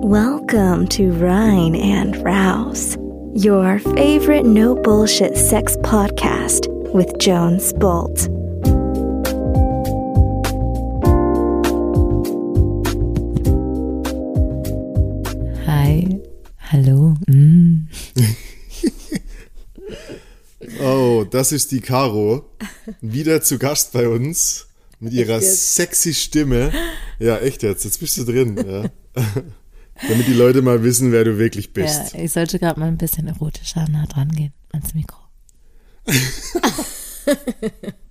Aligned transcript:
Welcome 0.00 0.86
to 0.88 1.10
Rhine 1.12 1.74
and 1.74 2.16
Rouse, 2.24 2.96
your 3.34 3.80
favorite 3.80 4.46
no 4.46 4.74
bullshit 4.74 5.36
sex 5.36 5.76
podcast 5.78 6.68
with 6.94 7.18
Jones 7.18 7.72
Bolt. 7.72 8.28
Hi, 15.66 16.20
hallo. 16.58 17.16
Mm. 17.28 17.88
Oh, 20.80 21.24
das 21.28 21.50
ist 21.52 21.72
die 21.72 21.80
Caro. 21.80 22.50
Wieder 23.00 23.42
zu 23.42 23.58
Gast 23.58 23.92
bei 23.92 24.08
uns 24.08 24.68
mit 25.00 25.12
ihrer 25.12 25.40
sexy 25.40 26.14
Stimme. 26.14 26.72
Ja, 27.18 27.38
echt 27.38 27.62
jetzt. 27.62 27.84
Jetzt 27.84 27.98
bist 27.98 28.16
du 28.18 28.24
drin. 28.24 28.56
Ja. 28.56 29.22
Damit 30.06 30.28
die 30.28 30.34
Leute 30.34 30.62
mal 30.62 30.84
wissen, 30.84 31.10
wer 31.10 31.24
du 31.24 31.38
wirklich 31.38 31.72
bist. 31.72 32.14
Ja, 32.14 32.20
ich 32.20 32.32
sollte 32.32 32.58
gerade 32.58 32.78
mal 32.78 32.86
ein 32.86 32.98
bisschen 32.98 33.26
erotischer 33.26 33.86
nah 33.90 34.06
dran 34.06 34.30
gehen 34.30 34.52
ans 34.72 34.94
Mikro. 34.94 35.18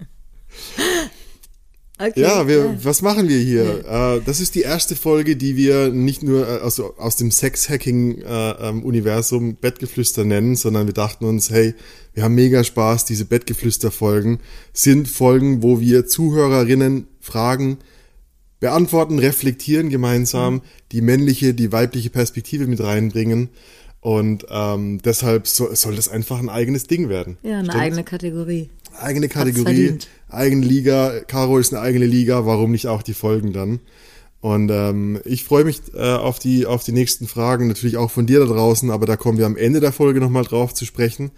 Okay, 1.99 2.21
ja, 2.21 2.47
wir, 2.47 2.77
was 2.83 3.01
machen 3.01 3.27
wir 3.27 3.39
hier? 3.39 3.83
Ja. 3.83 4.17
Äh, 4.17 4.21
das 4.23 4.39
ist 4.39 4.53
die 4.53 4.61
erste 4.61 4.95
Folge, 4.95 5.35
die 5.35 5.57
wir 5.57 5.89
nicht 5.89 6.21
nur 6.21 6.47
äh, 6.47 6.59
also 6.59 6.95
aus 6.97 7.15
dem 7.15 7.31
Sex-Hacking-Universum 7.31 9.49
äh, 9.49 9.55
Bettgeflüster 9.59 10.23
nennen, 10.23 10.55
sondern 10.55 10.85
wir 10.85 10.93
dachten 10.93 11.25
uns, 11.25 11.49
hey, 11.49 11.73
wir 12.13 12.21
haben 12.21 12.35
mega 12.35 12.63
Spaß, 12.63 13.05
diese 13.05 13.25
Bettgeflüster-Folgen 13.25 14.41
sind 14.73 15.07
Folgen, 15.07 15.63
wo 15.63 15.79
wir 15.79 16.05
Zuhörerinnen 16.05 17.07
Fragen 17.19 17.79
beantworten, 18.59 19.19
reflektieren 19.19 19.89
gemeinsam, 19.89 20.55
mhm. 20.55 20.61
die 20.91 21.01
männliche, 21.01 21.53
die 21.53 21.71
weibliche 21.71 22.09
Perspektive 22.09 22.67
mit 22.67 22.81
reinbringen. 22.81 23.49
Und 23.99 24.45
ähm, 24.49 24.99
deshalb 25.03 25.47
so, 25.47 25.73
soll 25.73 25.95
das 25.95 26.07
einfach 26.07 26.39
ein 26.39 26.49
eigenes 26.49 26.87
Ding 26.87 27.09
werden. 27.09 27.37
Ja, 27.43 27.59
eine 27.59 27.65
Stimmt? 27.65 27.83
eigene 27.83 28.03
Kategorie. 28.03 28.69
Eigene 28.99 29.27
Kategorie, 29.27 29.97
eigene 30.29 30.65
Liga. 30.65 31.19
Caro 31.27 31.57
ist 31.59 31.73
eine 31.73 31.81
eigene 31.83 32.05
Liga, 32.05 32.45
warum 32.45 32.71
nicht 32.71 32.87
auch 32.87 33.03
die 33.03 33.13
Folgen 33.13 33.53
dann? 33.53 33.79
Und 34.39 34.69
ähm, 34.71 35.19
ich 35.25 35.43
freue 35.43 35.63
mich 35.63 35.81
äh, 35.93 35.99
auf, 35.99 36.39
die, 36.39 36.65
auf 36.65 36.83
die 36.83 36.91
nächsten 36.91 37.27
Fragen, 37.27 37.67
natürlich 37.67 37.97
auch 37.97 38.11
von 38.11 38.27
dir 38.27 38.39
da 38.39 38.45
draußen, 38.45 38.91
aber 38.91 39.05
da 39.05 39.17
kommen 39.17 39.37
wir 39.37 39.45
am 39.45 39.57
Ende 39.57 39.79
der 39.79 39.91
Folge 39.91 40.19
nochmal 40.19 40.43
drauf 40.43 40.73
zu 40.73 40.85
sprechen. 40.85 41.31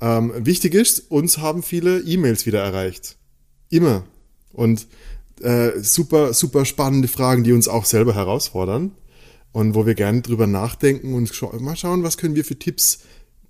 Ähm, 0.00 0.32
wichtig 0.36 0.74
ist, 0.74 1.10
uns 1.10 1.38
haben 1.38 1.62
viele 1.62 2.00
E-Mails 2.00 2.46
wieder 2.46 2.62
erreicht. 2.62 3.16
Immer. 3.70 4.04
Und 4.52 4.86
äh, 5.40 5.78
super, 5.80 6.32
super 6.32 6.64
spannende 6.64 7.08
Fragen, 7.08 7.44
die 7.44 7.52
uns 7.52 7.68
auch 7.68 7.84
selber 7.84 8.14
herausfordern 8.14 8.92
und 9.52 9.74
wo 9.74 9.86
wir 9.86 9.94
gerne 9.94 10.22
drüber 10.22 10.46
nachdenken 10.46 11.14
und 11.14 11.32
scha 11.32 11.50
mal 11.58 11.76
schauen, 11.76 12.02
was 12.02 12.18
können 12.18 12.34
wir 12.34 12.44
für 12.44 12.58
Tipps, 12.58 13.00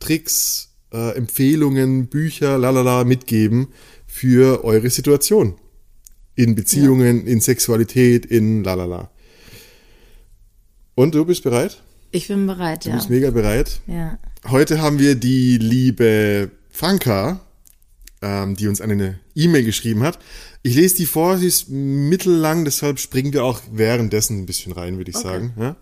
Tricks, 0.01 0.75
äh, 0.93 1.17
Empfehlungen, 1.17 2.09
Bücher, 2.09 2.59
lalala 2.59 3.05
mitgeben 3.05 3.69
für 4.07 4.65
eure 4.65 4.91
Situation. 4.91 5.57
In 6.37 6.55
Beziehungen, 6.55 7.27
ja. 7.27 7.33
in 7.33 7.41
Sexualität, 7.41 8.27
in 8.27 8.65
lalala. 8.65 9.11
Und 10.95 11.15
du 11.15 11.25
bist 11.25 11.43
bereit? 11.43 11.83
Ich 12.11 12.29
bin 12.29 12.47
bereit, 12.47 12.85
du 12.85 12.91
ja. 12.91 12.95
Du 12.95 12.99
bist 12.99 13.11
mega 13.11 13.31
bereit. 13.31 13.81
Ja. 13.87 14.19
Heute 14.49 14.81
haben 14.81 14.99
wir 14.99 15.15
die 15.15 15.59
liebe 15.59 16.51
Franka, 16.71 17.41
ähm, 18.25 18.57
die 18.57 18.69
uns 18.69 18.81
eine 18.81 19.21
E-Mail 19.35 19.65
geschrieben 19.65 20.03
hat. 20.03 20.19
Ich 20.63 20.75
lese 20.75 20.97
die 20.97 21.07
vor, 21.07 21.37
sie 21.37 21.47
ist 21.47 21.69
mittellang, 21.69 22.65
deshalb 22.65 22.99
springen 22.99 23.35
wir 23.35 23.45
auch 23.45 23.61
währenddessen 23.71 24.39
ein 24.39 24.47
bisschen 24.47 24.73
rein, 24.73 24.97
würde 24.97 25.11
ich 25.11 25.17
okay. 25.17 25.29
sagen. 25.29 25.55
Ja? 25.59 25.77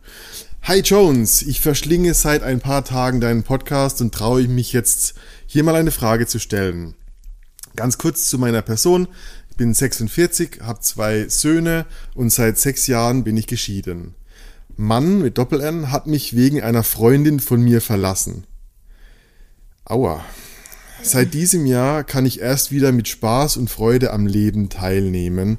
Hi 0.63 0.81
Jones, 0.81 1.43
ich 1.43 1.61
verschlinge 1.61 2.15
seit 2.15 2.43
ein 2.43 2.61
paar 2.61 2.85
Tagen 2.85 3.21
deinen 3.21 3.45
Podcast 3.45 4.01
und 4.01 4.13
traue 4.13 4.43
ich 4.43 4.49
mich 4.49 4.73
jetzt 4.73 5.15
hier 5.47 5.63
mal 5.63 5.77
eine 5.77 5.93
Frage 5.93 6.27
zu 6.27 6.41
stellen. 6.41 6.95
Ganz 7.77 7.97
kurz 7.97 8.29
zu 8.29 8.39
meiner 8.39 8.63
Person. 8.63 9.07
Ich 9.51 9.57
bin 9.57 9.73
46, 9.73 10.61
habe 10.63 10.81
zwei 10.81 11.29
Söhne 11.29 11.87
und 12.15 12.31
seit 12.31 12.59
sechs 12.59 12.89
Jahren 12.89 13.23
bin 13.23 13.37
ich 13.37 13.47
geschieden. 13.47 14.15
Mann 14.77 15.21
mit 15.21 15.39
Doppel-N 15.39 15.93
hat 15.93 16.07
mich 16.09 16.35
wegen 16.35 16.61
einer 16.61 16.83
Freundin 16.83 17.39
von 17.39 17.63
mir 17.63 17.81
verlassen. 17.81 18.45
Aua. 19.85 20.25
Seit 21.03 21.35
diesem 21.35 21.67
Jahr 21.67 22.05
kann 22.05 22.27
ich 22.27 22.41
erst 22.41 22.73
wieder 22.73 22.93
mit 22.93 23.09
Spaß 23.09 23.57
und 23.57 23.71
Freude 23.71 24.13
am 24.13 24.27
Leben 24.27 24.69
teilnehmen 24.69 25.59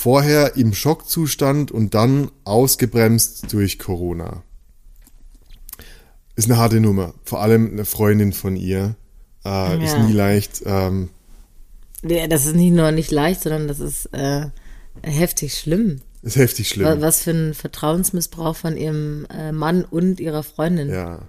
Vorher 0.00 0.56
im 0.56 0.72
Schockzustand 0.72 1.70
und 1.70 1.94
dann 1.94 2.30
ausgebremst 2.44 3.52
durch 3.52 3.78
Corona. 3.78 4.42
Ist 6.36 6.46
eine 6.46 6.56
harte 6.56 6.80
Nummer. 6.80 7.12
Vor 7.24 7.42
allem 7.42 7.72
eine 7.72 7.84
Freundin 7.84 8.32
von 8.32 8.56
ihr. 8.56 8.96
Äh, 9.44 9.48
ja. 9.48 9.74
Ist 9.74 9.98
nie 9.98 10.14
leicht. 10.14 10.62
Ähm, 10.64 11.10
das 12.02 12.46
ist 12.46 12.56
nicht 12.56 12.72
nur 12.72 12.92
nicht 12.92 13.10
leicht, 13.10 13.42
sondern 13.42 13.68
das 13.68 13.78
ist 13.78 14.06
äh, 14.14 14.46
heftig 15.02 15.58
schlimm. 15.58 16.00
Ist 16.22 16.36
heftig 16.36 16.70
schlimm. 16.70 17.02
Was 17.02 17.22
für 17.22 17.32
ein 17.32 17.52
Vertrauensmissbrauch 17.52 18.56
von 18.56 18.78
ihrem 18.78 19.26
äh, 19.26 19.52
Mann 19.52 19.84
und 19.84 20.18
ihrer 20.18 20.42
Freundin. 20.42 20.88
Ja. 20.88 21.26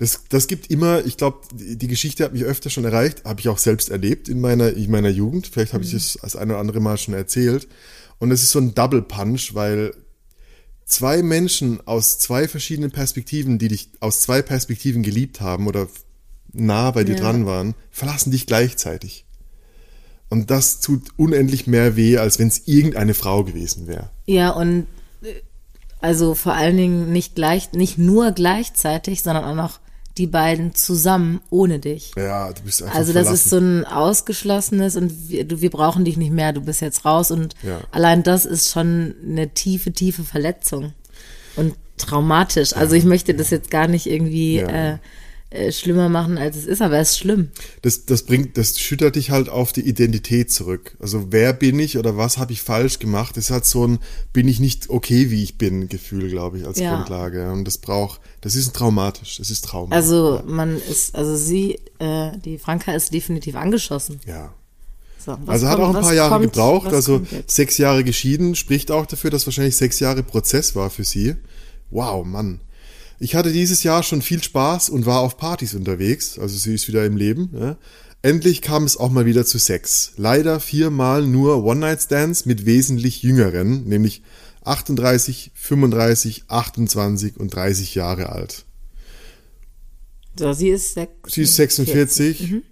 Das, 0.00 0.24
das 0.30 0.46
gibt 0.46 0.70
immer, 0.70 1.04
ich 1.04 1.18
glaube, 1.18 1.40
die 1.52 1.86
Geschichte 1.86 2.24
hat 2.24 2.32
mich 2.32 2.44
öfter 2.44 2.70
schon 2.70 2.86
erreicht, 2.86 3.26
habe 3.26 3.38
ich 3.38 3.50
auch 3.50 3.58
selbst 3.58 3.90
erlebt 3.90 4.30
in 4.30 4.40
meiner, 4.40 4.72
in 4.72 4.90
meiner 4.90 5.10
Jugend. 5.10 5.46
Vielleicht 5.46 5.74
habe 5.74 5.84
mhm. 5.84 5.90
ich 5.90 5.94
es 5.94 6.18
das 6.22 6.36
ein 6.36 6.48
oder 6.48 6.58
andere 6.58 6.80
Mal 6.80 6.96
schon 6.96 7.12
erzählt. 7.12 7.68
Und 8.18 8.30
es 8.30 8.42
ist 8.42 8.52
so 8.52 8.60
ein 8.60 8.74
Double 8.74 9.02
Punch, 9.02 9.54
weil 9.54 9.92
zwei 10.86 11.22
Menschen 11.22 11.86
aus 11.86 12.18
zwei 12.18 12.48
verschiedenen 12.48 12.90
Perspektiven, 12.90 13.58
die 13.58 13.68
dich 13.68 13.90
aus 14.00 14.22
zwei 14.22 14.40
Perspektiven 14.40 15.02
geliebt 15.02 15.42
haben 15.42 15.66
oder 15.66 15.86
nah 16.50 16.92
bei 16.92 17.04
dir 17.04 17.16
ja. 17.16 17.20
dran 17.20 17.44
waren, 17.44 17.74
verlassen 17.90 18.30
dich 18.30 18.46
gleichzeitig. 18.46 19.26
Und 20.30 20.50
das 20.50 20.80
tut 20.80 21.10
unendlich 21.18 21.66
mehr 21.66 21.94
weh, 21.96 22.16
als 22.16 22.38
wenn 22.38 22.48
es 22.48 22.66
irgendeine 22.66 23.12
Frau 23.12 23.44
gewesen 23.44 23.86
wäre. 23.86 24.08
Ja, 24.24 24.48
und 24.48 24.86
äh, 25.20 25.42
also 26.00 26.34
vor 26.34 26.54
allen 26.54 26.78
Dingen 26.78 27.12
nicht 27.12 27.34
gleich, 27.34 27.72
nicht 27.72 27.98
nur 27.98 28.32
gleichzeitig, 28.32 29.22
sondern 29.22 29.44
auch 29.44 29.54
noch 29.54 29.78
die 30.20 30.26
beiden 30.26 30.74
zusammen 30.74 31.40
ohne 31.48 31.78
dich. 31.78 32.12
Ja, 32.14 32.52
du 32.52 32.60
bist 32.62 32.82
einfach 32.82 32.94
Also 32.94 33.14
das 33.14 33.22
verlassen. 33.22 33.34
ist 33.34 33.50
so 33.50 33.56
ein 33.56 33.84
ausgeschlossenes 33.86 34.96
und 34.96 35.30
wir, 35.30 35.44
du, 35.44 35.62
wir 35.62 35.70
brauchen 35.70 36.04
dich 36.04 36.18
nicht 36.18 36.30
mehr, 36.30 36.52
du 36.52 36.60
bist 36.60 36.82
jetzt 36.82 37.06
raus 37.06 37.30
und 37.30 37.54
ja. 37.62 37.80
allein 37.90 38.22
das 38.22 38.44
ist 38.44 38.70
schon 38.70 39.14
eine 39.26 39.48
tiefe, 39.54 39.92
tiefe 39.92 40.22
Verletzung 40.22 40.92
und 41.56 41.74
traumatisch. 41.96 42.76
Also 42.76 42.96
ich 42.96 43.04
möchte 43.04 43.32
das 43.32 43.48
jetzt 43.48 43.70
gar 43.70 43.88
nicht 43.88 44.06
irgendwie 44.06 44.56
ja. 44.58 44.92
äh, 44.92 44.98
äh, 45.50 45.72
schlimmer 45.72 46.08
machen, 46.08 46.38
als 46.38 46.56
es 46.56 46.64
ist, 46.64 46.80
aber 46.80 46.98
es 46.98 47.10
ist 47.10 47.18
schlimm. 47.18 47.50
Das, 47.82 48.06
das 48.06 48.22
bringt, 48.22 48.56
das 48.56 48.78
schüttert 48.78 49.16
dich 49.16 49.30
halt 49.30 49.48
auf 49.48 49.72
die 49.72 49.80
Identität 49.80 50.52
zurück. 50.52 50.96
Also 51.00 51.32
wer 51.32 51.52
bin 51.52 51.78
ich 51.80 51.98
oder 51.98 52.16
was 52.16 52.38
habe 52.38 52.52
ich 52.52 52.62
falsch 52.62 53.00
gemacht? 53.00 53.36
Das 53.36 53.50
hat 53.50 53.66
so 53.66 53.84
ein 53.86 53.98
bin 54.32 54.46
ich 54.46 54.60
nicht 54.60 54.90
okay, 54.90 55.30
wie 55.30 55.42
ich 55.42 55.58
bin 55.58 55.88
Gefühl, 55.88 56.30
glaube 56.30 56.58
ich, 56.58 56.66
als 56.66 56.78
ja. 56.78 56.94
Grundlage. 56.94 57.50
Und 57.50 57.64
das 57.64 57.78
braucht, 57.78 58.20
das 58.40 58.54
ist 58.54 58.74
traumatisch, 58.76 59.38
das 59.38 59.50
ist 59.50 59.64
traumatisch. 59.64 59.96
Also 59.96 60.42
man 60.46 60.80
ist, 60.80 61.16
also 61.16 61.34
sie, 61.34 61.80
äh, 61.98 62.30
die 62.44 62.58
Franka 62.58 62.92
ist 62.92 63.12
definitiv 63.12 63.56
angeschossen. 63.56 64.20
Ja. 64.26 64.54
So, 65.18 65.32
also 65.46 65.66
kommt, 65.66 65.78
hat 65.78 65.80
auch 65.80 65.94
ein 65.94 66.02
paar 66.02 66.14
Jahre 66.14 66.30
kommt, 66.30 66.44
gebraucht, 66.44 66.92
also 66.92 67.22
sechs 67.46 67.76
Jahre 67.76 68.04
geschieden, 68.04 68.54
spricht 68.54 68.90
auch 68.90 69.04
dafür, 69.04 69.30
dass 69.30 69.46
wahrscheinlich 69.46 69.76
sechs 69.76 70.00
Jahre 70.00 70.22
Prozess 70.22 70.76
war 70.76 70.90
für 70.90 71.04
sie. 71.04 71.34
Wow, 71.90 72.24
Mann. 72.24 72.60
Ich 73.22 73.34
hatte 73.34 73.52
dieses 73.52 73.82
Jahr 73.82 74.02
schon 74.02 74.22
viel 74.22 74.42
Spaß 74.42 74.88
und 74.88 75.04
war 75.04 75.20
auf 75.20 75.36
Partys 75.36 75.74
unterwegs, 75.74 76.38
also 76.38 76.56
sie 76.56 76.74
ist 76.74 76.88
wieder 76.88 77.04
im 77.04 77.18
Leben. 77.18 77.50
Ja. 77.52 77.76
Endlich 78.22 78.62
kam 78.62 78.84
es 78.84 78.96
auch 78.96 79.10
mal 79.10 79.26
wieder 79.26 79.44
zu 79.44 79.58
Sex. 79.58 80.12
Leider 80.16 80.58
viermal 80.58 81.26
nur 81.26 81.62
One-Night-Stands 81.62 82.46
mit 82.46 82.64
wesentlich 82.64 83.22
jüngeren, 83.22 83.84
nämlich 83.84 84.22
38, 84.64 85.52
35, 85.54 86.44
28 86.48 87.36
und 87.38 87.54
30 87.54 87.94
Jahre 87.94 88.30
alt. 88.30 88.64
So, 90.38 90.54
sie 90.54 90.70
ist 90.70 90.94
46. 90.94 91.34
Sie 91.34 91.42
ist 91.42 91.56
46. 91.56 92.50
Mhm. 92.50 92.62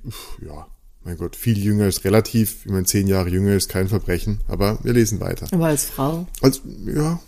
Ja, 0.47 0.67
mein 1.05 1.19
Gott, 1.19 1.37
viel 1.37 1.59
jünger 1.59 1.89
ist 1.89 2.05
relativ. 2.05 2.65
Ich 2.65 2.71
meine, 2.71 2.85
zehn 2.85 3.07
Jahre 3.07 3.29
jünger 3.29 3.55
ist 3.55 3.69
kein 3.69 3.89
Verbrechen, 3.89 4.41
aber 4.49 4.79
wir 4.83 4.95
lesen 4.95 5.21
weiter. 5.21 5.47
Aber 5.51 5.67
als 5.67 5.85
Frau? 5.85 6.27
Als, 6.41 6.63
ja, 6.87 7.21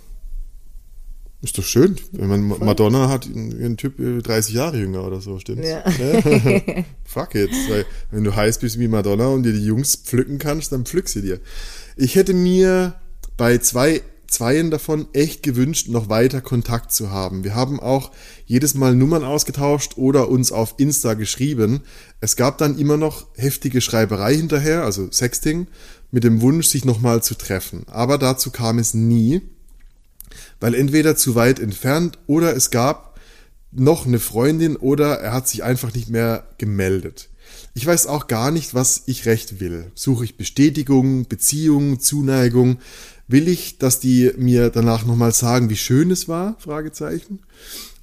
ist 1.43 1.57
doch 1.57 1.65
schön, 1.65 1.97
wenn 2.13 2.29
man 2.29 2.49
Voll. 2.51 2.67
Madonna 2.67 3.09
hat 3.09 3.27
ihren 3.27 3.77
Typ 3.77 3.97
30 3.97 4.55
Jahre 4.55 4.79
jünger 4.79 5.07
oder 5.07 5.21
so, 5.21 5.39
stimmt? 5.39 5.65
Ja. 5.65 5.83
Fuck 7.05 7.35
it. 7.35 7.51
Weil 7.69 7.87
wenn 8.11 8.25
du 8.25 8.37
heiß 8.37 8.59
bist 8.59 8.79
wie 8.79 8.89
Madonna 8.89 9.29
und 9.29 9.45
dir 9.45 9.53
die 9.53 9.65
Jungs 9.65 9.97
pflücken 9.97 10.39
kannst, 10.39 10.73
dann 10.73 10.85
pflück 10.85 11.09
sie 11.09 11.23
dir. 11.23 11.41
Ich 11.97 12.15
hätte 12.17 12.35
mir 12.35 12.95
bei 13.37 13.59
zwei 13.59 14.03
zweien 14.31 14.71
davon 14.71 15.09
echt 15.13 15.43
gewünscht, 15.43 15.89
noch 15.89 16.09
weiter 16.09 16.41
Kontakt 16.41 16.93
zu 16.93 17.11
haben. 17.11 17.43
Wir 17.43 17.55
haben 17.55 17.81
auch 17.81 18.13
jedes 18.47 18.75
Mal 18.75 18.95
Nummern 18.95 19.25
ausgetauscht 19.25 19.95
oder 19.97 20.29
uns 20.29 20.53
auf 20.53 20.75
Insta 20.79 21.15
geschrieben. 21.15 21.81
Es 22.21 22.37
gab 22.37 22.59
dann 22.59 22.79
immer 22.79 22.97
noch 22.97 23.27
heftige 23.35 23.81
Schreiberei 23.81 24.37
hinterher, 24.37 24.85
also 24.85 25.11
Sexting, 25.11 25.67
mit 26.13 26.23
dem 26.23 26.41
Wunsch, 26.43 26.69
sich 26.69 26.85
nochmal 26.85 27.23
zu 27.23 27.35
treffen. 27.35 27.85
Aber 27.89 28.19
dazu 28.19 28.51
kam 28.51 28.79
es 28.79 28.95
nie 28.95 29.43
weil 30.61 30.75
entweder 30.75 31.17
zu 31.17 31.35
weit 31.35 31.59
entfernt 31.59 32.19
oder 32.27 32.55
es 32.55 32.71
gab 32.71 33.19
noch 33.73 34.07
eine 34.07 34.19
Freundin 34.19 34.77
oder 34.77 35.15
er 35.21 35.33
hat 35.33 35.49
sich 35.49 35.63
einfach 35.63 35.95
nicht 35.95 36.11
mehr 36.11 36.45
gemeldet. 36.59 37.31
Ich 37.75 37.87
weiß 37.87 38.07
auch 38.07 38.27
gar 38.27 38.51
nicht, 38.51 38.75
was 38.75 39.03
ich 39.07 39.27
recht 39.27 39.61
will. 39.61 39.91
Suche 39.95 40.25
ich 40.25 40.37
Bestätigung, 40.37 41.27
Beziehung, 41.27 42.01
Zuneigung? 42.01 42.79
Will 43.29 43.49
ich, 43.49 43.79
dass 43.79 44.01
die 44.01 44.33
mir 44.37 44.71
danach 44.71 45.07
nochmal 45.07 45.33
sagen, 45.33 45.71
wie 45.71 45.77
schön 45.77 46.11
es 46.11 46.29
war? 46.29 46.57
Fragezeichen. 46.59 47.41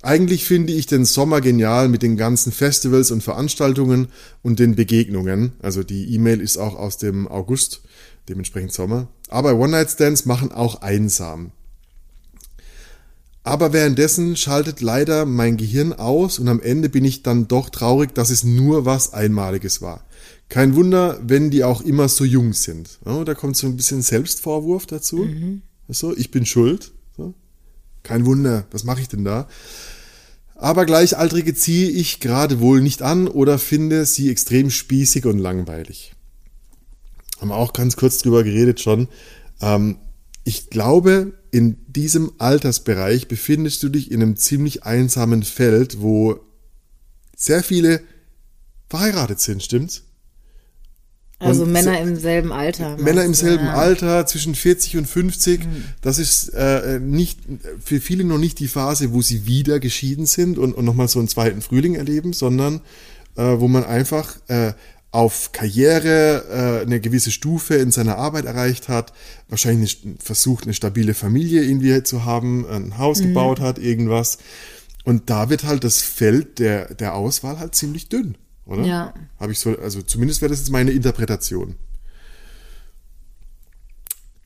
Eigentlich 0.02 0.46
finde 0.46 0.72
ich 0.74 0.86
den 0.86 1.06
Sommer 1.06 1.42
genial 1.42 1.90
mit 1.90 2.02
den 2.02 2.16
ganzen 2.16 2.52
Festivals 2.52 3.12
und 3.12 3.24
Veranstaltungen 3.24 4.08
und 4.42 4.60
den 4.60 4.76
Begegnungen. 4.76 5.54
Also 5.60 5.84
die 5.84 6.14
E-Mail 6.14 6.40
ist 6.40 6.58
auch 6.58 6.76
aus 6.76 6.98
dem 6.98 7.28
August, 7.28 7.82
dementsprechend 8.30 8.72
Sommer. 8.72 9.10
Aber 9.28 9.56
One-Night-Stands 9.56 10.26
machen 10.26 10.52
auch 10.52 10.82
einsam. 10.82 11.52
Aber 13.48 13.72
währenddessen 13.72 14.36
schaltet 14.36 14.82
leider 14.82 15.26
mein 15.26 15.56
Gehirn 15.56 15.94
aus 15.94 16.38
und 16.38 16.50
am 16.50 16.60
Ende 16.60 16.90
bin 16.90 17.06
ich 17.06 17.24
dann 17.24 17.48
doch 17.48 17.70
traurig, 17.70 18.14
dass 18.14 18.30
es 18.30 18.44
nur 18.44 18.84
was 18.84 19.14
Einmaliges 19.14 19.82
war. 19.82 20.04
Kein 20.50 20.76
Wunder, 20.76 21.18
wenn 21.24 21.50
die 21.50 21.64
auch 21.64 21.80
immer 21.80 22.10
so 22.10 22.26
jung 22.26 22.52
sind. 22.52 23.00
Ja, 23.06 23.24
da 23.24 23.36
kommt 23.36 23.56
so 23.56 23.66
ein 23.66 23.78
bisschen 23.78 24.02
Selbstvorwurf 24.02 24.86
dazu. 24.86 25.20
Mhm. 25.20 25.62
So, 25.88 26.14
ich 26.14 26.30
bin 26.30 26.46
schuld. 26.46 26.92
So. 27.16 27.36
Kein 28.04 28.26
Wunder, 28.26 28.68
was 28.72 28.84
mache 28.84 29.00
ich 29.00 29.08
denn 29.08 29.24
da? 29.24 29.48
Aber 30.56 30.86
Gleichaltrige 30.86 31.56
ziehe 31.56 31.90
ich 31.90 32.20
gerade 32.20 32.60
wohl 32.60 32.82
nicht 32.82 33.02
an 33.02 33.30
oder 33.30 33.60
finde 33.60 34.06
sie 34.06 34.30
extrem 34.30 34.70
spießig 34.70 35.26
und 35.26 35.40
langweilig. 35.40 36.14
Haben 37.40 37.48
wir 37.48 37.56
auch 37.56 37.72
ganz 37.72 37.96
kurz 37.96 38.18
drüber 38.18 38.44
geredet 38.44 38.82
schon. 38.82 39.08
Ähm, 39.62 40.00
ich 40.44 40.70
glaube, 40.70 41.32
in 41.58 41.76
diesem 41.88 42.34
Altersbereich 42.38 43.28
befindest 43.28 43.82
du 43.82 43.90
dich 43.90 44.12
in 44.12 44.22
einem 44.22 44.36
ziemlich 44.36 44.84
einsamen 44.84 45.42
Feld, 45.42 46.00
wo 46.02 46.40
sehr 47.36 47.64
viele 47.64 48.02
verheiratet 48.88 49.40
sind, 49.40 49.64
stimmt's? 49.64 50.04
Also 51.40 51.64
und 51.64 51.72
Männer 51.72 52.00
im 52.00 52.16
selben 52.16 52.52
Alter. 52.52 52.96
Männer 52.98 53.24
im 53.24 53.34
selben 53.34 53.66
ja. 53.66 53.74
Alter, 53.74 54.28
zwischen 54.28 54.54
40 54.54 54.98
und 54.98 55.08
50. 55.08 55.66
Mhm. 55.66 55.84
Das 56.02 56.20
ist 56.20 56.50
äh, 56.50 57.00
nicht 57.00 57.40
für 57.84 58.00
viele 58.00 58.24
noch 58.24 58.38
nicht 58.38 58.60
die 58.60 58.68
Phase, 58.68 59.12
wo 59.12 59.24
sie 59.24 59.48
wieder 59.48 59.80
geschieden 59.80 60.28
sind 60.28 60.60
und, 60.60 60.74
und 60.74 60.86
nochmal 60.86 61.08
so 61.08 61.18
einen 61.18 61.28
zweiten 61.28 61.62
Frühling 61.62 61.96
erleben, 61.96 62.34
sondern 62.34 62.82
äh, 63.36 63.42
wo 63.58 63.68
man 63.68 63.84
einfach 63.84 64.38
äh, 64.48 64.74
auf 65.18 65.52
Karriere 65.52 66.46
äh, 66.48 66.86
eine 66.86 67.00
gewisse 67.00 67.32
Stufe 67.32 67.74
in 67.74 67.90
seiner 67.90 68.20
Arbeit 68.20 68.46
erreicht 68.46 68.88
hat, 68.88 69.14
wahrscheinlich 69.50 70.06
versucht, 70.20 70.66
eine 70.66 70.76
stabile 70.76 71.16
Familie 71.16 71.64
irgendwie 71.64 72.04
zu 72.04 72.24
haben, 72.24 72.68
ein 72.68 73.00
Haus 73.00 73.20
mhm. 73.20 73.30
gebaut 73.30 73.60
hat, 73.60 73.80
irgendwas. 73.80 74.38
Und 75.06 75.32
da 75.32 75.50
wird 75.50 75.64
halt 75.64 75.84
das 75.84 76.04
Feld 76.04 76.60
der, 76.60 76.94
der 76.94 77.16
Auswahl 77.16 77.58
halt 77.58 77.74
ziemlich 77.74 78.10
dünn, 78.10 78.38
oder? 78.68 78.86
Ja. 78.86 79.14
Habe 79.40 79.54
ich 79.54 79.58
so, 79.58 79.76
also 79.80 80.04
zumindest 80.04 80.44
wäre 80.44 80.52
das 80.52 80.60
jetzt 80.60 80.70
meine 80.70 80.92
Interpretation. 80.92 81.78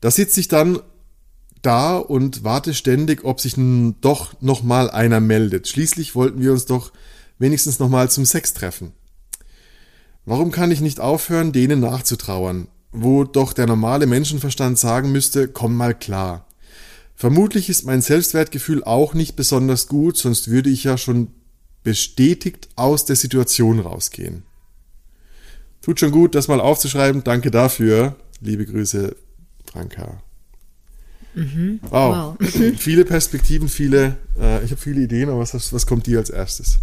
Da 0.00 0.10
sitze 0.10 0.40
ich 0.40 0.48
dann 0.48 0.78
da 1.60 1.98
und 1.98 2.44
warte 2.44 2.72
ständig, 2.72 3.24
ob 3.24 3.42
sich 3.42 3.58
nun 3.58 3.96
doch 4.00 4.40
noch 4.40 4.62
mal 4.62 4.90
einer 4.90 5.20
meldet. 5.20 5.68
Schließlich 5.68 6.14
wollten 6.14 6.40
wir 6.40 6.50
uns 6.52 6.64
doch 6.64 6.92
wenigstens 7.38 7.78
noch 7.78 7.90
mal 7.90 8.08
zum 8.08 8.24
Sex 8.24 8.54
treffen. 8.54 8.94
Warum 10.24 10.50
kann 10.50 10.70
ich 10.70 10.80
nicht 10.80 11.00
aufhören, 11.00 11.52
denen 11.52 11.80
nachzutrauern, 11.80 12.68
wo 12.92 13.24
doch 13.24 13.52
der 13.52 13.66
normale 13.66 14.06
Menschenverstand 14.06 14.78
sagen 14.78 15.10
müsste, 15.10 15.48
komm 15.48 15.74
mal 15.76 15.94
klar. 15.94 16.46
Vermutlich 17.14 17.68
ist 17.68 17.84
mein 17.84 18.02
Selbstwertgefühl 18.02 18.84
auch 18.84 19.14
nicht 19.14 19.36
besonders 19.36 19.88
gut, 19.88 20.16
sonst 20.16 20.48
würde 20.48 20.70
ich 20.70 20.84
ja 20.84 20.96
schon 20.98 21.28
bestätigt 21.82 22.68
aus 22.76 23.04
der 23.04 23.16
Situation 23.16 23.80
rausgehen. 23.80 24.44
Tut 25.82 25.98
schon 25.98 26.12
gut, 26.12 26.34
das 26.36 26.46
mal 26.46 26.60
aufzuschreiben. 26.60 27.24
Danke 27.24 27.50
dafür. 27.50 28.14
Liebe 28.40 28.64
Grüße, 28.64 29.16
Franka. 29.64 30.22
Mhm. 31.34 31.80
Wow. 31.82 32.36
wow. 32.38 32.50
viele 32.76 33.04
Perspektiven, 33.04 33.68
viele, 33.68 34.16
äh, 34.38 34.64
ich 34.64 34.70
habe 34.70 34.80
viele 34.80 35.00
Ideen, 35.00 35.28
aber 35.28 35.40
was, 35.40 35.72
was 35.72 35.86
kommt 35.86 36.06
dir 36.06 36.18
als 36.18 36.30
erstes? 36.30 36.78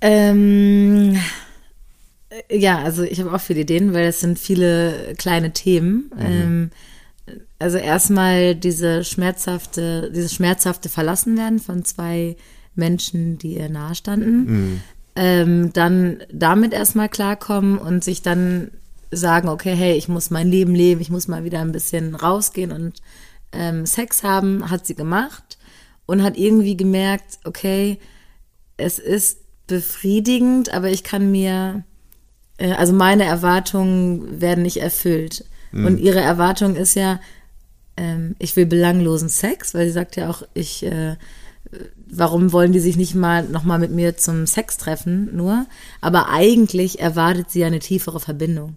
Ähm, 0.00 1.16
ja, 2.50 2.78
also 2.78 3.02
ich 3.02 3.20
habe 3.20 3.32
auch 3.32 3.40
viele 3.40 3.60
Ideen, 3.60 3.92
weil 3.92 4.06
es 4.06 4.20
sind 4.20 4.38
viele 4.38 5.14
kleine 5.18 5.52
Themen. 5.52 6.10
Mhm. 6.16 6.20
Ähm, 6.26 6.70
also 7.58 7.76
erstmal 7.76 8.54
diese 8.54 9.04
schmerzhafte, 9.04 10.10
dieses 10.14 10.34
schmerzhafte 10.34 10.88
Verlassenwerden 10.88 11.58
von 11.58 11.84
zwei 11.84 12.36
Menschen, 12.74 13.38
die 13.38 13.56
ihr 13.56 13.68
nahestanden. 13.68 14.46
Mhm. 14.46 14.80
Ähm, 15.16 15.72
dann 15.72 16.22
damit 16.32 16.72
erstmal 16.72 17.08
klarkommen 17.08 17.78
und 17.78 18.04
sich 18.04 18.22
dann 18.22 18.70
sagen, 19.10 19.48
okay, 19.48 19.74
hey, 19.74 19.96
ich 19.96 20.08
muss 20.08 20.30
mein 20.30 20.48
Leben 20.48 20.74
leben, 20.74 21.00
ich 21.00 21.10
muss 21.10 21.28
mal 21.28 21.44
wieder 21.44 21.60
ein 21.60 21.72
bisschen 21.72 22.14
rausgehen 22.14 22.70
und 22.70 23.02
ähm, 23.52 23.86
Sex 23.86 24.22
haben, 24.22 24.70
hat 24.70 24.86
sie 24.86 24.94
gemacht 24.94 25.58
und 26.06 26.22
hat 26.22 26.36
irgendwie 26.36 26.76
gemerkt, 26.76 27.40
okay, 27.44 27.98
es 28.76 29.00
ist 29.00 29.40
befriedigend, 29.66 30.72
aber 30.72 30.90
ich 30.90 31.02
kann 31.02 31.30
mir 31.30 31.84
äh, 31.84 31.89
also 32.60 32.92
meine 32.92 33.24
Erwartungen 33.24 34.40
werden 34.40 34.62
nicht 34.62 34.78
erfüllt. 34.78 35.44
Mhm. 35.72 35.86
Und 35.86 35.98
ihre 35.98 36.20
Erwartung 36.20 36.76
ist 36.76 36.94
ja, 36.94 37.20
ähm, 37.96 38.36
ich 38.38 38.56
will 38.56 38.66
belanglosen 38.66 39.28
Sex, 39.28 39.74
weil 39.74 39.86
sie 39.86 39.92
sagt 39.92 40.16
ja 40.16 40.28
auch, 40.28 40.42
ich, 40.54 40.84
äh, 40.84 41.16
warum 42.10 42.52
wollen 42.52 42.72
die 42.72 42.80
sich 42.80 42.96
nicht 42.96 43.14
mal 43.14 43.44
nochmal 43.44 43.78
mit 43.78 43.92
mir 43.92 44.16
zum 44.16 44.46
Sex 44.46 44.76
treffen, 44.76 45.34
nur? 45.34 45.66
Aber 46.00 46.28
eigentlich 46.28 47.00
erwartet 47.00 47.50
sie 47.50 47.60
ja 47.60 47.68
eine 47.68 47.78
tiefere 47.78 48.20
Verbindung. 48.20 48.76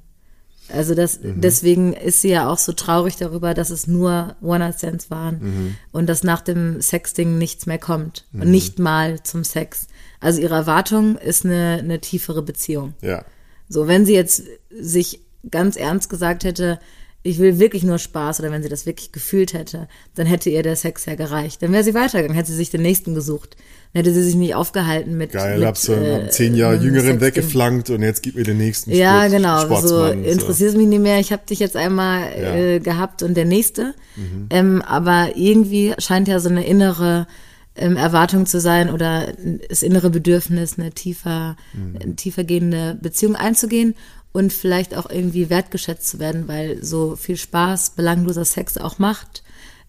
Also 0.70 0.96
das, 0.96 1.20
mhm. 1.20 1.42
deswegen 1.42 1.94
ist 1.94 2.22
sie 2.22 2.30
ja 2.30 2.50
auch 2.50 2.58
so 2.58 2.72
traurig 2.72 3.18
darüber, 3.18 3.54
dass 3.54 3.70
es 3.70 3.86
nur 3.86 4.36
One-Night-Stands 4.42 5.12
waren 5.12 5.40
mhm. 5.42 5.76
und 5.92 6.08
dass 6.08 6.24
nach 6.24 6.42
dem 6.42 6.82
Sexting 6.82 7.38
nichts 7.38 7.66
mehr 7.66 7.80
kommt 7.80 8.26
und 8.34 8.46
mhm. 8.46 8.52
nicht 8.52 8.80
mal 8.80 9.22
zum 9.24 9.44
Sex. 9.44 9.88
Also 10.20 10.40
ihre 10.40 10.56
Erwartung 10.56 11.18
ist 11.18 11.44
eine, 11.46 11.80
eine 11.80 12.00
tiefere 12.00 12.42
Beziehung. 12.42 12.94
Ja. 13.02 13.26
So, 13.74 13.88
wenn 13.88 14.06
sie 14.06 14.14
jetzt 14.14 14.44
sich 14.70 15.20
ganz 15.50 15.76
ernst 15.76 16.10
gesagt 16.10 16.44
hätte, 16.44 16.80
ich 17.26 17.40
will 17.40 17.58
wirklich 17.58 17.84
nur 17.84 18.00
Spaß 18.00 18.42
oder 18.42 18.52
wenn 18.52 18.64
sie 18.64 18.70
das 18.70 18.86
wirklich 18.86 19.14
gefühlt 19.14 19.54
hätte, 19.54 19.88
dann 20.14 20.28
hätte 20.28 20.50
ihr 20.50 20.62
der 20.62 20.76
Sex 20.76 21.06
ja 21.06 21.16
gereicht. 21.16 21.64
Dann 21.64 21.72
wäre 21.72 21.84
sie 21.84 21.94
weitergegangen, 21.94 22.36
hätte 22.36 22.52
sie 22.52 22.58
sich 22.58 22.70
den 22.70 22.82
nächsten 22.82 23.16
gesucht. 23.16 23.56
Dann 23.94 24.04
hätte 24.04 24.14
sie 24.14 24.24
sich 24.24 24.36
nicht 24.36 24.56
aufgehalten 24.56 25.18
mit. 25.18 25.32
Geil, 25.32 25.60
mit, 25.60 25.68
hab 25.68 25.78
so 25.78 25.94
äh, 25.94 26.30
zehn 26.30 26.54
Jahre 26.54 26.76
Jüngeren 26.76 27.22
weggeflankt 27.22 27.90
und 27.92 28.04
jetzt 28.04 28.24
gib 28.24 28.36
mir 28.36 28.44
den 28.44 28.58
nächsten. 28.58 28.92
Ja, 28.92 29.22
Sport, 29.22 29.32
genau. 29.32 29.62
Sportsmann, 29.62 30.24
so 30.24 30.30
interessiert 30.30 30.72
so. 30.72 30.78
mich 30.78 30.88
nicht 30.88 31.02
mehr. 31.02 31.20
Ich 31.20 31.32
habe 31.32 31.44
dich 31.50 31.60
jetzt 31.60 31.78
einmal 31.78 32.24
ja. 32.38 32.56
äh, 32.56 32.80
gehabt 32.80 33.24
und 33.24 33.36
der 33.36 33.46
nächste. 33.46 33.94
Mhm. 34.18 34.48
Ähm, 34.50 34.82
aber 34.82 35.32
irgendwie 35.36 35.94
scheint 36.00 36.28
ja 36.28 36.42
so 36.42 36.50
eine 36.50 36.66
innere 36.66 37.26
ähm, 37.76 37.98
Erwartung 37.98 38.46
zu 38.46 38.60
sein 38.60 38.90
oder 38.90 39.34
das 39.70 39.84
innere 39.84 40.10
Bedürfnis, 40.10 40.78
eine 40.78 40.92
tiefer, 40.92 41.56
mhm. 41.74 41.98
eine 42.02 42.16
tiefer 42.16 42.44
gehende 42.44 42.98
Beziehung 43.02 43.36
einzugehen 43.36 43.96
und 44.32 44.54
vielleicht 44.54 44.96
auch 44.96 45.10
irgendwie 45.10 45.50
wertgeschätzt 45.50 46.08
zu 46.08 46.20
werden, 46.20 46.48
weil 46.48 46.84
so 46.84 47.16
viel 47.16 47.38
Spaß 47.38 47.92
belangloser 47.92 48.46
Sex 48.46 48.78
auch 48.78 49.00
macht. 49.00 49.44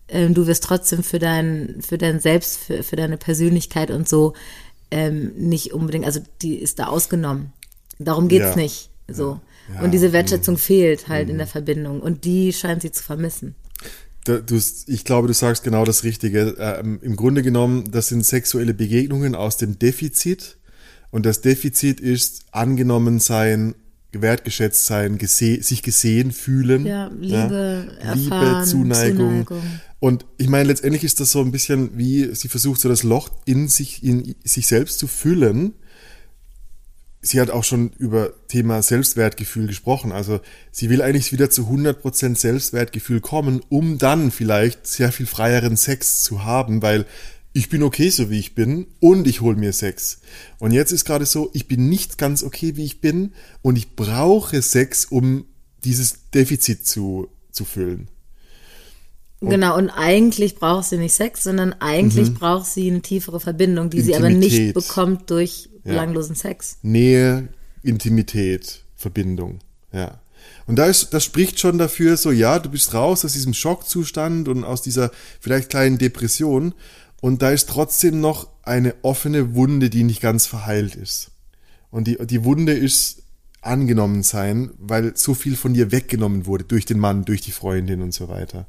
Ähm, 0.08 0.34
du 0.34 0.46
wirst 0.46 0.64
trotzdem 0.64 1.02
für 1.02 1.18
dein, 1.18 1.80
für 1.80 1.98
dein 1.98 2.20
Selbst, 2.20 2.58
für, 2.58 2.82
für 2.82 2.96
deine 2.96 3.16
Persönlichkeit 3.16 3.90
und 3.90 4.08
so 4.08 4.34
ähm, 4.90 5.32
nicht 5.36 5.72
unbedingt, 5.72 6.04
also 6.04 6.20
die 6.42 6.56
ist 6.56 6.78
da 6.78 6.86
ausgenommen. 6.86 7.52
Darum 7.98 8.28
geht's 8.28 8.50
ja. 8.50 8.56
nicht. 8.56 8.90
So. 9.08 9.40
Ja. 9.72 9.82
Und 9.82 9.92
diese 9.92 10.12
Wertschätzung 10.12 10.54
mhm. 10.54 10.58
fehlt 10.58 11.08
halt 11.08 11.26
mhm. 11.26 11.32
in 11.32 11.38
der 11.38 11.46
Verbindung 11.46 12.00
und 12.00 12.24
die 12.24 12.52
scheint 12.52 12.82
sie 12.82 12.92
zu 12.92 13.02
vermissen. 13.02 13.54
Du, 14.24 14.60
ich 14.86 15.04
glaube, 15.04 15.28
du 15.28 15.34
sagst 15.34 15.64
genau 15.64 15.84
das 15.84 16.02
Richtige. 16.02 16.56
Ähm, 16.58 16.98
Im 17.02 17.14
Grunde 17.14 17.42
genommen, 17.42 17.84
das 17.90 18.08
sind 18.08 18.24
sexuelle 18.24 18.72
Begegnungen 18.72 19.34
aus 19.34 19.58
dem 19.58 19.78
Defizit. 19.78 20.56
Und 21.10 21.26
das 21.26 21.42
Defizit 21.42 22.00
ist 22.00 22.44
angenommen 22.50 23.20
sein, 23.20 23.74
wertgeschätzt 24.12 24.86
sein, 24.86 25.18
gese 25.18 25.62
sich 25.62 25.82
gesehen 25.82 26.32
fühlen. 26.32 26.86
Ja, 26.86 27.08
Liebe, 27.08 27.88
ja, 28.00 28.04
erfahren, 28.04 28.18
Liebe 28.18 28.64
Zuneigung. 28.64 29.46
Zuneigung. 29.46 29.62
Und 30.00 30.26
ich 30.38 30.48
meine, 30.48 30.68
letztendlich 30.68 31.04
ist 31.04 31.20
das 31.20 31.32
so 31.32 31.40
ein 31.40 31.52
bisschen 31.52 31.96
wie, 31.98 32.34
sie 32.34 32.48
versucht 32.48 32.80
so 32.80 32.88
das 32.88 33.02
Loch 33.02 33.30
in 33.44 33.68
sich, 33.68 34.02
in 34.02 34.34
sich 34.44 34.66
selbst 34.66 34.98
zu 34.98 35.06
füllen 35.06 35.74
sie 37.24 37.40
hat 37.40 37.50
auch 37.50 37.64
schon 37.64 37.90
über 37.98 38.32
Thema 38.48 38.82
Selbstwertgefühl 38.82 39.66
gesprochen. 39.66 40.12
Also 40.12 40.40
sie 40.70 40.90
will 40.90 41.02
eigentlich 41.02 41.32
wieder 41.32 41.50
zu 41.50 41.62
100% 41.62 42.36
Selbstwertgefühl 42.36 43.20
kommen, 43.20 43.62
um 43.68 43.98
dann 43.98 44.30
vielleicht 44.30 44.86
sehr 44.86 45.10
viel 45.10 45.26
freieren 45.26 45.76
Sex 45.76 46.22
zu 46.22 46.44
haben, 46.44 46.82
weil 46.82 47.06
ich 47.54 47.68
bin 47.68 47.82
okay 47.82 48.10
so 48.10 48.30
wie 48.30 48.38
ich 48.38 48.54
bin 48.54 48.86
und 49.00 49.26
ich 49.26 49.40
hole 49.40 49.56
mir 49.56 49.72
Sex. 49.72 50.20
Und 50.58 50.72
jetzt 50.72 50.92
ist 50.92 51.04
gerade 51.04 51.24
so, 51.24 51.50
ich 51.54 51.66
bin 51.66 51.88
nicht 51.88 52.18
ganz 52.18 52.42
okay 52.42 52.76
wie 52.76 52.84
ich 52.84 53.00
bin 53.00 53.32
und 53.62 53.76
ich 53.76 53.96
brauche 53.96 54.60
Sex, 54.60 55.06
um 55.06 55.46
dieses 55.84 56.30
Defizit 56.30 56.86
zu, 56.86 57.28
zu 57.52 57.64
füllen. 57.64 58.08
Und 59.40 59.50
genau, 59.50 59.76
und 59.76 59.90
eigentlich 59.90 60.56
braucht 60.56 60.86
sie 60.86 60.96
nicht 60.96 61.14
Sex, 61.14 61.44
sondern 61.44 61.74
eigentlich 61.74 62.30
mhm. 62.30 62.34
braucht 62.34 62.66
sie 62.66 62.90
eine 62.90 63.02
tiefere 63.02 63.40
Verbindung, 63.40 63.90
die 63.90 63.98
Intimität. 63.98 64.20
sie 64.20 64.26
aber 64.26 64.34
nicht 64.34 64.74
bekommt 64.74 65.30
durch 65.30 65.68
belanglosen 65.84 66.34
ja. 66.34 66.40
Sex. 66.40 66.78
Nähe, 66.82 67.48
Intimität, 67.82 68.84
Verbindung, 68.96 69.60
ja. 69.92 70.20
Und 70.66 70.76
da 70.76 70.86
ist, 70.86 71.12
das 71.14 71.24
spricht 71.24 71.60
schon 71.60 71.78
dafür, 71.78 72.16
so, 72.16 72.30
ja, 72.30 72.58
du 72.58 72.70
bist 72.70 72.94
raus 72.94 73.24
aus 73.24 73.32
diesem 73.32 73.54
Schockzustand 73.54 74.48
und 74.48 74.64
aus 74.64 74.82
dieser 74.82 75.10
vielleicht 75.40 75.70
kleinen 75.70 75.98
Depression 75.98 76.74
und 77.20 77.42
da 77.42 77.50
ist 77.50 77.68
trotzdem 77.70 78.20
noch 78.20 78.48
eine 78.62 78.94
offene 79.02 79.54
Wunde, 79.54 79.90
die 79.90 80.04
nicht 80.04 80.20
ganz 80.20 80.46
verheilt 80.46 80.94
ist. 80.94 81.30
Und 81.90 82.06
die, 82.06 82.18
die 82.26 82.44
Wunde 82.44 82.72
ist 82.72 83.22
angenommen 83.62 84.22
sein, 84.22 84.70
weil 84.78 85.16
so 85.16 85.32
viel 85.32 85.56
von 85.56 85.72
dir 85.72 85.90
weggenommen 85.90 86.46
wurde 86.46 86.64
durch 86.64 86.84
den 86.84 86.98
Mann, 86.98 87.24
durch 87.24 87.40
die 87.40 87.52
Freundin 87.52 88.02
und 88.02 88.12
so 88.12 88.28
weiter. 88.28 88.66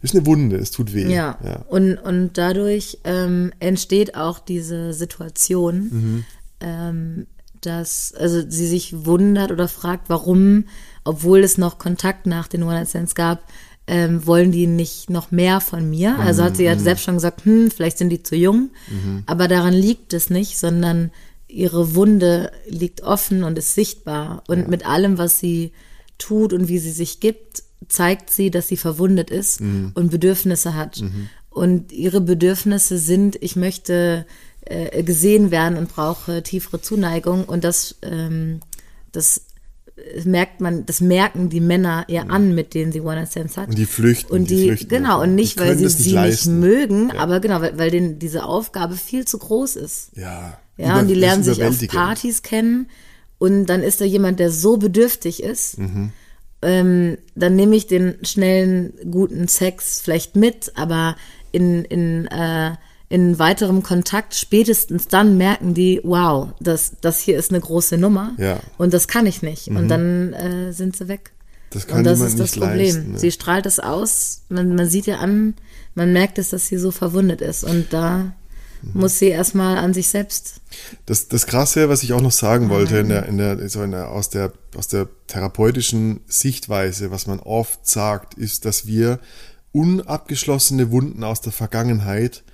Das 0.00 0.12
ist 0.12 0.16
eine 0.16 0.26
Wunde, 0.26 0.56
es 0.56 0.70
tut 0.70 0.94
weh. 0.94 1.12
Ja, 1.12 1.38
ja. 1.44 1.64
Und, 1.68 1.96
und 1.98 2.38
dadurch 2.38 2.98
ähm, 3.04 3.52
entsteht 3.60 4.14
auch 4.14 4.38
diese 4.38 4.94
Situation, 4.94 5.76
mhm. 5.90 6.24
Ähm, 6.60 7.26
dass 7.60 8.14
also 8.14 8.42
sie 8.48 8.66
sich 8.66 9.04
wundert 9.04 9.50
oder 9.50 9.68
fragt, 9.68 10.08
warum, 10.08 10.64
obwohl 11.04 11.40
es 11.40 11.58
noch 11.58 11.78
Kontakt 11.78 12.26
nach 12.26 12.48
den 12.48 12.62
One-Night-Stands 12.62 13.14
gab, 13.14 13.42
ähm, 13.86 14.26
wollen 14.26 14.52
die 14.52 14.66
nicht 14.66 15.10
noch 15.10 15.30
mehr 15.30 15.60
von 15.60 15.88
mir? 15.88 16.12
Mhm. 16.12 16.20
Also 16.20 16.44
hat 16.44 16.56
sie 16.56 16.64
ja 16.64 16.74
mhm. 16.74 16.80
selbst 16.80 17.04
schon 17.04 17.14
gesagt, 17.14 17.44
hm, 17.44 17.70
vielleicht 17.70 17.98
sind 17.98 18.10
die 18.10 18.22
zu 18.22 18.36
jung, 18.36 18.70
mhm. 18.88 19.22
aber 19.26 19.48
daran 19.48 19.74
liegt 19.74 20.12
es 20.12 20.30
nicht, 20.30 20.58
sondern 20.58 21.10
ihre 21.48 21.94
Wunde 21.94 22.52
liegt 22.68 23.02
offen 23.02 23.42
und 23.42 23.58
ist 23.58 23.74
sichtbar. 23.74 24.42
Und 24.46 24.62
ja. 24.62 24.68
mit 24.68 24.86
allem, 24.86 25.16
was 25.16 25.40
sie 25.40 25.72
tut 26.18 26.52
und 26.52 26.68
wie 26.68 26.78
sie 26.78 26.90
sich 26.90 27.20
gibt, 27.20 27.62
zeigt 27.88 28.30
sie, 28.30 28.50
dass 28.50 28.68
sie 28.68 28.76
verwundet 28.76 29.30
ist 29.30 29.62
mhm. 29.62 29.92
und 29.94 30.10
Bedürfnisse 30.10 30.74
hat. 30.74 31.00
Mhm. 31.00 31.30
Und 31.48 31.90
ihre 31.92 32.20
Bedürfnisse 32.20 32.98
sind, 32.98 33.36
ich 33.40 33.56
möchte 33.56 34.26
äh, 34.68 35.02
gesehen 35.02 35.50
werden 35.50 35.78
und 35.78 35.88
brauche 35.88 36.42
tiefere 36.42 36.80
Zuneigung. 36.80 37.44
Und 37.44 37.64
das, 37.64 37.96
ähm, 38.02 38.60
das 39.12 39.42
merkt 40.24 40.60
man, 40.60 40.86
das 40.86 41.00
merken 41.00 41.48
die 41.48 41.60
Männer 41.60 42.04
ihr 42.08 42.24
mhm. 42.24 42.30
an, 42.30 42.54
mit 42.54 42.74
denen 42.74 42.92
sie 42.92 43.00
One 43.00 43.16
Night 43.16 43.30
Stands 43.30 43.56
hat. 43.56 43.68
Und 43.68 43.78
die 43.78 43.86
flüchten. 43.86 44.32
Und 44.32 44.50
die, 44.50 44.56
die 44.56 44.66
flüchten 44.68 44.88
genau, 44.88 45.22
und 45.22 45.34
nicht, 45.34 45.58
weil 45.58 45.76
sie 45.76 45.84
nicht 45.84 45.98
sie 45.98 46.12
leisten. 46.12 46.60
nicht 46.60 46.68
mögen, 46.68 47.10
ja. 47.14 47.20
aber 47.20 47.40
genau, 47.40 47.60
weil, 47.60 47.78
weil 47.78 47.90
denen 47.90 48.18
diese 48.18 48.44
Aufgabe 48.44 48.96
viel 48.96 49.24
zu 49.24 49.38
groß 49.38 49.76
ist. 49.76 50.10
Ja. 50.16 50.58
Ja, 50.76 51.00
und 51.00 51.08
die 51.08 51.14
lernen 51.14 51.42
sich 51.42 51.64
auf 51.64 51.76
Partys 51.88 52.42
kennen 52.42 52.88
und 53.38 53.66
dann 53.66 53.82
ist 53.82 54.00
da 54.00 54.04
jemand, 54.04 54.38
der 54.38 54.52
so 54.52 54.76
bedürftig 54.76 55.42
ist. 55.42 55.78
Mhm. 55.78 56.12
Ähm, 56.62 57.18
dann 57.34 57.56
nehme 57.56 57.74
ich 57.74 57.88
den 57.88 58.14
schnellen, 58.22 58.92
guten 59.10 59.48
Sex 59.48 60.00
vielleicht 60.00 60.36
mit, 60.36 60.72
aber 60.76 61.16
in, 61.50 61.84
in, 61.84 62.26
äh, 62.26 62.76
in 63.08 63.38
weiterem 63.38 63.82
Kontakt, 63.82 64.34
spätestens 64.34 65.08
dann 65.08 65.38
merken 65.38 65.72
die, 65.72 66.00
wow, 66.04 66.48
das, 66.60 66.92
das 67.00 67.18
hier 67.18 67.38
ist 67.38 67.50
eine 67.50 67.60
große 67.60 67.96
Nummer 67.96 68.34
ja. 68.36 68.60
und 68.76 68.92
das 68.92 69.08
kann 69.08 69.26
ich 69.26 69.42
nicht. 69.42 69.70
Mhm. 69.70 69.76
Und 69.76 69.88
dann 69.88 70.32
äh, 70.34 70.72
sind 70.72 70.96
sie 70.96 71.08
weg. 71.08 71.32
Das 71.70 71.86
kann 71.86 71.98
und 71.98 72.04
das 72.04 72.20
ist 72.20 72.38
das 72.38 72.52
Problem. 72.52 72.78
Leisten, 72.78 73.12
ne? 73.12 73.18
Sie 73.18 73.30
strahlt 73.30 73.66
es 73.66 73.78
aus, 73.78 74.42
man, 74.48 74.74
man 74.74 74.88
sieht 74.88 75.06
ihr 75.06 75.20
an, 75.20 75.54
man 75.94 76.12
merkt 76.12 76.38
es, 76.38 76.50
dass 76.50 76.66
sie 76.66 76.78
so 76.78 76.90
verwundet 76.90 77.40
ist. 77.40 77.64
Und 77.64 77.92
da 77.92 78.32
muss 78.94 79.18
sie 79.18 79.28
erstmal 79.28 79.76
an 79.78 79.92
sich 79.92 80.08
selbst. 80.08 80.60
Das, 81.06 81.28
das 81.28 81.46
Krasse, 81.46 81.88
was 81.88 82.02
ich 82.02 82.12
auch 82.12 82.20
noch 82.20 82.32
sagen 82.32 82.68
wollte, 82.68 82.98
in 82.98 83.08
der, 83.08 83.26
in 83.26 83.38
der, 83.38 83.68
so 83.68 83.82
in 83.82 83.90
der, 83.90 84.10
aus, 84.10 84.30
der, 84.30 84.52
aus 84.76 84.88
der 84.88 85.08
therapeutischen 85.26 86.20
Sichtweise, 86.26 87.10
was 87.10 87.26
man 87.26 87.40
oft 87.40 87.86
sagt, 87.86 88.34
ist, 88.34 88.64
dass 88.64 88.86
wir 88.86 89.18
unabgeschlossene 89.72 90.90
Wunden 90.90 91.24
aus 91.24 91.40
der 91.40 91.52
Vergangenheit, 91.52 92.44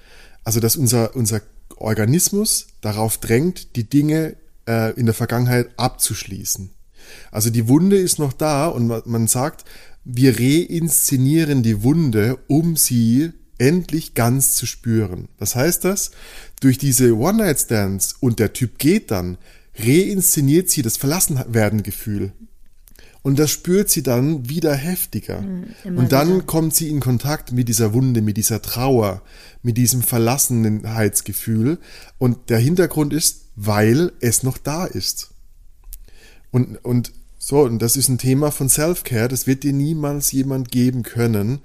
also 0.44 0.60
dass 0.60 0.76
unser, 0.76 1.16
unser 1.16 1.40
Organismus 1.76 2.68
darauf 2.80 3.18
drängt, 3.18 3.76
die 3.76 3.88
Dinge 3.88 4.36
äh, 4.68 4.92
in 4.98 5.06
der 5.06 5.14
Vergangenheit 5.14 5.70
abzuschließen. 5.76 6.70
Also 7.30 7.50
die 7.50 7.68
Wunde 7.68 7.96
ist 7.96 8.18
noch 8.18 8.32
da 8.32 8.66
und 8.68 9.06
man 9.06 9.26
sagt, 9.26 9.64
wir 10.04 10.38
reinszenieren 10.38 11.62
die 11.62 11.82
Wunde, 11.82 12.38
um 12.46 12.76
sie 12.76 13.32
endlich 13.58 14.14
ganz 14.14 14.54
zu 14.54 14.66
spüren. 14.66 15.28
Was 15.38 15.54
heißt 15.54 15.84
das? 15.84 16.10
Durch 16.60 16.78
diese 16.78 17.16
One-Night-Stands 17.16 18.16
und 18.20 18.38
der 18.38 18.52
Typ 18.52 18.78
geht 18.78 19.10
dann, 19.10 19.38
reinszeniert 19.76 20.70
sie 20.70 20.82
das 20.82 20.96
Verlassenwerden-Gefühl. 20.96 22.32
Und 23.24 23.38
das 23.38 23.50
spürt 23.50 23.88
sie 23.88 24.02
dann 24.02 24.50
wieder 24.50 24.74
heftiger. 24.74 25.40
Mhm, 25.40 25.96
und 25.96 26.12
dann 26.12 26.28
wieder. 26.28 26.42
kommt 26.42 26.74
sie 26.74 26.90
in 26.90 27.00
Kontakt 27.00 27.52
mit 27.52 27.70
dieser 27.70 27.94
Wunde, 27.94 28.20
mit 28.20 28.36
dieser 28.36 28.60
Trauer, 28.60 29.22
mit 29.62 29.78
diesem 29.78 30.02
Verlassenheitsgefühl. 30.02 31.78
Und 32.18 32.50
der 32.50 32.58
Hintergrund 32.58 33.14
ist, 33.14 33.46
weil 33.56 34.12
es 34.20 34.42
noch 34.42 34.58
da 34.58 34.84
ist. 34.84 35.30
Und, 36.50 36.76
und 36.84 37.12
so, 37.38 37.62
und 37.62 37.80
das 37.80 37.96
ist 37.96 38.10
ein 38.10 38.18
Thema 38.18 38.50
von 38.50 38.68
Self-Care. 38.68 39.28
Das 39.28 39.46
wird 39.46 39.62
dir 39.62 39.72
niemals 39.72 40.30
jemand 40.32 40.70
geben 40.70 41.02
können, 41.02 41.60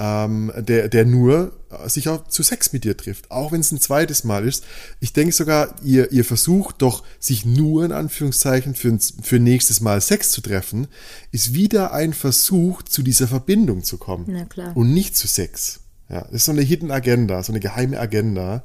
ähm, 0.00 0.50
der, 0.56 0.88
der 0.88 1.04
nur 1.04 1.52
sich 1.86 2.08
auch 2.08 2.26
zu 2.26 2.42
Sex 2.42 2.72
mit 2.72 2.84
dir 2.84 2.96
trifft, 2.96 3.30
auch 3.30 3.52
wenn 3.52 3.60
es 3.60 3.70
ein 3.70 3.80
zweites 3.80 4.24
Mal 4.24 4.48
ist. 4.48 4.64
Ich 4.98 5.12
denke 5.12 5.32
sogar, 5.32 5.76
ihr, 5.84 6.10
ihr 6.10 6.24
versucht 6.24 6.80
doch, 6.82 7.04
sich 7.20 7.44
nur 7.44 7.84
in 7.84 7.92
Anführungszeichen 7.92 8.74
für, 8.74 8.98
für 9.22 9.38
nächstes 9.38 9.82
Mal 9.82 10.00
Sex 10.00 10.32
zu 10.32 10.40
treffen, 10.40 10.88
ist 11.30 11.54
wieder 11.54 11.92
ein 11.92 12.14
Versuch, 12.14 12.82
zu 12.82 13.02
dieser 13.02 13.28
Verbindung 13.28 13.84
zu 13.84 13.98
kommen. 13.98 14.24
Na 14.28 14.46
klar. 14.46 14.74
Und 14.74 14.92
nicht 14.92 15.16
zu 15.16 15.28
Sex. 15.28 15.80
Ja, 16.08 16.22
das 16.22 16.32
ist 16.32 16.44
so 16.46 16.52
eine 16.52 16.62
Hidden 16.62 16.90
Agenda, 16.90 17.42
so 17.42 17.52
eine 17.52 17.60
geheime 17.60 18.00
Agenda. 18.00 18.64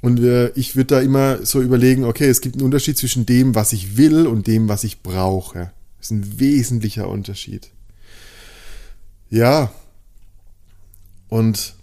Und 0.00 0.20
äh, 0.20 0.50
ich 0.50 0.76
würde 0.76 0.94
da 0.94 1.00
immer 1.00 1.44
so 1.44 1.60
überlegen, 1.60 2.04
okay, 2.04 2.28
es 2.28 2.40
gibt 2.40 2.54
einen 2.54 2.64
Unterschied 2.64 2.96
zwischen 2.96 3.26
dem, 3.26 3.56
was 3.56 3.72
ich 3.72 3.96
will 3.96 4.26
und 4.28 4.46
dem, 4.46 4.68
was 4.68 4.84
ich 4.84 5.02
brauche. 5.02 5.72
Das 5.98 6.06
ist 6.06 6.10
ein 6.12 6.40
wesentlicher 6.40 7.08
Unterschied. 7.08 7.70
Ja, 9.28 9.72
und 11.32 11.76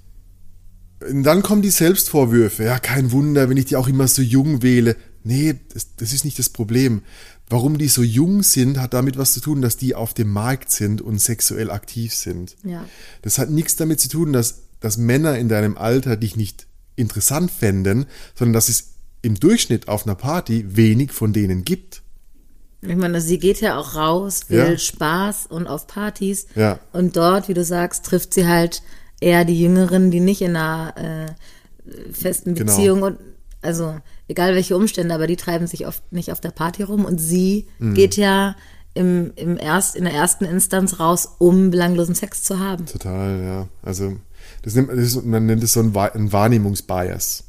dann 0.99 1.41
kommen 1.41 1.63
die 1.63 1.71
Selbstvorwürfe. 1.71 2.65
Ja, 2.65 2.77
kein 2.77 3.11
Wunder, 3.11 3.49
wenn 3.49 3.57
ich 3.57 3.65
die 3.65 3.77
auch 3.77 3.87
immer 3.87 4.07
so 4.07 4.21
jung 4.21 4.61
wähle. 4.61 4.95
Nee, 5.23 5.55
das, 5.73 5.95
das, 5.95 6.13
ist 6.13 6.23
nicht 6.23 6.37
das 6.37 6.49
Problem. 6.49 7.01
Warum 7.49 7.79
die 7.79 7.87
so 7.87 8.03
jung 8.03 8.43
sind, 8.43 8.77
hat 8.77 8.93
damit 8.93 9.17
was 9.17 9.33
zu 9.33 9.39
tun, 9.39 9.63
dass 9.63 9.75
die 9.75 9.95
auf 9.95 10.13
dem 10.13 10.31
Markt 10.31 10.69
sind 10.69 11.01
und 11.01 11.19
sexuell 11.19 11.71
aktiv 11.71 12.13
sind. 12.13 12.57
Ja. 12.63 12.85
Das 13.23 13.39
hat 13.39 13.49
nichts 13.49 13.75
damit 13.75 13.99
zu 13.99 14.07
tun, 14.07 14.33
dass, 14.33 14.65
dass 14.81 14.97
Männer 14.97 15.35
in 15.39 15.49
deinem 15.49 15.79
Alter 15.79 16.15
dich 16.15 16.35
nicht 16.35 16.67
interessant 16.95 17.49
fänden, 17.49 18.05
sondern 18.35 18.53
dass 18.53 18.69
es 18.69 18.89
im 19.23 19.39
Durchschnitt 19.39 19.87
auf 19.87 20.05
einer 20.05 20.13
Party 20.13 20.63
wenig 20.77 21.11
von 21.11 21.33
denen 21.33 21.65
gibt. 21.65 22.03
Ich 22.81 22.95
meine, 22.95 23.19
sie 23.19 23.39
geht 23.39 23.61
ja 23.61 23.79
auch 23.79 23.95
raus, 23.95 24.41
will 24.49 24.73
ja. 24.73 24.77
Spaß 24.77 25.47
und 25.47 25.65
auf 25.65 25.87
Partys. 25.87 26.45
Ja. 26.53 26.79
Und 26.93 27.17
dort, 27.17 27.47
wie 27.47 27.55
du 27.55 27.63
sagst, 27.63 28.05
trifft 28.05 28.35
sie 28.35 28.47
halt 28.47 28.83
eher 29.19 29.45
die 29.45 29.59
Jüngeren, 29.59 30.11
die 30.11 30.19
nicht 30.19 30.41
in 30.41 30.55
einer 30.55 30.93
äh, 30.97 32.13
festen 32.13 32.55
genau. 32.55 32.71
Beziehung 32.71 33.01
genau. 33.01 33.07
und 33.07 33.17
also 33.61 33.95
egal 34.27 34.55
welche 34.55 34.77
Umstände, 34.77 35.13
aber 35.13 35.27
die 35.27 35.35
treiben 35.35 35.67
sich 35.67 35.85
oft 35.85 36.11
nicht 36.11 36.31
auf 36.31 36.39
der 36.39 36.51
Party 36.51 36.83
rum 36.83 37.05
und 37.05 37.19
sie 37.19 37.67
mhm. 37.79 37.93
geht 37.93 38.15
ja 38.15 38.55
im, 38.93 39.31
im 39.35 39.57
erst, 39.57 39.95
in 39.95 40.05
der 40.05 40.13
ersten 40.13 40.45
Instanz 40.45 40.99
raus, 40.99 41.35
um 41.37 41.69
belanglosen 41.71 42.15
Sex 42.15 42.43
zu 42.43 42.59
haben. 42.59 42.85
Total, 42.85 43.43
ja. 43.43 43.67
Also 43.81 44.15
das 44.61 44.75
nimmt, 44.75 44.91
das 44.91 45.23
man 45.23 45.45
nennt 45.45 45.63
es 45.63 45.73
so 45.73 45.81
ein, 45.81 45.95
ein 45.95 46.31
Wahrnehmungsbias. 46.31 47.43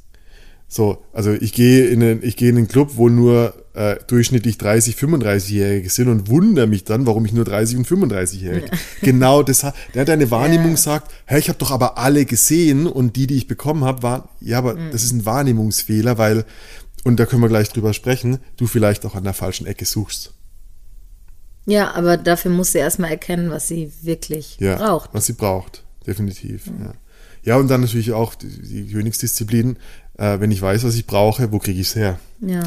So, 0.68 1.02
also 1.12 1.32
ich 1.32 1.52
gehe 1.52 1.86
in 1.88 2.02
einen, 2.02 2.22
ich 2.22 2.36
gehe 2.36 2.50
in 2.50 2.56
einen 2.56 2.68
Club, 2.68 2.92
wo 2.94 3.08
nur 3.08 3.54
äh, 3.74 3.96
durchschnittlich 4.06 4.58
30, 4.58 4.96
35-Jährige 4.96 5.88
sind 5.90 6.08
und 6.08 6.28
wundere 6.28 6.66
mich 6.66 6.84
dann, 6.84 7.06
warum 7.06 7.24
ich 7.24 7.32
nur 7.32 7.44
30 7.44 7.78
und 7.78 7.86
35-Jährige. 7.86 8.66
Ja. 8.66 8.78
Genau 9.02 9.42
das 9.42 9.62
hat, 9.62 9.74
der 9.94 10.04
deine 10.04 10.30
Wahrnehmung 10.30 10.72
ja. 10.72 10.76
sagt, 10.76 11.12
hey, 11.24 11.38
ich 11.38 11.48
habe 11.48 11.58
doch 11.58 11.70
aber 11.70 11.96
alle 11.98 12.24
gesehen 12.24 12.86
und 12.86 13.16
die, 13.16 13.26
die 13.26 13.36
ich 13.36 13.46
bekommen 13.46 13.84
habe, 13.84 14.02
waren, 14.02 14.28
ja, 14.40 14.58
aber 14.58 14.74
mhm. 14.74 14.90
das 14.90 15.04
ist 15.04 15.12
ein 15.12 15.24
Wahrnehmungsfehler, 15.24 16.18
weil, 16.18 16.44
und 17.04 17.20
da 17.20 17.26
können 17.26 17.42
wir 17.42 17.48
gleich 17.48 17.68
drüber 17.68 17.92
sprechen, 17.92 18.38
du 18.56 18.66
vielleicht 18.66 19.06
auch 19.06 19.14
an 19.14 19.24
der 19.24 19.34
falschen 19.34 19.66
Ecke 19.66 19.84
suchst. 19.84 20.32
Ja, 21.66 21.92
aber 21.94 22.16
dafür 22.16 22.50
muss 22.50 22.72
sie 22.72 22.78
erstmal 22.78 23.10
erkennen, 23.10 23.50
was 23.50 23.68
sie 23.68 23.92
wirklich 24.02 24.56
ja, 24.58 24.76
braucht. 24.76 25.10
Was 25.12 25.26
sie 25.26 25.34
braucht, 25.34 25.84
definitiv. 26.06 26.66
Mhm. 26.66 26.84
Ja. 26.84 26.92
ja, 27.44 27.56
und 27.56 27.68
dann 27.68 27.82
natürlich 27.82 28.12
auch 28.12 28.34
die, 28.34 28.48
die 28.48 28.92
Königsdisziplin, 28.92 29.76
äh, 30.18 30.40
wenn 30.40 30.50
ich 30.50 30.60
weiß, 30.60 30.82
was 30.84 30.96
ich 30.96 31.06
brauche, 31.06 31.52
wo 31.52 31.58
kriege 31.58 31.80
ich 31.80 31.88
es 31.88 31.96
her? 31.96 32.18
Ja. 32.40 32.62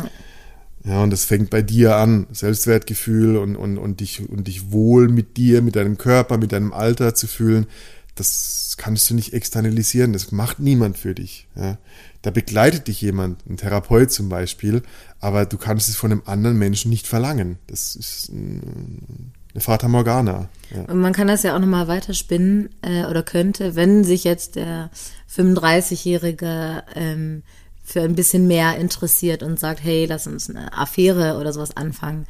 Ja, 0.85 1.01
und 1.01 1.11
das 1.11 1.23
fängt 1.23 1.49
bei 1.49 1.61
dir 1.61 1.95
an, 1.95 2.27
Selbstwertgefühl 2.31 3.37
und, 3.37 3.55
und, 3.55 3.77
und, 3.77 4.01
dich, 4.01 4.27
und 4.27 4.47
dich 4.47 4.71
wohl 4.71 5.07
mit 5.07 5.37
dir, 5.37 5.61
mit 5.61 5.75
deinem 5.75 5.97
Körper, 5.97 6.37
mit 6.37 6.51
deinem 6.51 6.73
Alter 6.73 7.15
zu 7.15 7.27
fühlen. 7.27 7.67
Das 8.15 8.75
kannst 8.77 9.09
du 9.09 9.15
nicht 9.15 9.33
externalisieren, 9.33 10.13
das 10.13 10.31
macht 10.31 10.59
niemand 10.59 10.97
für 10.97 11.15
dich. 11.15 11.47
Ja. 11.55 11.77
Da 12.21 12.31
begleitet 12.31 12.87
dich 12.87 13.01
jemand, 13.01 13.45
ein 13.49 13.57
Therapeut 13.57 14.11
zum 14.11 14.29
Beispiel, 14.29 14.83
aber 15.19 15.45
du 15.45 15.57
kannst 15.57 15.89
es 15.89 15.95
von 15.95 16.11
einem 16.11 16.21
anderen 16.25 16.57
Menschen 16.57 16.89
nicht 16.89 17.07
verlangen. 17.07 17.57
Das 17.67 17.95
ist, 17.95 18.29
Eine 18.29 19.61
Fata 19.61 19.87
Morgana. 19.87 20.49
Ja. 20.75 20.83
Und 20.83 20.99
man 20.99 21.13
kann 21.13 21.27
das 21.27 21.43
ja 21.43 21.55
auch 21.55 21.59
nochmal 21.59 21.87
weiterspinnen 21.87 22.69
äh, 22.81 23.05
oder 23.05 23.23
könnte, 23.23 23.75
wenn 23.75 24.03
sich 24.03 24.25
jetzt 24.25 24.57
der 24.57 24.89
35-Jährige 25.33 26.83
ähm, 26.95 27.43
für 27.83 28.01
ein 28.01 28.15
bisschen 28.15 28.47
mehr 28.47 28.77
interessiert 28.77 29.43
und 29.43 29.59
sagt, 29.59 29.83
hey, 29.83 30.05
lass 30.05 30.25
uns 30.25 30.49
eine 30.49 30.75
Affäre 30.77 31.37
oder 31.37 31.51
sowas 31.51 31.75
anfangen. 31.75 32.25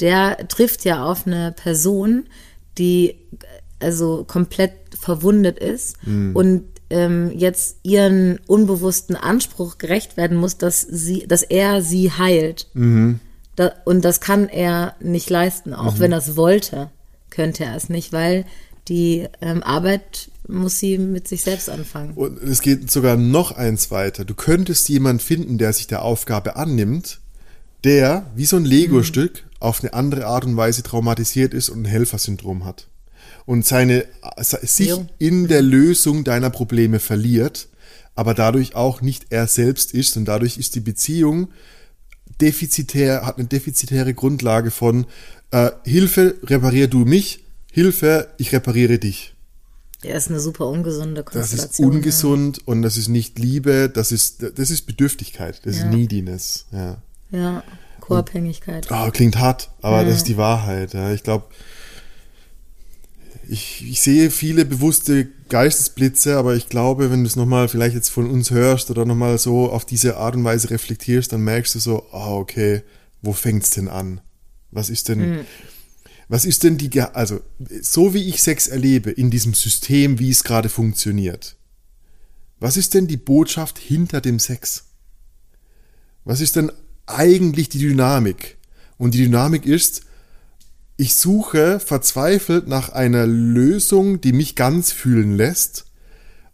Der 0.00 0.48
trifft 0.48 0.84
ja 0.84 1.04
auf 1.04 1.26
eine 1.26 1.52
Person, 1.52 2.26
die 2.76 3.16
also 3.80 4.24
komplett 4.24 4.72
verwundet 4.98 5.58
ist 5.58 6.04
mhm. 6.06 6.34
und 6.34 6.64
ähm, 6.90 7.32
jetzt 7.34 7.78
ihren 7.82 8.38
unbewussten 8.46 9.16
Anspruch 9.16 9.78
gerecht 9.78 10.16
werden 10.16 10.36
muss, 10.36 10.58
dass 10.58 10.80
sie, 10.80 11.26
dass 11.26 11.42
er 11.42 11.82
sie 11.82 12.12
heilt. 12.12 12.68
Mhm. 12.74 13.20
Da, 13.56 13.72
und 13.84 14.04
das 14.04 14.20
kann 14.20 14.48
er 14.48 14.94
nicht 15.00 15.30
leisten, 15.30 15.72
auch 15.74 15.94
mhm. 15.94 16.00
wenn 16.00 16.12
er 16.12 16.18
es 16.18 16.36
wollte, 16.36 16.90
könnte 17.30 17.64
er 17.64 17.76
es 17.76 17.88
nicht, 17.88 18.12
weil 18.12 18.44
die 18.88 19.26
ähm, 19.40 19.62
Arbeit 19.62 20.30
muss 20.48 20.78
sie 20.78 20.98
mit 20.98 21.26
sich 21.26 21.42
selbst 21.42 21.68
anfangen. 21.68 22.12
Und 22.14 22.42
es 22.42 22.60
geht 22.60 22.90
sogar 22.90 23.16
noch 23.16 23.52
eins 23.52 23.90
weiter. 23.90 24.24
Du 24.24 24.34
könntest 24.34 24.88
jemanden 24.88 25.20
finden, 25.20 25.58
der 25.58 25.72
sich 25.72 25.86
der 25.86 26.02
Aufgabe 26.02 26.56
annimmt, 26.56 27.18
der 27.84 28.30
wie 28.36 28.46
so 28.46 28.56
ein 28.56 28.64
Lego-Stück 28.64 29.44
mhm. 29.44 29.56
auf 29.60 29.82
eine 29.82 29.92
andere 29.92 30.26
Art 30.26 30.44
und 30.44 30.56
Weise 30.56 30.82
traumatisiert 30.82 31.52
ist 31.52 31.68
und 31.68 31.82
ein 31.82 31.86
Helfersyndrom 31.86 32.64
hat 32.64 32.86
und 33.46 33.64
seine, 33.64 34.04
sich 34.38 34.88
ja. 34.88 35.06
in 35.18 35.48
der 35.48 35.62
Lösung 35.62 36.24
deiner 36.24 36.50
Probleme 36.50 36.98
verliert, 36.98 37.68
aber 38.14 38.34
dadurch 38.34 38.74
auch 38.74 39.00
nicht 39.00 39.26
er 39.30 39.46
selbst 39.46 39.94
ist 39.94 40.16
und 40.16 40.26
dadurch 40.26 40.58
ist 40.58 40.74
die 40.74 40.80
Beziehung 40.80 41.48
defizitär, 42.40 43.24
hat 43.24 43.38
eine 43.38 43.46
defizitäre 43.46 44.14
Grundlage 44.14 44.70
von 44.70 45.06
äh, 45.52 45.70
Hilfe, 45.84 46.36
reparier 46.42 46.88
du 46.88 46.98
mich, 47.04 47.44
Hilfe, 47.76 48.28
ich 48.38 48.54
repariere 48.54 48.98
dich. 48.98 49.34
Ja, 50.02 50.16
ist 50.16 50.30
eine 50.30 50.40
super 50.40 50.66
ungesunde 50.66 51.22
Konstellation. 51.22 51.58
Das 51.58 51.78
ist 51.78 51.80
ungesund 51.80 52.56
ja. 52.56 52.62
und 52.64 52.80
das 52.80 52.96
ist 52.96 53.08
nicht 53.08 53.38
Liebe, 53.38 53.90
das 53.90 54.12
ist, 54.12 54.42
das 54.56 54.70
ist 54.70 54.86
Bedürftigkeit, 54.86 55.60
das 55.66 55.76
ja. 55.76 55.84
ist 55.84 55.90
Neediness, 55.90 56.64
ja. 56.72 57.02
Ja, 57.30 57.62
Co-Abhängigkeit. 58.00 58.88
Oh, 58.90 59.10
klingt 59.10 59.36
hart, 59.36 59.68
aber 59.82 60.06
das 60.06 60.16
ist 60.16 60.28
die 60.28 60.38
Wahrheit. 60.38 60.94
Ich 61.14 61.22
glaube, 61.22 61.48
ich, 63.46 63.86
ich 63.86 64.00
sehe 64.00 64.30
viele 64.30 64.64
bewusste 64.64 65.28
Geistesblitze, 65.50 66.38
aber 66.38 66.56
ich 66.56 66.70
glaube, 66.70 67.10
wenn 67.10 67.24
du 67.24 67.28
es 67.28 67.36
nochmal 67.36 67.68
vielleicht 67.68 67.94
jetzt 67.94 68.08
von 68.08 68.30
uns 68.30 68.50
hörst 68.50 68.90
oder 68.90 69.04
nochmal 69.04 69.36
so 69.36 69.70
auf 69.70 69.84
diese 69.84 70.16
Art 70.16 70.34
und 70.34 70.44
Weise 70.44 70.70
reflektierst, 70.70 71.30
dann 71.30 71.42
merkst 71.42 71.74
du 71.74 71.78
so, 71.80 72.06
ah, 72.10 72.30
oh, 72.30 72.38
okay, 72.38 72.80
wo 73.20 73.34
fängt's 73.34 73.68
denn 73.72 73.88
an? 73.88 74.22
Was 74.70 74.88
ist 74.88 75.10
denn, 75.10 75.18
mhm. 75.18 75.40
Was 76.28 76.44
ist 76.44 76.64
denn 76.64 76.76
die, 76.76 77.00
also, 77.00 77.40
so 77.80 78.14
wie 78.14 78.28
ich 78.28 78.42
Sex 78.42 78.66
erlebe 78.66 79.10
in 79.10 79.30
diesem 79.30 79.54
System, 79.54 80.18
wie 80.18 80.30
es 80.30 80.44
gerade 80.44 80.68
funktioniert, 80.68 81.56
was 82.58 82.76
ist 82.76 82.94
denn 82.94 83.06
die 83.06 83.16
Botschaft 83.16 83.78
hinter 83.78 84.20
dem 84.20 84.38
Sex? 84.38 84.84
Was 86.24 86.40
ist 86.40 86.56
denn 86.56 86.72
eigentlich 87.06 87.68
die 87.68 87.78
Dynamik? 87.78 88.56
Und 88.98 89.14
die 89.14 89.24
Dynamik 89.24 89.66
ist, 89.66 90.02
ich 90.96 91.14
suche 91.14 91.78
verzweifelt 91.78 92.66
nach 92.66 92.88
einer 92.88 93.26
Lösung, 93.26 94.20
die 94.20 94.32
mich 94.32 94.56
ganz 94.56 94.90
fühlen 94.90 95.36
lässt. 95.36 95.84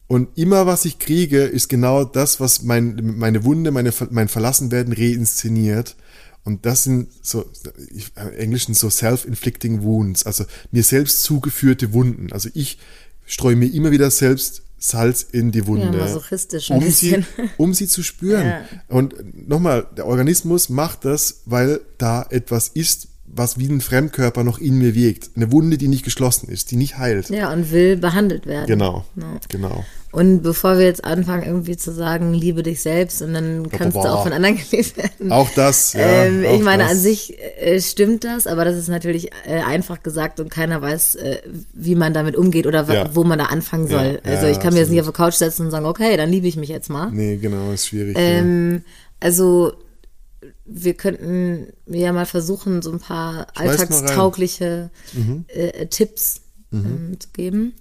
Und 0.08 0.36
immer 0.36 0.66
was 0.66 0.84
ich 0.84 0.98
kriege, 0.98 1.44
ist 1.44 1.68
genau 1.68 2.04
das, 2.04 2.40
was 2.40 2.62
mein, 2.62 3.14
meine 3.16 3.44
Wunde, 3.44 3.70
meine, 3.70 3.92
mein 4.10 4.28
Verlassenwerden 4.28 4.92
reinszeniert. 4.92 5.96
Und 6.44 6.66
das 6.66 6.84
sind 6.84 7.08
so, 7.22 7.44
im 8.16 8.32
Englischen 8.36 8.74
so 8.74 8.90
self-inflicting 8.90 9.82
wounds, 9.82 10.26
also 10.26 10.44
mir 10.72 10.82
selbst 10.82 11.22
zugeführte 11.22 11.92
Wunden. 11.92 12.32
Also 12.32 12.48
ich 12.54 12.78
streue 13.26 13.56
mir 13.56 13.72
immer 13.72 13.92
wieder 13.92 14.10
selbst 14.10 14.62
Salz 14.78 15.22
in 15.22 15.52
die 15.52 15.68
Wunde, 15.68 15.96
ja, 15.96 16.74
um, 16.74 16.90
sie, 16.90 17.24
um 17.56 17.72
sie 17.72 17.86
zu 17.86 18.02
spüren. 18.02 18.46
Ja. 18.46 18.64
Und 18.88 19.48
nochmal, 19.48 19.86
der 19.96 20.06
Organismus 20.06 20.68
macht 20.68 21.04
das, 21.04 21.42
weil 21.46 21.80
da 21.98 22.26
etwas 22.28 22.66
ist, 22.66 23.06
was 23.26 23.58
wie 23.58 23.68
ein 23.68 23.80
Fremdkörper 23.80 24.42
noch 24.42 24.58
in 24.58 24.78
mir 24.78 24.96
wirkt. 24.96 25.30
Eine 25.36 25.52
Wunde, 25.52 25.78
die 25.78 25.86
nicht 25.86 26.04
geschlossen 26.04 26.48
ist, 26.48 26.72
die 26.72 26.76
nicht 26.76 26.98
heilt. 26.98 27.30
Ja, 27.30 27.52
und 27.52 27.70
will 27.70 27.96
behandelt 27.96 28.46
werden. 28.46 28.66
Genau, 28.66 29.04
ja. 29.14 29.40
genau. 29.48 29.84
Und 30.12 30.42
bevor 30.42 30.76
wir 30.76 30.84
jetzt 30.84 31.06
anfangen, 31.06 31.42
irgendwie 31.42 31.78
zu 31.78 31.90
sagen, 31.90 32.34
liebe 32.34 32.62
dich 32.62 32.82
selbst, 32.82 33.22
und 33.22 33.32
dann 33.32 33.70
kannst 33.70 33.94
boah, 33.94 34.02
du 34.02 34.08
auch 34.10 34.22
von 34.24 34.32
anderen 34.34 34.56
gelesen 34.70 34.98
werden. 34.98 35.32
Auch 35.32 35.48
das, 35.54 35.94
ja. 35.94 36.00
Ähm, 36.00 36.44
auch 36.46 36.54
ich 36.54 36.62
meine, 36.62 36.82
das. 36.82 36.92
an 36.92 36.98
sich 36.98 37.38
äh, 37.58 37.80
stimmt 37.80 38.22
das, 38.24 38.46
aber 38.46 38.66
das 38.66 38.76
ist 38.76 38.88
natürlich 38.88 39.30
äh, 39.46 39.62
einfach 39.62 40.02
gesagt 40.02 40.38
und 40.38 40.50
keiner 40.50 40.82
weiß, 40.82 41.14
äh, 41.14 41.38
wie 41.72 41.94
man 41.94 42.12
damit 42.12 42.36
umgeht 42.36 42.66
oder 42.66 42.82
ja. 42.92 43.14
wo 43.14 43.24
man 43.24 43.38
da 43.38 43.46
anfangen 43.46 43.88
soll. 43.88 44.20
Ja, 44.22 44.32
also 44.32 44.48
ich 44.48 44.60
kann 44.60 44.74
mir 44.74 44.80
jetzt 44.80 44.90
nicht 44.90 45.00
auf 45.00 45.06
die 45.06 45.14
Couch 45.14 45.34
setzen 45.34 45.64
und 45.64 45.70
sagen, 45.70 45.86
okay, 45.86 46.14
dann 46.18 46.28
liebe 46.28 46.46
ich 46.46 46.56
mich 46.56 46.68
jetzt 46.68 46.90
mal. 46.90 47.10
Nee, 47.10 47.38
genau, 47.38 47.72
ist 47.72 47.86
schwierig. 47.86 48.14
Ähm, 48.18 48.82
also 49.18 49.72
wir 50.66 50.94
könnten 50.94 51.68
ja 51.86 52.12
mal 52.12 52.26
versuchen, 52.26 52.82
so 52.82 52.92
ein 52.92 52.98
paar 52.98 53.46
alltagstaugliche 53.54 54.90
mhm. 55.14 55.46
äh, 55.48 55.86
Tipps 55.86 56.42
mhm. 56.70 56.84
ähm, 56.84 57.20
zu 57.20 57.28
geben. 57.32 57.74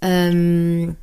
Ähm, 0.00 0.96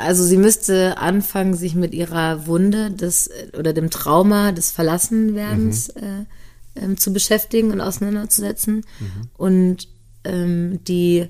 also 0.00 0.24
sie 0.24 0.36
müsste 0.36 0.98
anfangen, 0.98 1.54
sich 1.54 1.74
mit 1.74 1.94
ihrer 1.94 2.46
Wunde 2.46 2.90
des 2.90 3.30
oder 3.58 3.72
dem 3.72 3.90
Trauma 3.90 4.52
des 4.52 4.70
Verlassenwerdens 4.70 5.94
mhm. 5.94 6.02
äh, 6.02 6.82
ähm, 6.82 6.96
zu 6.96 7.12
beschäftigen 7.12 7.70
und 7.70 7.80
auseinanderzusetzen. 7.80 8.76
Mhm. 8.76 9.28
Und 9.36 9.88
ähm, 10.24 10.84
die, 10.84 11.28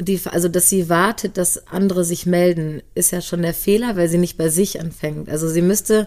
die, 0.00 0.20
also 0.24 0.48
dass 0.48 0.68
sie 0.68 0.88
wartet, 0.88 1.36
dass 1.36 1.66
andere 1.68 2.04
sich 2.04 2.26
melden, 2.26 2.82
ist 2.94 3.12
ja 3.12 3.20
schon 3.20 3.42
der 3.42 3.54
Fehler, 3.54 3.96
weil 3.96 4.08
sie 4.08 4.18
nicht 4.18 4.36
bei 4.36 4.48
sich 4.48 4.80
anfängt. 4.80 5.28
Also 5.28 5.48
sie 5.48 5.62
müsste 5.62 6.06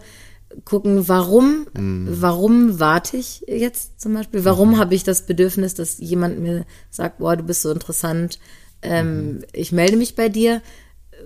gucken, 0.63 1.08
warum, 1.08 1.68
mhm. 1.74 2.08
warum 2.10 2.80
warte 2.80 3.18
ich 3.18 3.44
jetzt 3.48 4.00
zum 4.00 4.13
Beispiel? 4.13 4.46
Warum 4.46 4.72
mhm. 4.72 4.78
habe 4.78 4.96
ich 4.96 5.04
das 5.04 5.26
Bedürfnis, 5.26 5.74
dass 5.74 5.98
jemand 6.00 6.39
mir 6.39 6.65
sagt, 6.89 7.18
boah, 7.18 7.36
du 7.36 7.44
bist 7.44 7.62
so 7.62 7.72
interessant, 7.72 8.39
ähm, 8.82 9.34
mhm. 9.34 9.44
ich 9.52 9.72
melde 9.72 9.98
mich 9.98 10.15
bei 10.15 10.30
dir. 10.30 10.62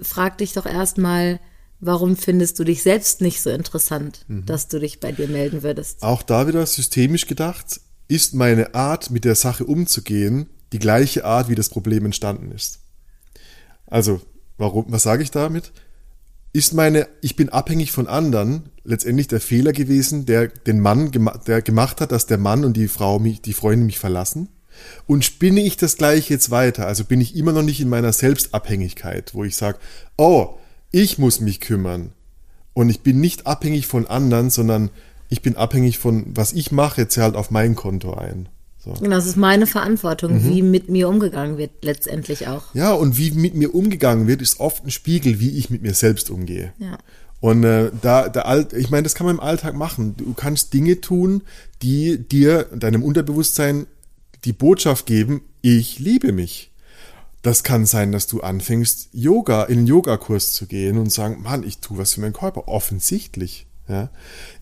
Frag 0.02 0.38
dich 0.38 0.54
doch 0.54 0.66
erstmal, 0.66 1.40
warum 1.80 2.18
findest 2.18 2.60
du 2.60 2.64
dich 2.64 2.84
selbst 2.84 3.22
nicht 3.22 3.42
so 3.42 3.50
interessant, 3.50 4.26
mhm. 4.28 4.46
dass 4.46 4.68
du 4.68 4.80
dich 4.80 5.00
bei 5.00 5.12
dir 5.12 5.28
melden 5.28 5.64
würdest? 5.64 6.02
Auch 6.02 6.24
da 6.24 6.48
wieder 6.48 6.66
systemisch 6.66 7.28
gedacht, 7.28 7.82
ist 8.08 8.34
meine 8.34 8.76
Art, 8.76 9.12
mit 9.12 9.26
der 9.26 9.36
Sache 9.36 9.66
umzugehen, 9.66 10.50
die 10.74 10.80
gleiche 10.80 11.26
Art, 11.26 11.50
wie 11.50 11.56
das 11.56 11.70
Problem 11.70 12.06
entstanden 12.06 12.52
ist. 12.52 12.80
Also, 13.88 14.22
warum, 14.58 14.86
was 14.90 15.04
sage 15.04 15.24
ich 15.24 15.32
damit? 15.32 15.72
ist 16.52 16.74
meine, 16.74 17.08
ich 17.22 17.36
bin 17.36 17.50
abhängig 17.50 17.92
von 17.92 18.08
anderen, 18.08 18.70
letztendlich 18.84 19.28
der 19.28 19.40
Fehler 19.40 19.72
gewesen, 19.72 20.26
der 20.26 20.48
den 20.48 20.80
Mann, 20.80 21.12
der 21.46 21.62
gemacht 21.62 22.02
hat, 22.02 22.12
dass 22.12 22.26
der 22.26 22.38
Mann 22.38 22.66
und 22.66 22.76
die 22.76 22.88
Frau 22.88 23.20
mich, 23.20 23.42
die 23.42 23.54
Freunde 23.54 23.86
mich 23.86 24.00
verlassen? 24.00 24.50
Und 25.08 25.26
spinne 25.26 25.62
ich 25.62 25.78
das 25.78 25.98
gleich 25.98 26.30
jetzt 26.30 26.52
weiter? 26.52 26.88
Also 26.88 27.04
bin 27.04 27.22
ich 27.22 27.36
immer 27.36 27.52
noch 27.52 27.64
nicht 27.64 27.82
in 27.82 27.90
meiner 27.90 28.14
Selbstabhängigkeit, 28.14 29.34
wo 29.34 29.44
ich 29.44 29.56
sage, 29.56 29.80
oh, 30.18 30.56
ich 30.92 31.18
muss 31.18 31.40
mich 31.40 31.60
kümmern. 31.60 32.12
Und 32.74 32.90
ich 32.90 33.02
bin 33.02 33.20
nicht 33.20 33.48
abhängig 33.48 33.88
von 33.88 34.08
anderen, 34.08 34.50
sondern 34.50 34.90
ich 35.30 35.42
bin 35.42 35.56
abhängig 35.56 36.00
von, 36.00 36.26
was 36.34 36.54
ich 36.54 36.72
mache, 36.72 37.08
zahlt 37.08 37.36
auf 37.36 37.52
mein 37.52 37.76
Konto 37.76 38.14
ein. 38.14 38.50
So. 38.78 38.94
Genau, 38.94 39.18
das 39.18 39.26
ist 39.26 39.36
meine 39.36 39.68
Verantwortung, 39.68 40.36
mhm. 40.36 40.50
wie 40.50 40.62
mit 40.62 40.90
mir 40.90 41.10
umgegangen 41.10 41.58
wird, 41.58 41.84
letztendlich 41.84 42.48
auch. 42.48 42.74
Ja, 42.74 42.94
und 42.94 43.18
wie 43.18 43.32
mit 43.32 43.54
mir 43.54 43.76
umgegangen 43.76 44.28
wird, 44.28 44.42
ist 44.42 44.60
oft 44.60 44.86
ein 44.86 44.92
Spiegel, 44.92 45.40
wie 45.40 45.58
ich 45.58 45.70
mit 45.70 45.82
mir 45.82 45.94
selbst 45.94 46.30
umgehe. 46.30 46.74
Ja. 46.80 46.98
Und 47.42 47.64
äh, 47.64 47.92
da, 48.02 48.30
da 48.30 48.42
alt, 48.42 48.74
ich 48.74 48.90
meine, 48.90 49.04
das 49.04 49.16
kann 49.16 49.26
man 49.26 49.36
im 49.36 49.42
Alltag 49.42 49.76
machen. 49.76 50.16
Du 50.18 50.34
kannst 50.34 50.74
Dinge 50.74 51.02
tun, 51.02 51.44
die 51.82 52.18
dir, 52.18 52.64
deinem 52.76 53.04
Unterbewusstsein 53.04 53.86
die 54.46 54.54
Botschaft 54.54 55.06
geben, 55.06 55.42
ich 55.62 56.00
liebe 56.00 56.32
mich. 56.32 56.72
Das 57.42 57.64
kann 57.64 57.86
sein, 57.86 58.12
dass 58.12 58.28
du 58.28 58.42
anfängst, 58.42 59.10
Yoga, 59.14 59.64
in 59.64 59.80
einen 59.80 59.88
Yogakurs 59.88 60.52
zu 60.52 60.66
gehen 60.66 60.98
und 60.98 61.10
sagen, 61.10 61.42
Mann, 61.42 61.64
ich 61.64 61.80
tue 61.80 61.98
was 61.98 62.14
für 62.14 62.22
meinen 62.22 62.34
Körper. 62.34 62.68
Offensichtlich. 62.68 63.66
Ja. 63.88 64.10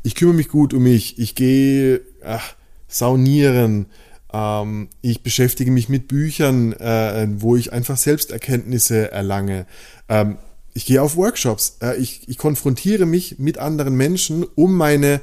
Ich 0.03 0.15
kümmere 0.15 0.35
mich 0.35 0.49
gut 0.49 0.73
um 0.73 0.83
mich. 0.83 1.17
Ich 1.17 1.33
gehe 1.33 2.01
ach, 2.23 2.55
saunieren 2.87 3.87
ähm, 4.33 4.89
ich 5.01 5.23
beschäftige 5.23 5.71
mich 5.71 5.89
mit 5.89 6.07
Büchern, 6.07 6.73
äh, 6.73 7.27
wo 7.37 7.55
ich 7.55 7.71
einfach 7.73 7.97
Selbsterkenntnisse 7.97 9.11
erlange. 9.11 9.65
Ähm, 10.09 10.37
ich 10.77 10.85
gehe 10.85 11.01
auf 11.01 11.17
Workshops. 11.17 11.77
Äh, 11.81 11.97
ich, 11.97 12.27
ich 12.27 12.37
konfrontiere 12.37 13.05
mich 13.05 13.39
mit 13.39 13.57
anderen 13.57 13.95
Menschen, 13.95 14.45
um 14.55 14.75
meine 14.75 15.21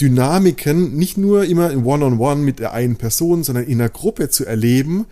Dynamiken 0.00 0.96
nicht 0.96 1.16
nur 1.16 1.44
immer 1.44 1.70
in 1.70 1.84
One-on-One 1.84 2.16
-on 2.16 2.38
-one 2.38 2.44
mit 2.44 2.58
der 2.58 2.72
einen 2.72 2.96
Person, 2.96 3.44
sondern 3.44 3.64
in 3.64 3.80
einer 3.80 3.90
Gruppe 3.90 4.28
zu 4.28 4.44
erleben, 4.44 5.06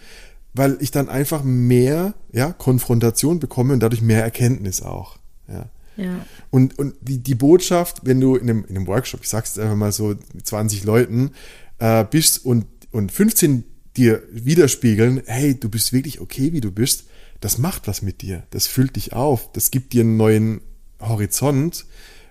weil 0.55 0.76
ich 0.81 0.90
dann 0.90 1.09
einfach 1.09 1.44
mehr 1.44 2.14
ja, 2.33 2.52
Konfrontation 2.52 3.38
bekomme 3.38 3.74
und 3.74 3.81
dadurch 3.81 4.02
mehr 4.02 4.22
Erkenntnis 4.22 4.83
auch. 4.83 5.18
Ja. 5.48 5.66
Ja. 5.98 6.24
Und, 6.50 6.78
und 6.78 6.94
die, 7.02 7.18
die 7.18 7.35
Botschaft, 7.35 8.00
wenn 8.05 8.18
du 8.18 8.37
in 8.37 8.48
einem, 8.48 8.64
in 8.66 8.76
einem 8.76 8.87
Workshop, 8.87 9.20
ich 9.22 9.28
sag's 9.28 9.59
einfach 9.59 9.76
mal 9.76 9.92
so, 9.92 10.14
mit 10.33 10.46
20 10.46 10.85
Leuten, 10.85 11.33
äh, 11.78 12.05
bist 12.05 12.44
und 12.44 12.64
und 12.92 13.11
15 13.11 13.64
dir 13.96 14.22
widerspiegeln, 14.31 15.22
hey, 15.26 15.59
du 15.59 15.68
bist 15.68 15.92
wirklich 15.92 16.20
okay, 16.20 16.52
wie 16.52 16.61
du 16.61 16.70
bist, 16.70 17.05
das 17.42 17.59
macht 17.59 17.88
was 17.88 18.02
mit 18.02 18.22
dir. 18.22 18.44
Das 18.50 18.66
füllt 18.66 18.96
dich 18.96 19.12
auf. 19.12 19.50
Das 19.52 19.70
gibt 19.70 19.92
dir 19.92 20.02
einen 20.02 20.16
neuen 20.16 20.61
Horizont, 21.00 21.85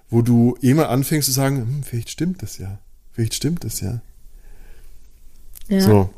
wo 0.09 0.21
du 0.21 0.57
immer 0.61 0.89
anfängst 0.89 1.27
zu 1.27 1.33
sagen, 1.33 1.57
hm, 1.57 1.83
vielleicht 1.83 2.09
stimmt 2.09 2.41
das 2.41 2.57
ja. 2.57 2.79
Vielleicht 3.11 3.35
stimmt 3.35 3.63
das 3.65 3.81
ja. 3.81 4.01
Ja. 5.67 5.81
So. 5.81 6.09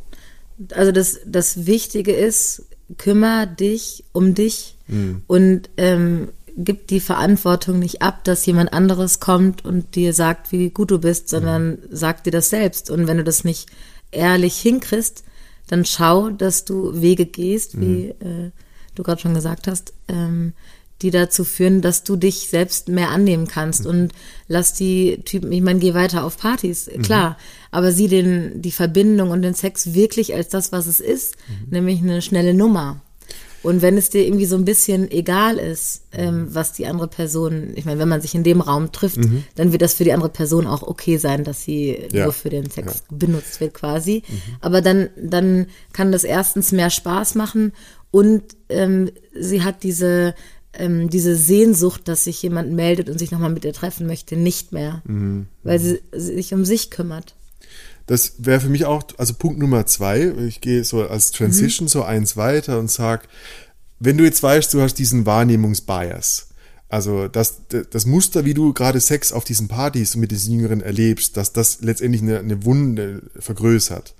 Also 0.73 0.91
das, 0.91 1.19
das 1.25 1.65
Wichtige 1.65 2.13
ist, 2.13 2.65
kümmere 2.97 3.47
dich 3.47 4.03
um 4.11 4.35
dich 4.35 4.77
mhm. 4.87 5.23
und 5.25 5.71
ähm, 5.77 6.29
gib 6.55 6.87
die 6.87 6.99
Verantwortung 6.99 7.79
nicht 7.79 8.03
ab, 8.03 8.23
dass 8.23 8.45
jemand 8.45 8.73
anderes 8.73 9.19
kommt 9.19 9.65
und 9.65 9.95
dir 9.95 10.13
sagt, 10.13 10.51
wie 10.51 10.69
gut 10.69 10.91
du 10.91 10.99
bist, 10.99 11.29
sondern 11.29 11.69
mhm. 11.71 11.77
sag 11.89 12.23
dir 12.23 12.31
das 12.31 12.51
selbst. 12.51 12.91
Und 12.91 13.07
wenn 13.07 13.17
du 13.17 13.23
das 13.23 13.43
nicht 13.43 13.69
ehrlich 14.11 14.55
hinkriegst, 14.57 15.23
dann 15.65 15.83
schau, 15.83 16.29
dass 16.29 16.65
du 16.65 17.01
Wege 17.01 17.25
gehst, 17.25 17.79
wie 17.79 18.13
mhm. 18.21 18.27
äh, 18.27 18.51
du 18.95 19.03
gerade 19.03 19.21
schon 19.21 19.33
gesagt 19.33 19.67
hast, 19.67 19.93
ähm, 20.07 20.53
die 21.01 21.11
dazu 21.11 21.43
führen, 21.43 21.81
dass 21.81 22.03
du 22.03 22.15
dich 22.15 22.47
selbst 22.47 22.87
mehr 22.87 23.09
annehmen 23.09 23.47
kannst 23.47 23.83
mhm. 23.83 23.89
und 23.89 24.13
lass 24.47 24.73
die 24.73 25.19
Typen, 25.25 25.51
ich 25.51 25.61
meine, 25.61 25.79
geh 25.79 25.93
weiter 25.93 26.23
auf 26.23 26.37
Partys, 26.37 26.87
mhm. 26.87 27.01
klar, 27.01 27.31
mhm. 27.31 27.35
aber 27.71 27.91
sieh 27.91 28.07
den, 28.07 28.61
die 28.61 28.71
Verbindung 28.71 29.29
und 29.29 29.41
den 29.41 29.53
Sex 29.53 29.93
wirklich 29.93 30.33
als 30.33 30.47
das, 30.49 30.71
was 30.71 30.87
es 30.87 30.99
ist, 30.99 31.35
mhm. 31.47 31.67
nämlich 31.71 32.01
eine 32.01 32.21
schnelle 32.21 32.53
Nummer. 32.53 33.01
Und 33.63 33.81
wenn 33.81 33.97
es 33.97 34.09
dir 34.09 34.25
irgendwie 34.25 34.45
so 34.45 34.57
ein 34.57 34.65
bisschen 34.65 35.09
egal 35.09 35.57
ist, 35.57 36.03
ähm, 36.11 36.47
was 36.49 36.73
die 36.73 36.85
andere 36.85 37.07
Person, 37.07 37.71
ich 37.75 37.85
meine, 37.85 37.97
wenn 37.97 38.09
man 38.09 38.19
sich 38.19 38.35
in 38.35 38.43
dem 38.43 38.59
Raum 38.59 38.91
trifft, 38.91 39.17
mhm. 39.17 39.45
dann 39.55 39.71
wird 39.71 39.81
das 39.81 39.93
für 39.93 40.03
die 40.03 40.11
andere 40.11 40.29
Person 40.29 40.67
auch 40.67 40.83
okay 40.83 41.15
sein, 41.15 41.45
dass 41.45 41.63
sie 41.63 41.97
ja. 42.11 42.25
nur 42.25 42.33
für 42.33 42.49
den 42.49 42.69
Sex 42.69 43.03
ja. 43.09 43.17
benutzt 43.17 43.61
wird 43.61 43.73
quasi. 43.73 44.23
Mhm. 44.27 44.37
Aber 44.59 44.81
dann, 44.81 45.09
dann 45.15 45.67
kann 45.93 46.11
das 46.11 46.25
erstens 46.25 46.73
mehr 46.73 46.89
Spaß 46.89 47.35
machen 47.35 47.71
und 48.13 48.43
ähm, 48.69 49.09
sie 49.33 49.63
hat 49.63 49.81
diese 49.81 50.35
ähm, 50.73 51.09
diese 51.09 51.35
Sehnsucht, 51.35 52.07
dass 52.07 52.25
sich 52.25 52.41
jemand 52.43 52.71
meldet 52.71 53.09
und 53.09 53.17
sich 53.17 53.31
nochmal 53.31 53.49
mit 53.49 53.65
ihr 53.65 53.73
treffen 53.73 54.05
möchte, 54.05 54.35
nicht 54.35 54.71
mehr, 54.71 55.01
mhm. 55.05 55.47
weil 55.63 55.79
sie, 55.79 56.01
sie 56.11 56.35
sich 56.35 56.53
um 56.53 56.63
sich 56.63 56.91
kümmert. 56.91 57.35
Das 58.05 58.33
wäre 58.37 58.59
für 58.59 58.69
mich 58.69 58.85
auch, 58.85 59.03
also 59.17 59.33
Punkt 59.33 59.59
Nummer 59.59 59.87
zwei, 59.87 60.31
ich 60.47 60.61
gehe 60.61 60.83
so 60.83 61.07
als 61.07 61.31
Transition 61.31 61.85
mhm. 61.85 61.89
so 61.89 62.03
eins 62.03 62.37
weiter 62.37 62.79
und 62.79 62.91
sag, 62.91 63.27
wenn 63.99 64.17
du 64.17 64.23
jetzt 64.23 64.43
weißt, 64.43 64.73
du 64.75 64.81
hast 64.81 64.95
diesen 64.95 65.25
Wahrnehmungsbias, 65.25 66.49
also 66.89 67.27
das, 67.27 67.61
das 67.89 68.05
Muster, 68.05 68.45
wie 68.45 68.53
du 68.53 68.73
gerade 68.73 68.99
Sex 68.99 69.31
auf 69.31 69.45
diesen 69.45 69.67
Partys 69.67 70.15
mit 70.15 70.29
diesen 70.29 70.53
Jüngeren 70.53 70.81
erlebst, 70.81 71.37
dass 71.37 71.51
das 71.51 71.81
letztendlich 71.81 72.21
eine, 72.21 72.37
eine 72.37 72.65
Wunde 72.65 73.23
vergrößert, 73.39 74.13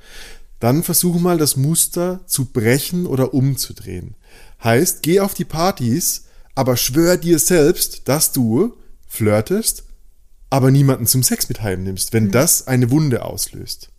dann 0.63 0.81
versuche 0.81 1.19
mal 1.19 1.37
das 1.37 1.57
Muster 1.57 2.21
zu 2.25 2.45
brechen 2.45 3.05
oder 3.05 3.33
umzudrehen. 3.33 4.15
Heißt, 4.63 5.01
geh 5.01 5.19
auf 5.19 5.33
die 5.33 5.43
Partys, 5.43 6.23
aber 6.55 6.77
schwör 6.77 7.17
dir 7.17 7.37
selbst, 7.37 8.03
dass 8.07 8.31
du 8.31 8.73
flirtest, 9.05 9.83
aber 10.49 10.71
niemanden 10.71 11.05
zum 11.05 11.21
Sex 11.21 11.49
mit 11.49 11.61
heimnimmst, 11.61 12.13
wenn 12.13 12.25
mhm. 12.27 12.31
das 12.31 12.65
eine 12.65 12.91
Wunde 12.91 13.25
auslöst. 13.25 13.89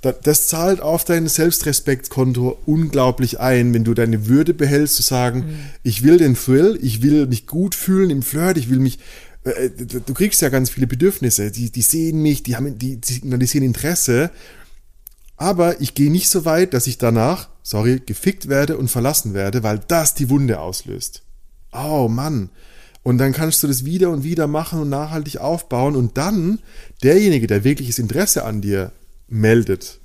Das 0.00 0.48
zahlt 0.48 0.80
auf 0.80 1.04
dein 1.04 1.28
Selbstrespektkonto 1.28 2.58
unglaublich 2.66 3.38
ein, 3.38 3.72
wenn 3.72 3.84
du 3.84 3.94
deine 3.94 4.26
Würde 4.26 4.54
behältst, 4.54 4.96
zu 4.96 5.02
sagen, 5.02 5.38
mhm. 5.38 5.58
ich 5.84 6.02
will 6.02 6.18
den 6.18 6.34
Thrill, 6.34 6.76
ich 6.82 7.02
will 7.02 7.26
mich 7.26 7.46
gut 7.46 7.76
fühlen 7.76 8.10
im 8.10 8.22
Flirt, 8.22 8.58
ich 8.58 8.68
will 8.68 8.80
mich, 8.80 8.98
äh, 9.44 9.70
du 9.70 10.12
kriegst 10.12 10.42
ja 10.42 10.48
ganz 10.48 10.70
viele 10.70 10.88
Bedürfnisse, 10.88 11.52
die, 11.52 11.70
die 11.70 11.82
sehen 11.82 12.20
mich, 12.20 12.42
die 12.42 12.56
haben, 12.56 12.76
die 12.80 12.98
signalisieren 13.04 13.64
Interesse 13.64 14.32
aber 15.38 15.80
ich 15.80 15.94
gehe 15.94 16.10
nicht 16.10 16.28
so 16.28 16.44
weit, 16.44 16.74
dass 16.74 16.86
ich 16.86 16.98
danach, 16.98 17.48
sorry, 17.62 18.02
gefickt 18.04 18.48
werde 18.48 18.76
und 18.76 18.90
verlassen 18.90 19.34
werde, 19.34 19.62
weil 19.62 19.78
das 19.78 20.14
die 20.14 20.28
Wunde 20.28 20.60
auslöst. 20.60 21.22
Oh 21.72 22.08
Mann. 22.08 22.50
Und 23.04 23.18
dann 23.18 23.32
kannst 23.32 23.62
du 23.62 23.68
das 23.68 23.84
wieder 23.84 24.10
und 24.10 24.24
wieder 24.24 24.48
machen 24.48 24.80
und 24.80 24.88
nachhaltig 24.90 25.38
aufbauen 25.38 25.96
und 25.96 26.18
dann 26.18 26.58
derjenige, 27.02 27.46
der 27.46 27.64
wirkliches 27.64 27.98
Interesse 27.98 28.44
an 28.44 28.60
dir 28.60 28.92
meldet, 29.28 30.00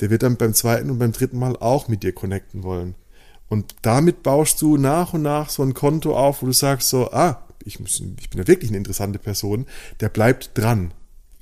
der 0.00 0.10
wird 0.10 0.22
dann 0.22 0.36
beim 0.36 0.54
zweiten 0.54 0.90
und 0.90 0.98
beim 0.98 1.12
dritten 1.12 1.38
Mal 1.38 1.56
auch 1.56 1.88
mit 1.88 2.02
dir 2.02 2.12
connecten 2.12 2.62
wollen. 2.62 2.94
Und 3.48 3.74
damit 3.82 4.22
baust 4.22 4.60
du 4.62 4.76
nach 4.76 5.14
und 5.14 5.22
nach 5.22 5.50
so 5.50 5.62
ein 5.62 5.74
Konto 5.74 6.16
auf, 6.16 6.42
wo 6.42 6.46
du 6.46 6.52
sagst 6.52 6.90
so, 6.90 7.10
ah, 7.10 7.42
ich, 7.64 7.80
muss, 7.80 8.02
ich 8.20 8.30
bin 8.30 8.38
ja 8.38 8.46
wirklich 8.46 8.70
eine 8.70 8.78
interessante 8.78 9.18
Person, 9.18 9.66
der 10.00 10.08
bleibt 10.08 10.50
dran. 10.54 10.92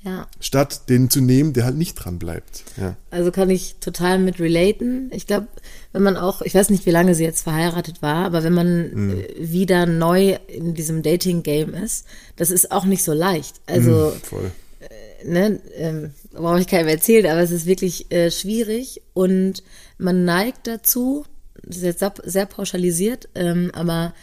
Ja. 0.03 0.27
Statt 0.39 0.89
den 0.89 1.11
zu 1.11 1.21
nehmen, 1.21 1.53
der 1.53 1.65
halt 1.65 1.77
nicht 1.77 1.93
dran 1.95 2.17
bleibt. 2.17 2.63
Ja. 2.77 2.97
Also 3.11 3.31
kann 3.31 3.51
ich 3.51 3.75
total 3.79 4.17
mit 4.17 4.39
relaten. 4.39 5.11
Ich 5.13 5.27
glaube, 5.27 5.47
wenn 5.93 6.01
man 6.01 6.17
auch, 6.17 6.41
ich 6.41 6.55
weiß 6.55 6.71
nicht, 6.71 6.87
wie 6.87 6.91
lange 6.91 7.13
sie 7.13 7.23
jetzt 7.23 7.43
verheiratet 7.43 8.01
war, 8.01 8.25
aber 8.25 8.43
wenn 8.43 8.53
man 8.53 8.91
mhm. 8.93 9.23
wieder 9.37 9.85
neu 9.85 10.37
in 10.47 10.73
diesem 10.73 11.03
Dating-Game 11.03 11.75
ist, 11.75 12.07
das 12.35 12.49
ist 12.49 12.71
auch 12.71 12.85
nicht 12.85 13.03
so 13.03 13.13
leicht. 13.13 13.61
Also, 13.67 14.13
mhm, 14.15 14.21
voll. 14.21 14.51
Äh, 14.79 15.27
ne, 15.27 15.59
ähm, 15.75 16.11
brauche 16.31 16.59
ich 16.59 16.67
keinem 16.67 16.87
erzählen, 16.87 17.27
aber 17.27 17.41
es 17.41 17.51
ist 17.51 17.67
wirklich 17.67 18.11
äh, 18.11 18.31
schwierig 18.31 19.03
und 19.13 19.61
man 19.99 20.25
neigt 20.25 20.65
dazu, 20.65 21.25
das 21.63 21.77
ist 21.77 21.83
jetzt 21.83 21.99
sehr, 21.99 22.13
sehr 22.23 22.45
pauschalisiert, 22.47 23.29
ähm, 23.35 23.69
aber 23.75 24.15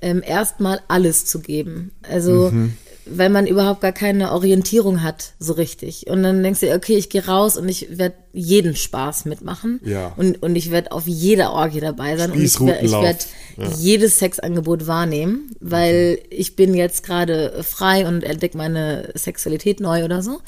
ähm, 0.00 0.22
erstmal 0.24 0.80
alles 0.88 1.26
zu 1.26 1.40
geben. 1.40 1.90
Also 2.02 2.50
mhm 2.50 2.72
weil 3.08 3.30
man 3.30 3.46
überhaupt 3.46 3.80
gar 3.80 3.92
keine 3.92 4.32
Orientierung 4.32 5.02
hat, 5.02 5.32
so 5.38 5.52
richtig. 5.52 6.08
Und 6.08 6.22
dann 6.22 6.42
denkst 6.42 6.60
du, 6.60 6.74
okay, 6.74 6.96
ich 6.96 7.08
gehe 7.08 7.24
raus 7.26 7.56
und 7.56 7.68
ich 7.68 7.98
werde 7.98 8.16
jeden 8.32 8.74
Spaß 8.74 9.24
mitmachen. 9.26 9.80
Ja. 9.84 10.12
Und, 10.16 10.42
und 10.42 10.56
ich 10.56 10.70
werde 10.70 10.92
auf 10.92 11.06
jeder 11.06 11.52
Orgie 11.52 11.80
dabei 11.80 12.16
sein. 12.16 12.32
Und 12.32 12.42
ich 12.42 12.58
werde 12.60 12.90
werd 12.90 13.26
ja. 13.56 13.68
jedes 13.78 14.18
Sexangebot 14.18 14.86
wahrnehmen, 14.86 15.54
weil 15.60 16.18
okay. 16.18 16.26
ich 16.30 16.56
bin 16.56 16.74
jetzt 16.74 17.04
gerade 17.04 17.62
frei 17.62 18.06
und 18.06 18.24
entdecke 18.24 18.58
meine 18.58 19.10
Sexualität 19.14 19.80
neu 19.80 20.04
oder 20.04 20.22
so. 20.22 20.40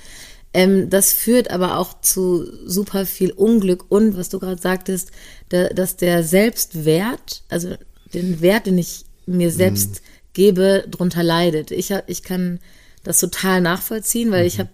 Ähm, 0.53 0.91
das 0.91 1.13
führt 1.13 1.51
aber 1.51 1.79
auch 1.79 2.01
zu 2.01 2.45
super 2.67 3.07
viel 3.07 3.31
Unglück 3.33 3.85
und, 3.89 4.17
was 4.17 4.31
du 4.31 4.39
gerade 4.39 4.61
sagtest, 4.61 5.13
da, 5.51 5.69
dass 5.69 5.97
der 5.97 6.25
Selbstwert, 6.25 7.43
also 7.49 7.75
den 8.15 8.41
Wert, 8.41 8.67
den 8.67 8.79
ich 8.79 9.05
mir 9.27 9.51
selbst 9.51 10.03
mm 10.03 10.08
gebe, 10.39 10.85
drunter 10.89 11.25
leidet. 11.25 11.73
Ich, 11.73 11.93
ich 12.07 12.23
kann 12.23 12.61
das 13.03 13.19
total 13.19 13.61
nachvollziehen, 13.61 14.31
weil 14.31 14.43
mhm. 14.43 14.47
ich 14.47 14.61
habe 14.61 14.71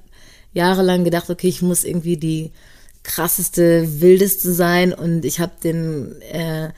jahrelang 0.52 1.04
gedacht, 1.04 1.30
okay, 1.30 1.48
ich 1.48 1.62
muss 1.62 1.84
irgendwie 1.84 2.18
die 2.18 2.52
krasseste, 3.02 4.00
wildeste 4.02 4.52
sein 4.52 4.92
und 4.92 5.24
ich 5.24 5.40
habe 5.40 5.52
den 5.64 6.20
äh, 6.20 6.68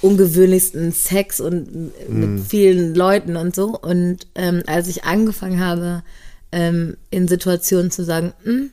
ungewöhnlichsten 0.00 0.90
Sex 0.92 1.40
und 1.40 1.92
mit 2.08 2.30
mhm. 2.30 2.44
vielen 2.46 2.94
Leuten 2.94 3.36
und 3.36 3.54
so. 3.54 3.78
Und 3.78 4.26
ähm, 4.34 4.62
als 4.66 4.88
ich 4.88 5.04
angefangen 5.04 5.60
habe, 5.60 6.02
ähm, 6.50 6.96
in 7.10 7.28
Situationen 7.28 7.90
zu 7.90 8.04
sagen, 8.04 8.32
hm, 8.42 8.70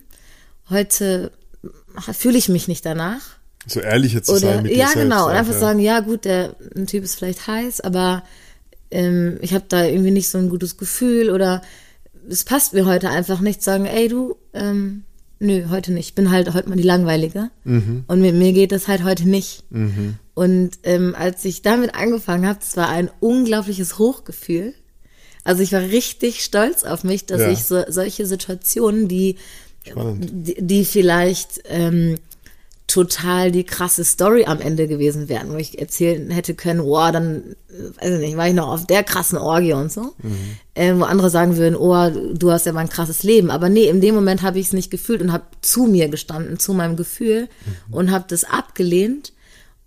heute 0.69 1.31
fühle 2.13 2.37
ich 2.37 2.47
mich 2.47 2.69
nicht 2.69 2.85
danach. 2.85 3.35
So 3.65 3.81
ehrlicher 3.81 4.23
zu 4.23 4.31
Oder, 4.31 4.39
sein 4.39 4.63
mit 4.63 4.77
Ja, 4.77 4.93
genau. 4.93 5.25
und 5.25 5.33
einfach 5.33 5.53
ja. 5.53 5.59
sagen, 5.59 5.79
ja 5.79 5.99
gut, 5.99 6.23
der 6.23 6.55
ein 6.73 6.87
Typ 6.87 7.03
ist 7.03 7.15
vielleicht 7.15 7.47
heiß, 7.47 7.81
aber 7.81 8.23
ähm, 8.91 9.37
ich 9.41 9.53
habe 9.53 9.65
da 9.67 9.85
irgendwie 9.85 10.11
nicht 10.11 10.29
so 10.29 10.37
ein 10.37 10.49
gutes 10.49 10.77
Gefühl 10.77 11.29
oder 11.29 11.61
es 12.29 12.43
passt 12.43 12.73
mir 12.73 12.85
heute 12.85 13.09
einfach 13.09 13.39
nicht, 13.39 13.63
sagen, 13.63 13.85
ey 13.85 14.07
du, 14.07 14.35
ähm, 14.53 15.03
nö, 15.39 15.65
heute 15.69 15.93
nicht. 15.93 16.09
Ich 16.09 16.15
bin 16.15 16.31
halt 16.31 16.53
heute 16.53 16.69
mal 16.69 16.75
die 16.75 16.83
Langweilige. 16.83 17.49
Mhm. 17.63 18.03
Und 18.07 18.21
mit 18.21 18.35
mir 18.35 18.53
geht 18.53 18.71
das 18.71 18.87
halt 18.87 19.03
heute 19.03 19.27
nicht. 19.27 19.63
Mhm. 19.71 20.15
Und 20.33 20.71
ähm, 20.83 21.15
als 21.17 21.43
ich 21.45 21.61
damit 21.61 21.95
angefangen 21.95 22.47
habe, 22.47 22.59
es 22.61 22.77
war 22.77 22.89
ein 22.89 23.09
unglaubliches 23.19 23.97
Hochgefühl. 23.97 24.73
Also 25.43 25.63
ich 25.63 25.71
war 25.71 25.81
richtig 25.81 26.43
stolz 26.43 26.83
auf 26.83 27.03
mich, 27.03 27.25
dass 27.25 27.41
ja. 27.41 27.49
ich 27.49 27.63
so, 27.63 27.83
solche 27.87 28.25
Situationen, 28.25 29.07
die, 29.07 29.37
die, 29.85 30.55
die, 30.59 30.85
vielleicht 30.85 31.61
ähm, 31.69 32.17
total 32.87 33.51
die 33.51 33.65
krasse 33.65 34.05
Story 34.05 34.45
am 34.45 34.61
Ende 34.61 34.87
gewesen 34.87 35.27
wären, 35.27 35.51
wo 35.51 35.57
ich 35.57 35.77
erzählen 35.77 36.31
hätte 36.31 36.55
können, 36.55 36.79
oh, 36.79 37.11
dann, 37.11 37.55
weiß 37.99 38.13
ich 38.13 38.19
nicht, 38.19 38.37
war 38.37 38.47
ich 38.47 38.53
noch 38.53 38.69
auf 38.69 38.87
der 38.87 39.03
krassen 39.03 39.37
Orgie 39.37 39.73
und 39.73 39.91
so. 39.91 40.13
Mhm. 40.23 40.57
Äh, 40.73 40.95
wo 40.95 41.03
andere 41.03 41.29
sagen 41.29 41.57
würden, 41.57 41.75
oh, 41.75 42.33
du 42.33 42.51
hast 42.51 42.65
ja 42.65 42.71
mal 42.71 42.81
ein 42.81 42.89
krasses 42.89 43.23
Leben. 43.23 43.51
Aber 43.51 43.67
nee, 43.67 43.89
in 43.89 43.99
dem 43.99 44.15
Moment 44.15 44.41
habe 44.41 44.57
ich 44.59 44.67
es 44.67 44.73
nicht 44.73 44.89
gefühlt 44.89 45.21
und 45.21 45.33
habe 45.33 45.43
zu 45.61 45.83
mir 45.83 46.07
gestanden, 46.07 46.59
zu 46.59 46.73
meinem 46.73 46.95
Gefühl 46.95 47.49
mhm. 47.87 47.93
und 47.93 48.11
habe 48.11 48.25
das 48.29 48.45
abgelehnt 48.45 49.33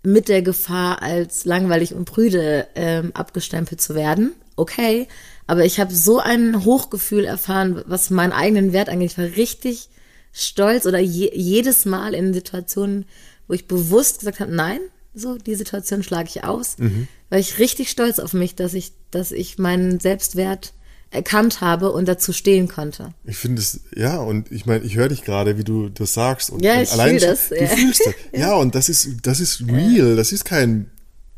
mit 0.03 0.29
der 0.29 0.43
Gefahr, 0.43 1.01
als 1.01 1.45
langweilig 1.45 1.95
und 1.95 2.05
prüde 2.05 2.67
ähm, 2.75 3.11
abgestempelt 3.15 3.81
zu 3.81 3.95
werden. 3.95 4.33
Okay, 4.55 5.07
aber 5.47 5.65
ich 5.65 5.79
habe 5.79 5.93
so 5.93 6.19
ein 6.19 6.65
Hochgefühl 6.65 7.25
erfahren, 7.25 7.81
was 7.87 8.11
meinen 8.11 8.31
eigenen 8.31 8.73
Wert 8.73 8.89
angeht. 8.89 9.11
Ich 9.11 9.17
war 9.17 9.25
richtig 9.25 9.89
stolz 10.31 10.85
oder 10.85 10.99
je, 10.99 11.31
jedes 11.33 11.85
Mal 11.85 12.13
in 12.13 12.33
Situationen, 12.33 13.05
wo 13.47 13.53
ich 13.53 13.67
bewusst 13.67 14.19
gesagt 14.19 14.39
habe, 14.39 14.53
nein, 14.53 14.79
so 15.13 15.37
die 15.37 15.55
Situation 15.55 16.03
schlage 16.03 16.29
ich 16.29 16.43
aus, 16.43 16.77
mhm. 16.77 17.07
weil 17.29 17.41
ich 17.41 17.59
richtig 17.59 17.89
stolz 17.89 18.19
auf 18.19 18.33
mich, 18.33 18.55
dass 18.55 18.73
ich, 18.73 18.93
dass 19.11 19.31
ich 19.31 19.57
meinen 19.57 19.99
Selbstwert 19.99 20.73
erkannt 21.09 21.59
habe 21.59 21.91
und 21.91 22.07
dazu 22.07 22.31
stehen 22.31 22.69
konnte. 22.69 23.13
Ich 23.25 23.35
finde 23.35 23.61
es, 23.61 23.81
ja, 23.95 24.17
und 24.19 24.49
ich 24.49 24.65
meine, 24.65 24.85
ich 24.85 24.95
höre 24.95 25.09
dich 25.09 25.23
gerade, 25.23 25.57
wie 25.57 25.65
du 25.65 25.89
das 25.89 26.13
sagst. 26.13 26.49
Und, 26.49 26.63
ja, 26.63 26.81
ich 26.81 26.91
allein 26.93 27.19
fühl 27.19 27.27
das. 27.27 27.49
Du 27.49 27.55
ja. 27.55 27.67
fühlst 27.67 28.01
das. 28.05 28.13
Ja, 28.39 28.55
und 28.55 28.75
das 28.75 28.87
ist, 28.87 29.17
das 29.23 29.41
ist 29.41 29.67
real, 29.67 30.15
das 30.15 30.31
ist 30.31 30.45
kein, 30.45 30.89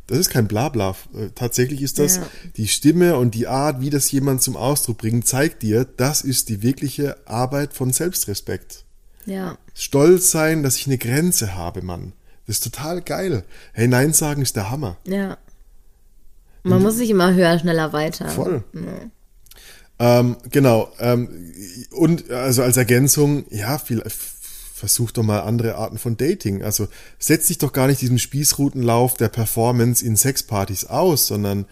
das 0.07 0.19
ist 0.19 0.29
kein 0.29 0.47
Blabla. 0.47 0.95
Äh, 1.15 1.29
tatsächlich 1.33 1.81
ist 1.81 1.99
das 1.99 2.17
ja. 2.17 2.27
die 2.57 2.67
Stimme 2.67 3.17
und 3.17 3.35
die 3.35 3.47
Art, 3.47 3.81
wie 3.81 3.89
das 3.89 4.11
jemand 4.11 4.41
zum 4.41 4.57
Ausdruck 4.57 4.97
bringt, 4.97 5.27
zeigt 5.27 5.63
dir, 5.63 5.85
das 5.85 6.21
ist 6.21 6.49
die 6.49 6.61
wirkliche 6.61 7.17
Arbeit 7.25 7.73
von 7.73 7.91
Selbstrespekt. 7.91 8.83
Ja. 9.25 9.57
Stolz 9.73 10.31
sein, 10.31 10.63
dass 10.63 10.77
ich 10.77 10.87
eine 10.87 10.97
Grenze 10.97 11.55
habe, 11.55 11.81
Mann. 11.81 12.13
Das 12.45 12.57
ist 12.57 12.63
total 12.63 13.01
geil. 13.01 13.43
Hey, 13.71 13.87
Nein 13.87 14.11
sagen 14.13 14.41
ist 14.41 14.55
der 14.55 14.69
Hammer. 14.69 14.97
Ja. 15.05 15.37
Man 16.63 16.77
und, 16.77 16.83
muss 16.83 16.97
sich 16.97 17.09
immer 17.09 17.33
höher, 17.33 17.57
schneller, 17.59 17.93
weiter. 17.93 18.27
Voll. 18.29 18.63
Ja. 18.73 20.19
Ähm, 20.19 20.37
genau. 20.49 20.91
Ähm, 20.99 21.29
und 21.91 22.29
also 22.31 22.63
als 22.63 22.77
Ergänzung, 22.77 23.45
ja, 23.49 23.77
viel, 23.77 24.03
versuch 24.83 25.11
doch 25.11 25.23
mal 25.23 25.39
andere 25.39 25.75
Arten 25.75 25.97
von 25.97 26.17
Dating. 26.17 26.61
Also 26.61 26.89
setz 27.17 27.47
dich 27.47 27.57
doch 27.57 27.71
gar 27.71 27.87
nicht 27.87 28.01
diesem 28.01 28.17
Spießrutenlauf 28.17 29.13
der 29.15 29.29
Performance 29.29 30.05
in 30.05 30.17
Sexpartys 30.17 30.83
aus, 30.83 31.25
sondern 31.25 31.67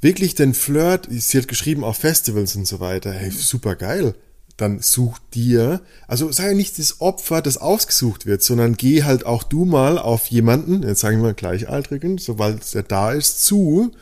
wirklich 0.00 0.34
den 0.34 0.54
Flirt, 0.54 1.08
sie 1.10 1.36
hat 1.36 1.46
geschrieben 1.46 1.84
auf 1.84 1.98
Festivals 1.98 2.56
und 2.56 2.66
so 2.66 2.80
weiter. 2.80 3.12
Hey, 3.12 3.30
super 3.30 3.76
geil. 3.76 4.14
Dann 4.56 4.80
such 4.80 5.18
dir, 5.34 5.82
also 6.08 6.32
sei 6.32 6.48
ja 6.48 6.54
nicht 6.54 6.78
das 6.78 7.02
Opfer, 7.02 7.42
das 7.42 7.58
ausgesucht 7.58 8.24
wird, 8.24 8.42
sondern 8.42 8.78
geh 8.78 9.02
halt 9.02 9.26
auch 9.26 9.42
du 9.42 9.66
mal 9.66 9.98
auf 9.98 10.28
jemanden, 10.28 10.82
jetzt 10.84 11.00
sagen 11.00 11.18
wir 11.18 11.24
mal 11.24 11.34
Gleichaltrigen, 11.34 12.16
sobald 12.16 12.72
der 12.72 12.82
da 12.82 13.12
ist, 13.12 13.44
zu 13.44 13.92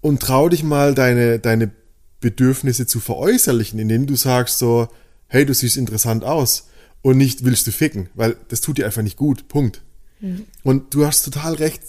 und 0.00 0.20
trau 0.20 0.48
dich 0.48 0.64
mal 0.64 0.96
deine, 0.96 1.38
deine 1.38 1.70
Bedürfnisse 2.18 2.88
zu 2.88 2.98
veräußerlichen, 2.98 3.78
indem 3.78 4.08
du 4.08 4.16
sagst 4.16 4.58
so, 4.58 4.88
hey, 5.28 5.46
du 5.46 5.54
siehst 5.54 5.76
interessant 5.76 6.24
aus 6.24 6.64
und 7.02 7.18
nicht 7.18 7.44
willst 7.44 7.66
du 7.66 7.72
ficken, 7.72 8.08
weil 8.14 8.36
das 8.48 8.60
tut 8.60 8.78
dir 8.78 8.86
einfach 8.86 9.02
nicht 9.02 9.16
gut. 9.16 9.48
Punkt. 9.48 9.82
Mhm. 10.20 10.44
Und 10.62 10.94
du 10.94 11.04
hast 11.04 11.24
total 11.24 11.54
recht. 11.54 11.82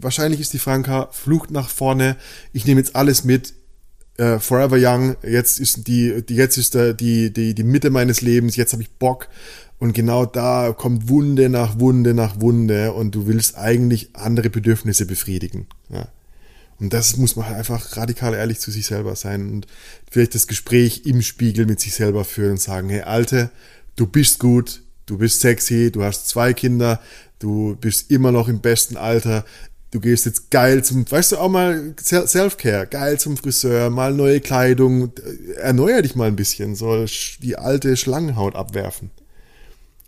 Wahrscheinlich 0.00 0.40
ist 0.40 0.52
die 0.52 0.58
Franka 0.58 1.08
Flucht 1.12 1.50
nach 1.50 1.68
vorne. 1.68 2.16
Ich 2.52 2.64
nehme 2.64 2.80
jetzt 2.80 2.96
alles 2.96 3.24
mit. 3.24 3.54
Uh, 4.18 4.38
forever 4.38 4.76
young. 4.78 5.16
Jetzt 5.22 5.60
ist 5.60 5.86
die, 5.86 6.22
die 6.22 6.34
jetzt 6.34 6.58
ist 6.58 6.74
der, 6.74 6.92
die, 6.92 7.32
die, 7.32 7.54
die 7.54 7.64
Mitte 7.64 7.88
meines 7.88 8.20
Lebens. 8.20 8.54
Jetzt 8.54 8.72
habe 8.72 8.82
ich 8.82 8.90
Bock. 8.90 9.28
Und 9.78 9.94
genau 9.94 10.26
da 10.26 10.74
kommt 10.76 11.08
Wunde 11.08 11.48
nach 11.48 11.80
Wunde 11.80 12.12
nach 12.12 12.38
Wunde 12.38 12.92
und 12.92 13.14
du 13.14 13.26
willst 13.26 13.56
eigentlich 13.56 14.10
andere 14.12 14.50
Bedürfnisse 14.50 15.06
befriedigen. 15.06 15.68
Ja. 15.88 16.06
Und 16.78 16.92
das 16.92 17.16
muss 17.16 17.34
man 17.36 17.46
halt 17.46 17.56
einfach 17.56 17.96
radikal 17.96 18.34
ehrlich 18.34 18.58
zu 18.58 18.70
sich 18.70 18.86
selber 18.86 19.16
sein 19.16 19.50
und 19.50 19.66
vielleicht 20.10 20.34
das 20.34 20.46
Gespräch 20.46 21.02
im 21.06 21.22
Spiegel 21.22 21.64
mit 21.64 21.80
sich 21.80 21.94
selber 21.94 22.26
führen 22.26 22.52
und 22.52 22.60
sagen, 22.60 22.90
hey 22.90 23.02
Alte, 23.02 23.50
du 24.00 24.06
bist 24.06 24.38
gut, 24.38 24.82
du 25.04 25.18
bist 25.18 25.40
sexy, 25.40 25.92
du 25.92 26.02
hast 26.02 26.26
zwei 26.26 26.54
Kinder, 26.54 27.00
du 27.38 27.76
bist 27.76 28.10
immer 28.10 28.32
noch 28.32 28.48
im 28.48 28.60
besten 28.60 28.96
Alter, 28.96 29.44
du 29.90 30.00
gehst 30.00 30.24
jetzt 30.24 30.50
geil 30.50 30.82
zum, 30.82 31.08
weißt 31.10 31.32
du, 31.32 31.36
auch 31.36 31.50
mal 31.50 31.94
Self-Care, 32.00 32.86
geil 32.86 33.20
zum 33.20 33.36
Friseur, 33.36 33.90
mal 33.90 34.14
neue 34.14 34.40
Kleidung, 34.40 35.12
erneuer 35.56 36.00
dich 36.00 36.16
mal 36.16 36.28
ein 36.28 36.36
bisschen, 36.36 36.74
soll 36.74 37.06
die 37.42 37.56
alte 37.56 37.96
Schlangenhaut 37.96 38.56
abwerfen. 38.56 39.10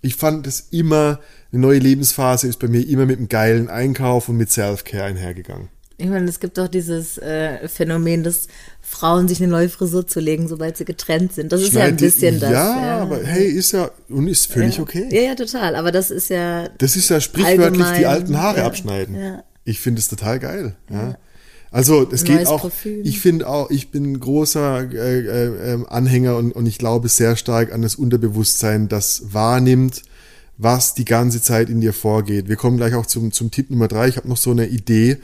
Ich 0.00 0.16
fand 0.16 0.46
das 0.46 0.68
immer, 0.70 1.20
eine 1.52 1.60
neue 1.60 1.78
Lebensphase 1.78 2.48
ist 2.48 2.58
bei 2.58 2.68
mir 2.68 2.86
immer 2.88 3.04
mit 3.04 3.18
einem 3.18 3.28
geilen 3.28 3.68
Einkauf 3.68 4.30
und 4.30 4.38
mit 4.38 4.50
Self-Care 4.50 5.04
einhergegangen. 5.04 5.68
Ich 6.02 6.10
meine, 6.10 6.28
es 6.28 6.40
gibt 6.40 6.58
auch 6.58 6.68
dieses 6.68 7.16
äh, 7.18 7.68
Phänomen, 7.68 8.24
dass 8.24 8.48
Frauen 8.80 9.28
sich 9.28 9.40
eine 9.40 9.50
neue 9.50 9.68
Frisur 9.68 10.06
zu 10.06 10.18
legen, 10.18 10.48
sobald 10.48 10.76
sie 10.76 10.84
getrennt 10.84 11.32
sind. 11.32 11.52
Das 11.52 11.60
ist 11.60 11.70
Schneid 11.70 11.82
ja 11.82 11.88
ein 11.88 11.96
bisschen 11.96 12.34
die, 12.34 12.40
das. 12.40 12.50
Ja, 12.50 12.86
ja, 12.86 12.98
aber 12.98 13.22
hey, 13.22 13.46
ist 13.46 13.72
ja 13.72 13.90
und 14.08 14.26
ist 14.26 14.52
völlig 14.52 14.76
ja. 14.76 14.82
okay. 14.82 15.08
Ja, 15.10 15.22
ja, 15.22 15.34
total. 15.34 15.76
Aber 15.76 15.92
das 15.92 16.10
ist 16.10 16.28
ja. 16.28 16.68
Das 16.78 16.96
ist 16.96 17.08
ja 17.08 17.20
sprichwörtlich 17.20 17.86
die 17.98 18.06
alten 18.06 18.38
Haare 18.38 18.58
ja, 18.58 18.66
abschneiden. 18.66 19.42
Ich 19.64 19.80
finde 19.80 20.00
es 20.00 20.08
total 20.08 20.40
geil. 20.40 20.74
Also 21.70 22.06
es 22.10 22.24
geht 22.24 22.46
auch. 22.46 22.62
Parfüm. 22.62 23.00
Ich 23.04 23.20
finde 23.20 23.48
auch, 23.48 23.70
ich 23.70 23.90
bin 23.90 24.20
großer 24.20 24.90
äh, 24.92 25.20
äh, 25.20 25.72
ähm, 25.72 25.86
Anhänger 25.88 26.36
und, 26.36 26.52
und 26.52 26.66
ich 26.66 26.78
glaube 26.78 27.08
sehr 27.08 27.36
stark 27.36 27.72
an 27.72 27.80
das 27.80 27.94
Unterbewusstsein, 27.94 28.88
das 28.88 29.32
wahrnimmt, 29.32 30.02
was 30.58 30.94
die 30.94 31.06
ganze 31.06 31.40
Zeit 31.40 31.70
in 31.70 31.80
dir 31.80 31.94
vorgeht. 31.94 32.48
Wir 32.48 32.56
kommen 32.56 32.76
gleich 32.76 32.94
auch 32.94 33.06
zum, 33.06 33.32
zum 33.32 33.50
Tipp 33.50 33.70
Nummer 33.70 33.88
drei. 33.88 34.08
Ich 34.08 34.18
habe 34.18 34.28
noch 34.28 34.36
so 34.36 34.50
eine 34.50 34.66
Idee, 34.66 35.16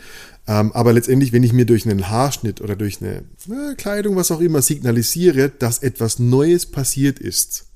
ähm, 0.48 0.72
aber 0.72 0.94
letztendlich, 0.94 1.32
wenn 1.32 1.42
ich 1.42 1.52
mir 1.52 1.66
durch 1.66 1.84
einen 1.84 2.08
Haarschnitt 2.08 2.62
oder 2.62 2.74
durch 2.74 3.02
eine 3.02 3.18
äh, 3.50 3.74
Kleidung, 3.76 4.16
was 4.16 4.30
auch 4.30 4.40
immer, 4.40 4.62
signalisiere, 4.62 5.50
dass 5.50 5.80
etwas 5.80 6.18
Neues 6.18 6.64
passiert 6.64 7.18
ist, 7.18 7.66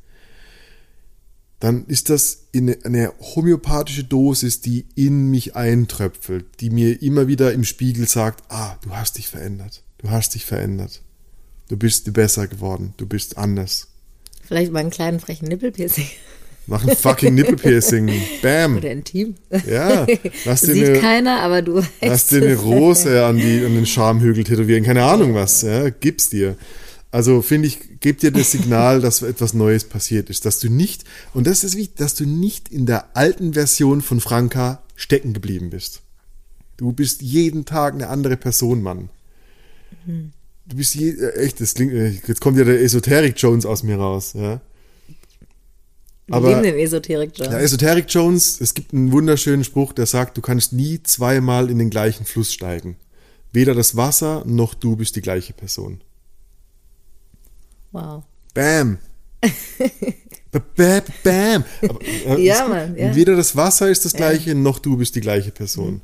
dann 1.61 1.85
ist 1.87 2.09
das 2.09 2.47
eine, 2.57 2.79
eine 2.83 3.13
homöopathische 3.21 4.05
Dosis, 4.05 4.63
die 4.63 4.87
in 4.95 5.31
mich 5.31 5.55
eintröpfelt, 5.55 6.47
die 6.61 6.71
mir 6.71 7.03
immer 7.03 7.29
wieder 7.29 7.53
im 7.53 7.65
Spiegel 7.65 8.09
sagt, 8.09 8.43
ah, 8.49 8.79
du 8.83 8.97
hast 8.97 9.19
dich 9.19 9.29
verändert, 9.29 9.83
du 9.99 10.09
hast 10.09 10.35
dich 10.35 10.47
verändert, 10.47 11.03
du 11.69 11.77
bist 11.77 12.11
besser 12.15 12.49
geworden, 12.49 12.95
du 12.97 13.07
bist 13.07 13.37
anders. 13.37 13.89
Vielleicht 14.43 14.73
mal 14.73 14.81
einen 14.81 14.91
kleinen 14.91 15.21
frechen 15.21 15.47
Nippelpiercing. 15.47 16.09
Mach 16.67 16.87
ein 16.87 16.97
fucking 16.97 17.35
Nippelpiercing. 17.35 18.11
Bam. 18.41 18.77
Oder 18.77 18.93
intim. 18.93 19.35
Ja. 19.69 20.07
Lass 20.45 20.61
dir 20.63 20.75
Sieht 20.75 20.89
eine, 20.89 21.01
keiner, 21.01 21.41
aber 21.41 21.61
du 21.63 21.83
Lass 22.01 22.29
dir 22.29 22.43
eine 22.43 22.55
Rose 22.55 23.25
an, 23.25 23.37
die, 23.37 23.65
an 23.65 23.75
den 23.75 23.87
Schamhügel 23.87 24.45
tätowieren. 24.45 24.85
Keine 24.85 25.03
Ahnung 25.03 25.35
was. 25.35 25.63
Ja, 25.63 25.91
gib's 25.91 26.31
dir. 26.31 26.57
Also 27.11 27.43
finde 27.43 27.69
ich, 27.69 27.79
gib 28.01 28.21
dir 28.21 28.31
das 28.31 28.53
Signal, 28.53 29.01
dass 29.01 29.23
etwas 29.23 29.55
Neues 29.55 29.85
passiert 29.85 30.31
ist. 30.31 30.47
Dass 30.47 30.61
du 30.61 30.71
nicht, 30.71 31.05
und 31.35 31.47
das 31.47 31.65
ist 31.65 31.77
wichtig, 31.77 31.97
dass 31.97 32.15
du 32.15 32.27
nicht 32.27 32.71
in 32.71 32.87
der 32.87 33.17
alten 33.17 33.55
Version 33.55 34.01
von 34.01 34.21
Franka 34.21 34.83
stecken 34.95 35.33
geblieben 35.33 35.71
bist. 35.71 36.01
Du 36.77 36.93
bist 36.93 37.23
jeden 37.23 37.65
Tag 37.65 37.95
eine 37.95 38.09
andere 38.09 38.37
Person, 38.37 38.83
Mann. 38.83 39.11
Mhm. 40.07 40.33
Du 40.65 40.77
bist 40.77 40.95
je, 40.95 41.11
äh, 41.11 41.35
echt, 41.37 41.61
das 41.61 41.75
klingt, 41.75 41.93
äh, 41.93 42.11
jetzt 42.27 42.41
kommt 42.41 42.57
ja 42.57 42.65
der 42.65 42.81
Esoterik 42.81 43.35
Jones 43.37 43.67
aus 43.67 43.83
mir 43.83 43.97
raus, 43.97 44.33
ja. 44.35 44.61
Aber, 46.33 46.49
Wir 46.49 46.63
den 46.63 46.79
Esoterik 46.79 47.33
Jones. 47.37 47.53
Ja, 47.53 47.59
Esoterik 47.59 48.07
Jones, 48.09 48.61
es 48.61 48.75
gibt 48.75 48.93
einen 48.93 49.13
wunderschönen 49.13 49.65
Spruch, 49.65 49.93
der 49.93 50.07
sagt, 50.07 50.37
du 50.37 50.41
kannst 50.41 50.73
nie 50.73 51.03
zweimal 51.03 51.71
in 51.71 51.79
den 51.79 51.91
gleichen 51.91 52.25
Fluss 52.25 52.53
steigen. 52.53 52.97
Weder 53.53 53.75
das 53.75 53.97
Wasser 53.97 54.43
noch 54.47 54.73
du 54.73 54.97
bist 54.97 55.15
die 55.17 55.21
gleiche 55.21 55.53
Person. 55.53 56.01
Wow. 57.93 58.25
Bam. 58.55 58.99
Bam. 60.77 61.03
Bam. 61.23 61.65
Aber, 61.83 62.03
äh, 62.03 62.41
ja, 62.43 62.67
Mann. 62.67 62.97
Ja. 62.97 63.15
Weder 63.15 63.37
das 63.37 63.57
Wasser 63.57 63.91
ist 63.91 64.05
das 64.05 64.15
gleiche, 64.15 64.51
ja. 64.51 64.55
noch 64.55 64.79
du 64.79 64.97
bist 64.97 65.15
die 65.15 65.21
gleiche 65.21 65.51
Person. 65.51 65.95
Mhm. 65.95 66.01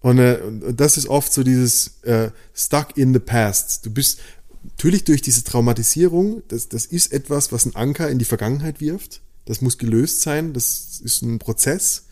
Und, 0.00 0.18
äh, 0.18 0.38
und 0.42 0.80
das 0.80 0.96
ist 0.96 1.08
oft 1.08 1.32
so 1.32 1.42
dieses 1.42 2.02
äh, 2.02 2.30
stuck 2.54 2.96
in 2.96 3.12
the 3.12 3.20
past. 3.20 3.84
Du 3.86 3.90
bist 3.90 4.20
natürlich 4.64 5.04
durch 5.04 5.22
diese 5.22 5.44
Traumatisierung, 5.44 6.42
das, 6.48 6.68
das 6.68 6.86
ist 6.86 7.12
etwas, 7.12 7.52
was 7.52 7.66
einen 7.66 7.76
Anker 7.76 8.08
in 8.08 8.18
die 8.18 8.24
Vergangenheit 8.24 8.80
wirft. 8.80 9.20
Das 9.44 9.60
muss 9.60 9.78
gelöst 9.78 10.22
sein. 10.22 10.52
Das 10.52 11.00
ist 11.04 11.22
ein 11.22 11.38
Prozess. 11.38 12.06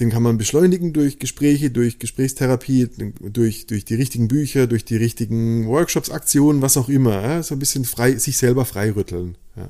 Den 0.00 0.10
kann 0.10 0.22
man 0.22 0.38
beschleunigen 0.38 0.92
durch 0.92 1.18
Gespräche, 1.18 1.70
durch 1.70 1.98
Gesprächstherapie, 1.98 2.88
durch, 3.20 3.66
durch 3.66 3.84
die 3.84 3.94
richtigen 3.94 4.26
Bücher, 4.26 4.66
durch 4.66 4.84
die 4.84 4.96
richtigen 4.96 5.66
Workshops, 5.68 6.10
Aktionen, 6.10 6.62
was 6.62 6.76
auch 6.76 6.88
immer. 6.88 7.22
Ja? 7.22 7.42
So 7.42 7.54
ein 7.54 7.58
bisschen 7.58 7.84
frei, 7.84 8.16
sich 8.16 8.38
selber 8.38 8.64
freirütteln. 8.64 9.36
Ja. 9.56 9.68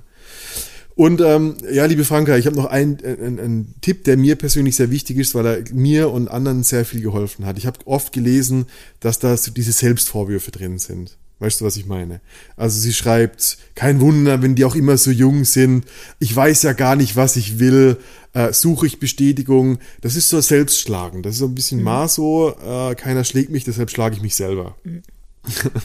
Und 0.95 1.21
ähm, 1.23 1.57
ja, 1.71 1.87
liebe 1.87 2.05
Franka, 2.05 2.37
ich 2.37 2.47
habe 2.47 2.57
noch 2.57 2.67
einen, 2.67 2.99
einen, 3.05 3.41
einen 3.41 3.75
Tipp, 3.81 4.05
der 4.05 4.17
mir 4.17 4.37
persönlich 4.37 4.77
sehr 4.77 4.91
wichtig 4.91 5.17
ist, 5.17 5.35
weil 5.35 5.47
er 5.47 5.65
mir 5.73 6.11
und 6.11 6.29
anderen 6.29 6.63
sehr 6.63 6.85
viel 6.85 7.01
geholfen 7.01 7.47
hat. 7.47 7.59
Ich 7.59 7.67
habe 7.67 7.79
oft 7.87 8.13
gelesen, 8.13 8.67
dass 9.01 9.19
da 9.19 9.37
so 9.37 9.51
diese 9.51 9.73
Selbstvorwürfe 9.73 10.51
drin 10.51 10.79
sind. 10.79 11.17
Weißt 11.43 11.61
du, 11.61 11.65
was 11.65 11.77
ich 11.77 11.87
meine? 11.87 12.21
Also 12.57 12.79
sie 12.79 12.93
schreibt, 12.93 13.59
kein 13.75 14.01
Wunder, 14.01 14.43
wenn 14.43 14.55
die 14.55 14.65
auch 14.65 14.77
immer 14.77 14.97
so 14.97 15.11
jung 15.11 15.45
sind. 15.45 15.85
Ich 16.21 16.35
weiß 16.35 16.63
ja 16.63 16.73
gar 16.73 16.95
nicht, 16.95 17.17
was 17.17 17.35
ich 17.35 17.59
will. 17.59 17.97
Äh, 18.33 18.53
suche 18.53 18.87
ich 18.87 19.01
Bestätigung. 19.01 19.79
Das 20.03 20.15
ist 20.15 20.29
so 20.29 20.41
Selbstschlagen. 20.41 21.25
Das 21.25 21.33
ist 21.33 21.41
so 21.41 21.47
ein 21.47 21.55
bisschen 21.57 21.79
mhm. 21.79 21.85
Maso. 21.85 22.55
Äh, 22.65 22.95
keiner 22.95 23.25
schlägt 23.25 23.51
mich, 23.51 23.65
deshalb 23.65 23.91
schlage 23.91 24.15
ich 24.15 24.23
mich 24.23 24.37
selber. 24.37 24.77
Mhm. 24.85 25.03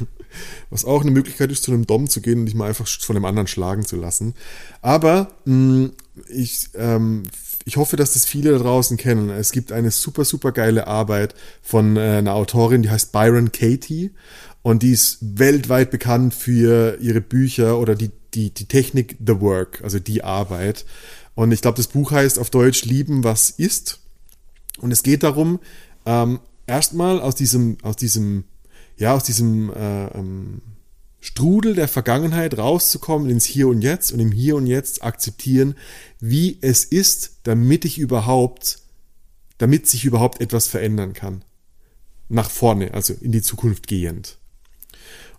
was 0.70 0.86
auch 0.86 1.02
eine 1.02 1.10
Möglichkeit 1.10 1.52
ist, 1.52 1.64
zu 1.64 1.72
einem 1.72 1.88
Dom 1.88 2.08
zu 2.08 2.22
gehen 2.22 2.42
und 2.42 2.46
dich 2.46 2.54
mal 2.54 2.68
einfach 2.68 2.88
von 2.88 3.16
einem 3.16 3.26
anderen 3.26 3.48
schlagen 3.48 3.84
zu 3.84 3.96
lassen. 3.96 4.36
Aber 4.84 5.30
mh, 5.46 5.56
mm, 5.56 5.92
ich, 6.30 6.70
ähm, 6.76 7.24
ich 7.66 7.76
hoffe, 7.76 7.98
dass 7.98 8.14
das 8.14 8.26
viele 8.26 8.52
da 8.52 8.60
draußen 8.60 8.96
kennen. 8.96 9.30
Es 9.30 9.52
gibt 9.52 9.72
eine 9.72 9.92
super, 9.92 10.24
super 10.24 10.52
geile 10.52 10.88
Arbeit 10.88 11.36
von 11.62 11.98
äh, 11.98 12.18
einer 12.18 12.34
Autorin, 12.34 12.82
die 12.82 12.90
heißt 12.90 13.12
Byron 13.12 13.52
Katie. 13.52 14.12
Und 14.68 14.84
die 14.84 14.92
ist 14.92 15.20
weltweit 15.22 15.92
bekannt 15.92 16.34
für 16.34 16.98
ihre 17.00 17.22
Bücher 17.22 17.80
oder 17.80 17.96
die, 17.96 18.12
die, 18.34 18.54
die 18.54 18.66
Technik 18.66 19.16
The 19.26 19.40
Work, 19.40 19.80
also 19.82 19.98
die 19.98 20.26
Arbeit. 20.26 20.86
Und 21.36 21.54
ich 21.54 21.62
glaube, 21.62 21.78
das 21.78 21.88
Buch 21.88 22.12
heißt 22.12 22.38
auf 22.38 22.50
Deutsch 22.50 22.84
Lieben, 22.84 23.24
was 23.24 23.50
ist. 23.50 24.02
Und 24.82 24.92
es 24.92 25.04
geht 25.04 25.24
darum, 25.24 25.62
ähm, 26.06 26.42
erstmal 26.66 27.22
aus 27.22 27.36
diesem, 27.36 27.78
aus 27.82 27.96
diesem, 27.96 28.44
ja, 28.98 29.16
aus 29.16 29.24
diesem 29.24 29.72
äh, 29.72 30.08
ähm, 30.08 30.62
Strudel 31.22 31.74
der 31.74 31.88
Vergangenheit 31.88 32.58
rauszukommen 32.58 33.30
ins 33.30 33.46
Hier 33.46 33.70
und 33.70 33.82
Jetzt 33.82 34.12
und 34.12 34.20
im 34.20 34.34
Hier 34.34 34.58
und 34.58 34.68
Jetzt 34.68 35.02
akzeptieren, 35.02 35.76
wie 36.20 36.58
es 36.60 36.84
ist, 36.84 37.38
damit 37.44 37.86
ich 37.86 38.00
überhaupt, 38.00 38.80
damit 39.60 39.88
sich 39.88 40.04
überhaupt 40.04 40.42
etwas 40.42 40.68
verändern 40.68 41.14
kann. 41.14 41.46
Nach 42.28 42.50
vorne, 42.50 42.94
also 42.94 43.14
in 43.14 43.32
die 43.32 43.42
Zukunft 43.42 43.88
gehend. 43.88 44.38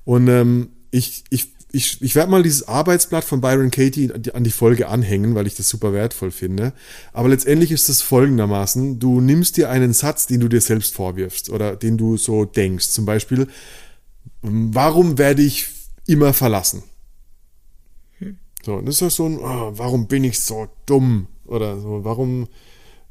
Und 0.08 0.26
ähm, 0.28 0.70
ich, 0.90 1.24
ich, 1.28 1.52
ich, 1.70 2.00
ich 2.00 2.14
werde 2.14 2.30
mal 2.30 2.42
dieses 2.42 2.66
Arbeitsblatt 2.66 3.24
von 3.24 3.42
Byron 3.42 3.70
Katie 3.70 4.10
an 4.32 4.42
die 4.42 4.50
Folge 4.50 4.88
anhängen, 4.88 5.34
weil 5.34 5.46
ich 5.46 5.54
das 5.54 5.68
super 5.68 5.92
wertvoll 5.92 6.30
finde. 6.30 6.72
Aber 7.12 7.28
letztendlich 7.28 7.72
ist 7.72 7.90
es 7.90 8.00
folgendermaßen, 8.00 8.98
du 8.98 9.20
nimmst 9.20 9.58
dir 9.58 9.68
einen 9.68 9.92
Satz, 9.92 10.26
den 10.26 10.40
du 10.40 10.48
dir 10.48 10.62
selbst 10.62 10.94
vorwirfst 10.94 11.50
oder 11.50 11.76
den 11.76 11.98
du 11.98 12.16
so 12.16 12.46
denkst. 12.46 12.88
Zum 12.88 13.04
Beispiel, 13.04 13.48
warum 14.40 15.18
werde 15.18 15.42
ich 15.42 15.68
immer 16.06 16.32
verlassen? 16.32 16.84
So, 18.64 18.80
das 18.80 19.02
ist 19.02 19.16
so 19.16 19.26
ein, 19.26 19.36
oh, 19.36 19.72
warum 19.74 20.08
bin 20.08 20.24
ich 20.24 20.40
so 20.40 20.68
dumm? 20.86 21.26
Oder 21.44 21.78
so, 21.78 22.02
warum 22.02 22.48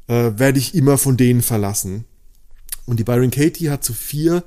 äh, 0.08 0.32
werde 0.34 0.58
ich 0.58 0.74
immer 0.74 0.98
von 0.98 1.16
denen 1.16 1.42
verlassen? 1.42 2.06
Und 2.86 2.98
die 2.98 3.04
Byron 3.04 3.30
Katie 3.30 3.70
hat 3.70 3.84
so 3.84 3.92
vier 3.92 4.42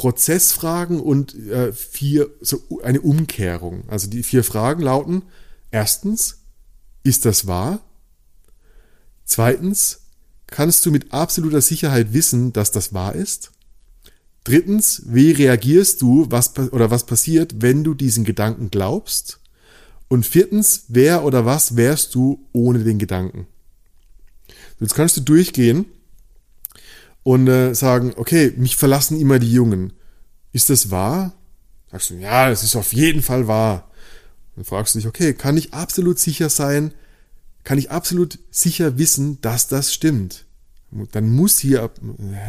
Prozessfragen 0.00 0.98
und 0.98 1.34
äh, 1.34 1.74
vier, 1.74 2.30
so 2.40 2.62
eine 2.82 3.02
Umkehrung. 3.02 3.84
Also 3.88 4.08
die 4.08 4.22
vier 4.22 4.42
Fragen 4.44 4.80
lauten, 4.80 5.24
erstens, 5.70 6.38
ist 7.02 7.26
das 7.26 7.46
wahr? 7.46 7.80
Zweitens, 9.26 10.06
kannst 10.46 10.86
du 10.86 10.90
mit 10.90 11.12
absoluter 11.12 11.60
Sicherheit 11.60 12.14
wissen, 12.14 12.54
dass 12.54 12.70
das 12.70 12.94
wahr 12.94 13.14
ist? 13.14 13.50
Drittens, 14.44 15.02
wie 15.04 15.32
reagierst 15.32 16.00
du, 16.00 16.24
was 16.30 16.56
oder 16.56 16.90
was 16.90 17.04
passiert, 17.04 17.60
wenn 17.60 17.84
du 17.84 17.92
diesen 17.92 18.24
Gedanken 18.24 18.70
glaubst? 18.70 19.38
Und 20.08 20.24
viertens, 20.24 20.84
wer 20.88 21.24
oder 21.24 21.44
was 21.44 21.76
wärst 21.76 22.14
du 22.14 22.46
ohne 22.54 22.84
den 22.84 22.98
Gedanken? 22.98 23.48
Jetzt 24.80 24.94
kannst 24.94 25.18
du 25.18 25.20
durchgehen 25.20 25.84
und 27.22 27.48
äh, 27.48 27.74
sagen, 27.74 28.12
okay, 28.16 28.52
mich 28.56 28.76
verlassen 28.76 29.20
immer 29.20 29.38
die 29.38 29.52
Jungen. 29.52 29.92
Ist 30.52 30.70
das 30.70 30.90
wahr? 30.90 31.34
Sagst 31.90 32.10
du, 32.10 32.14
ja, 32.14 32.48
das 32.48 32.62
ist 32.62 32.76
auf 32.76 32.92
jeden 32.92 33.22
Fall 33.22 33.46
wahr. 33.46 33.90
Dann 34.56 34.64
fragst 34.64 34.94
du 34.94 34.98
dich, 34.98 35.08
okay, 35.08 35.34
kann 35.34 35.56
ich 35.56 35.74
absolut 35.74 36.18
sicher 36.18 36.48
sein, 36.48 36.92
kann 37.64 37.78
ich 37.78 37.90
absolut 37.90 38.38
sicher 38.50 38.98
wissen, 38.98 39.40
dass 39.40 39.68
das 39.68 39.92
stimmt? 39.92 40.46
Dann 41.12 41.30
muss 41.30 41.58
hier, 41.58 41.88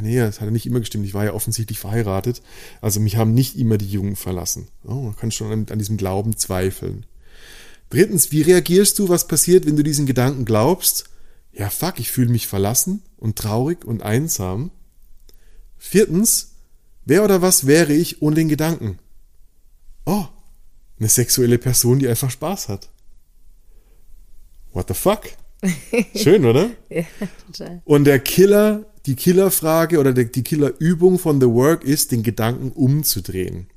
nee, 0.02 0.18
das 0.18 0.40
hat 0.40 0.46
ja 0.46 0.52
nicht 0.52 0.66
immer 0.66 0.80
gestimmt, 0.80 1.06
ich 1.06 1.14
war 1.14 1.26
ja 1.26 1.34
offensichtlich 1.34 1.78
verheiratet, 1.78 2.42
also 2.82 3.00
mich 3.00 3.16
haben 3.16 3.36
nicht 3.36 3.56
immer 3.56 3.78
die 3.78 3.90
Jungen 3.90 4.16
verlassen. 4.16 4.68
Oh, 4.84 4.96
man 4.96 5.16
kann 5.16 5.32
schon 5.32 5.52
an, 5.52 5.66
an 5.70 5.78
diesem 5.78 5.98
Glauben 5.98 6.36
zweifeln. 6.38 7.06
Drittens, 7.92 8.32
wie 8.32 8.42
reagierst 8.42 8.98
du, 8.98 9.10
was 9.10 9.28
passiert, 9.28 9.68
wenn 9.68 9.76
du 9.76 9.84
diesen 9.84 10.08
Gedanken 10.08 10.46
glaubst? 10.46 11.06
Ja, 11.54 11.70
fuck, 11.70 12.00
ich 12.00 12.12
fühle 12.12 12.32
mich 12.32 12.48
verlassen 12.48 13.04
und 13.22 13.38
traurig 13.38 13.86
und 13.86 14.04
einsam. 14.04 14.72
Viertens, 15.78 16.56
wer 17.06 17.24
oder 17.24 17.42
was 17.42 17.68
wäre 17.68 17.94
ich 17.94 18.22
ohne 18.22 18.36
den 18.36 18.50
Gedanken? 18.50 19.00
Oh, 20.06 20.26
eine 21.00 21.08
sexuelle 21.08 21.58
Person, 21.58 22.00
die 22.00 22.08
einfach 22.08 22.32
Spaß 22.32 22.68
hat. 22.68 22.90
What 24.74 24.88
the 24.90 24.94
fuck? 24.94 25.22
Schön, 26.16 26.46
oder? 26.46 26.72
ja, 26.90 27.04
total. 27.46 27.82
Und 27.86 28.06
der 28.06 28.20
Killer, 28.20 28.86
die 29.06 29.16
Killerfrage 29.16 30.00
oder 30.00 30.14
die 30.14 30.44
Killerübung 30.44 31.20
von 31.20 31.40
The 31.40 31.48
Work 31.48 31.84
ist, 31.84 32.12
den 32.12 32.24
Gedanken 32.24 32.72
umzudrehen. 32.72 33.68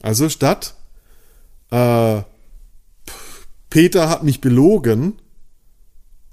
Also 0.00 0.28
statt 0.28 0.74
äh, 1.70 2.22
Peter 3.68 4.08
hat 4.08 4.24
mich 4.24 4.40
belogen, 4.40 5.19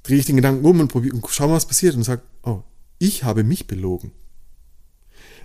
drehe 0.07 0.19
ich 0.19 0.25
den 0.25 0.37
Gedanken 0.37 0.65
um 0.65 0.79
und 0.79 0.87
probiere 0.87 1.15
und 1.15 1.25
schau 1.29 1.47
mal, 1.47 1.55
was 1.55 1.67
passiert 1.67 1.95
und 1.95 2.03
sage, 2.03 2.21
oh, 2.43 2.63
ich 2.97 3.25
habe 3.25 3.43
mich 3.43 3.67
belogen. 3.67 4.11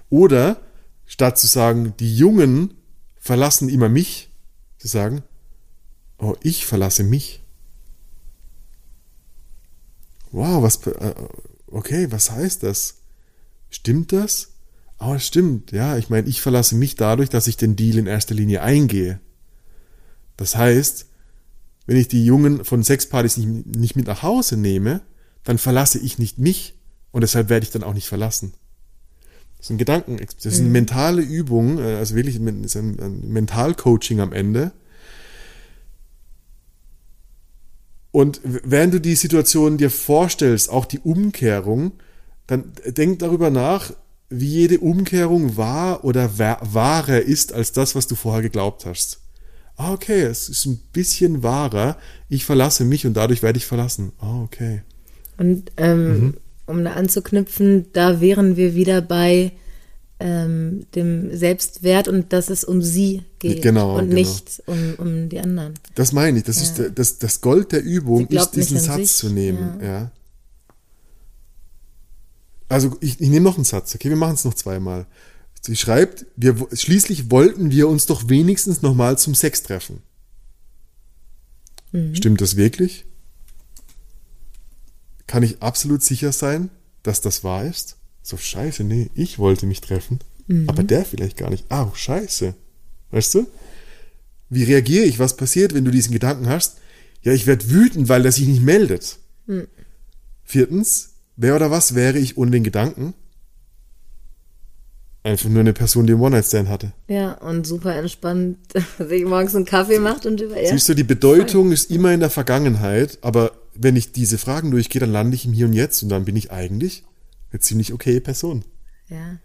Oder 0.08 0.60
statt 1.04 1.38
zu 1.38 1.48
sagen, 1.48 1.94
die 1.98 2.16
Jungen 2.16 2.74
verlassen 3.16 3.68
immer 3.68 3.88
mich, 3.88 4.30
zu 4.78 4.86
sagen, 4.86 5.22
oh, 6.18 6.36
ich 6.42 6.64
verlasse 6.64 7.02
mich. 7.02 7.42
Wow, 10.30 10.62
was, 10.62 10.86
äh, 10.86 11.14
okay, 11.66 12.10
was 12.10 12.30
heißt 12.30 12.62
das? 12.62 12.98
Stimmt 13.68 14.12
das? 14.12 14.52
Oh, 15.00 15.14
es 15.14 15.26
stimmt. 15.26 15.72
Ja, 15.72 15.96
ich 15.98 16.08
meine, 16.08 16.28
ich 16.28 16.40
verlasse 16.40 16.76
mich 16.76 16.94
dadurch, 16.94 17.28
dass 17.28 17.48
ich 17.48 17.56
den 17.56 17.74
Deal 17.74 17.98
in 17.98 18.06
erster 18.06 18.34
Linie 18.34 18.62
eingehe. 18.62 19.20
Das 20.36 20.56
heißt, 20.56 21.06
wenn 21.86 21.96
ich 21.96 22.08
die 22.08 22.24
Jungen 22.24 22.64
von 22.64 22.82
Sexpartys 22.82 23.36
nicht, 23.36 23.76
nicht 23.76 23.96
mit 23.96 24.06
nach 24.06 24.22
Hause 24.22 24.56
nehme, 24.56 25.00
dann 25.44 25.58
verlasse 25.58 25.98
ich 25.98 26.18
nicht 26.18 26.38
mich 26.38 26.74
und 27.10 27.22
deshalb 27.22 27.48
werde 27.48 27.64
ich 27.64 27.72
dann 27.72 27.82
auch 27.82 27.94
nicht 27.94 28.08
verlassen. 28.08 28.54
Das 29.56 29.66
ist 29.66 29.70
ein 29.70 29.78
Gedanken, 29.78 30.16
das 30.16 30.46
ist 30.46 30.58
eine 30.58 30.68
mhm. 30.68 30.72
mentale 30.72 31.22
Übung, 31.22 31.78
äh, 31.78 31.96
also 31.96 32.14
wirklich 32.14 32.36
ein, 32.36 32.66
ein 32.74 33.28
Mentalcoaching 33.28 34.20
am 34.20 34.32
Ende. 34.32 34.72
Und 38.10 38.40
während 38.44 38.92
du 38.94 39.00
die 39.00 39.14
Situation 39.14 39.78
dir 39.78 39.90
vorstellst, 39.90 40.68
auch 40.68 40.84
die 40.84 40.98
Umkehrung, 40.98 41.92
dann 42.46 42.72
denk 42.86 43.20
darüber 43.20 43.50
nach, 43.50 43.92
wie 44.28 44.46
jede 44.46 44.80
Umkehrung 44.80 45.56
wahr 45.56 46.04
oder 46.04 46.38
wahrer 46.38 47.20
ist 47.20 47.52
als 47.52 47.72
das, 47.72 47.94
was 47.94 48.06
du 48.06 48.14
vorher 48.14 48.42
geglaubt 48.42 48.84
hast 48.84 49.21
ah, 49.76 49.92
okay, 49.92 50.22
es 50.22 50.48
ist 50.48 50.66
ein 50.66 50.80
bisschen 50.92 51.42
wahrer, 51.42 51.96
ich 52.28 52.44
verlasse 52.44 52.84
mich 52.84 53.06
und 53.06 53.14
dadurch 53.14 53.42
werde 53.42 53.58
ich 53.58 53.66
verlassen. 53.66 54.12
Ah, 54.18 54.42
okay. 54.42 54.82
Und 55.38 55.72
ähm, 55.76 56.20
mhm. 56.20 56.34
um 56.66 56.84
da 56.84 56.92
anzuknüpfen, 56.92 57.86
da 57.92 58.20
wären 58.20 58.56
wir 58.56 58.74
wieder 58.74 59.00
bei 59.00 59.52
ähm, 60.20 60.86
dem 60.94 61.36
Selbstwert 61.36 62.06
und 62.06 62.32
dass 62.32 62.48
es 62.48 62.62
um 62.62 62.80
sie 62.80 63.24
geht 63.40 63.60
genau, 63.60 63.98
und 63.98 64.10
genau. 64.10 64.14
nicht 64.14 64.62
um, 64.66 64.94
um 64.98 65.28
die 65.28 65.40
anderen. 65.40 65.74
Das 65.96 66.12
meine 66.12 66.38
ich, 66.38 66.44
das 66.44 66.56
ja. 66.56 66.84
ist 66.84 66.98
das, 66.98 67.18
das 67.18 67.40
Gold 67.40 67.72
der 67.72 67.82
Übung, 67.82 68.26
ist 68.28 68.50
diesen 68.52 68.78
Satz 68.78 68.96
sich. 68.98 69.12
zu 69.14 69.30
nehmen. 69.30 69.80
Ja. 69.80 69.86
ja. 69.86 70.10
Also 72.68 72.96
ich, 73.00 73.20
ich 73.20 73.28
nehme 73.28 73.44
noch 73.44 73.56
einen 73.56 73.64
Satz, 73.64 73.94
okay, 73.94 74.08
wir 74.08 74.16
machen 74.16 74.34
es 74.34 74.44
noch 74.44 74.54
zweimal. 74.54 75.06
Sie 75.62 75.76
schreibt, 75.76 76.26
wir, 76.36 76.56
schließlich 76.72 77.30
wollten 77.30 77.70
wir 77.70 77.88
uns 77.88 78.06
doch 78.06 78.28
wenigstens 78.28 78.82
nochmal 78.82 79.16
zum 79.16 79.34
Sex 79.34 79.62
treffen. 79.62 80.02
Mhm. 81.92 82.16
Stimmt 82.16 82.40
das 82.40 82.56
wirklich? 82.56 83.04
Kann 85.28 85.44
ich 85.44 85.62
absolut 85.62 86.02
sicher 86.02 86.32
sein, 86.32 86.70
dass 87.04 87.20
das 87.20 87.44
wahr 87.44 87.64
ist? 87.64 87.96
So, 88.22 88.36
scheiße, 88.36 88.82
nee, 88.82 89.10
ich 89.14 89.38
wollte 89.38 89.66
mich 89.66 89.80
treffen. 89.80 90.18
Mhm. 90.48 90.68
Aber 90.68 90.82
der 90.82 91.04
vielleicht 91.04 91.36
gar 91.36 91.50
nicht. 91.50 91.70
Au, 91.70 91.94
scheiße. 91.94 92.54
Weißt 93.12 93.34
du? 93.34 93.46
Wie 94.48 94.64
reagiere 94.64 95.04
ich? 95.04 95.20
Was 95.20 95.36
passiert, 95.36 95.74
wenn 95.74 95.84
du 95.84 95.92
diesen 95.92 96.12
Gedanken 96.12 96.48
hast? 96.48 96.78
Ja, 97.22 97.32
ich 97.32 97.46
werde 97.46 97.70
wütend, 97.70 98.08
weil 98.08 98.24
er 98.24 98.32
sich 98.32 98.48
nicht 98.48 98.62
meldet. 98.62 99.18
Mhm. 99.46 99.68
Viertens, 100.42 101.10
wer 101.36 101.54
oder 101.54 101.70
was 101.70 101.94
wäre 101.94 102.18
ich 102.18 102.36
ohne 102.36 102.50
den 102.50 102.64
Gedanken? 102.64 103.14
Einfach 105.24 105.48
nur 105.48 105.60
eine 105.60 105.72
Person, 105.72 106.06
die 106.06 106.14
einen 106.14 106.22
One-Night-Stand 106.22 106.68
hatte. 106.68 106.92
Ja, 107.06 107.34
und 107.34 107.64
super 107.64 107.94
entspannt 107.94 108.58
sich 108.98 109.24
morgens 109.24 109.54
einen 109.54 109.66
Kaffee 109.66 110.00
macht 110.00 110.26
und 110.26 110.40
über. 110.40 110.60
Ja. 110.60 110.70
Siehst 110.70 110.88
du, 110.88 110.94
die 110.94 111.04
Bedeutung 111.04 111.66
Voll. 111.66 111.74
ist 111.74 111.90
immer 111.90 112.12
in 112.12 112.20
der 112.20 112.30
Vergangenheit, 112.30 113.18
aber 113.22 113.52
wenn 113.74 113.94
ich 113.94 114.12
diese 114.12 114.36
Fragen 114.36 114.72
durchgehe, 114.72 115.00
dann 115.00 115.12
lande 115.12 115.36
ich 115.36 115.46
im 115.46 115.52
Hier 115.52 115.66
und 115.66 115.74
Jetzt 115.74 116.02
und 116.02 116.08
dann 116.08 116.24
bin 116.24 116.34
ich 116.34 116.50
eigentlich 116.50 117.04
eine 117.52 117.60
ziemlich 117.60 117.92
okaye 117.92 118.20
Person. 118.20 118.64
Ja. 119.08 119.38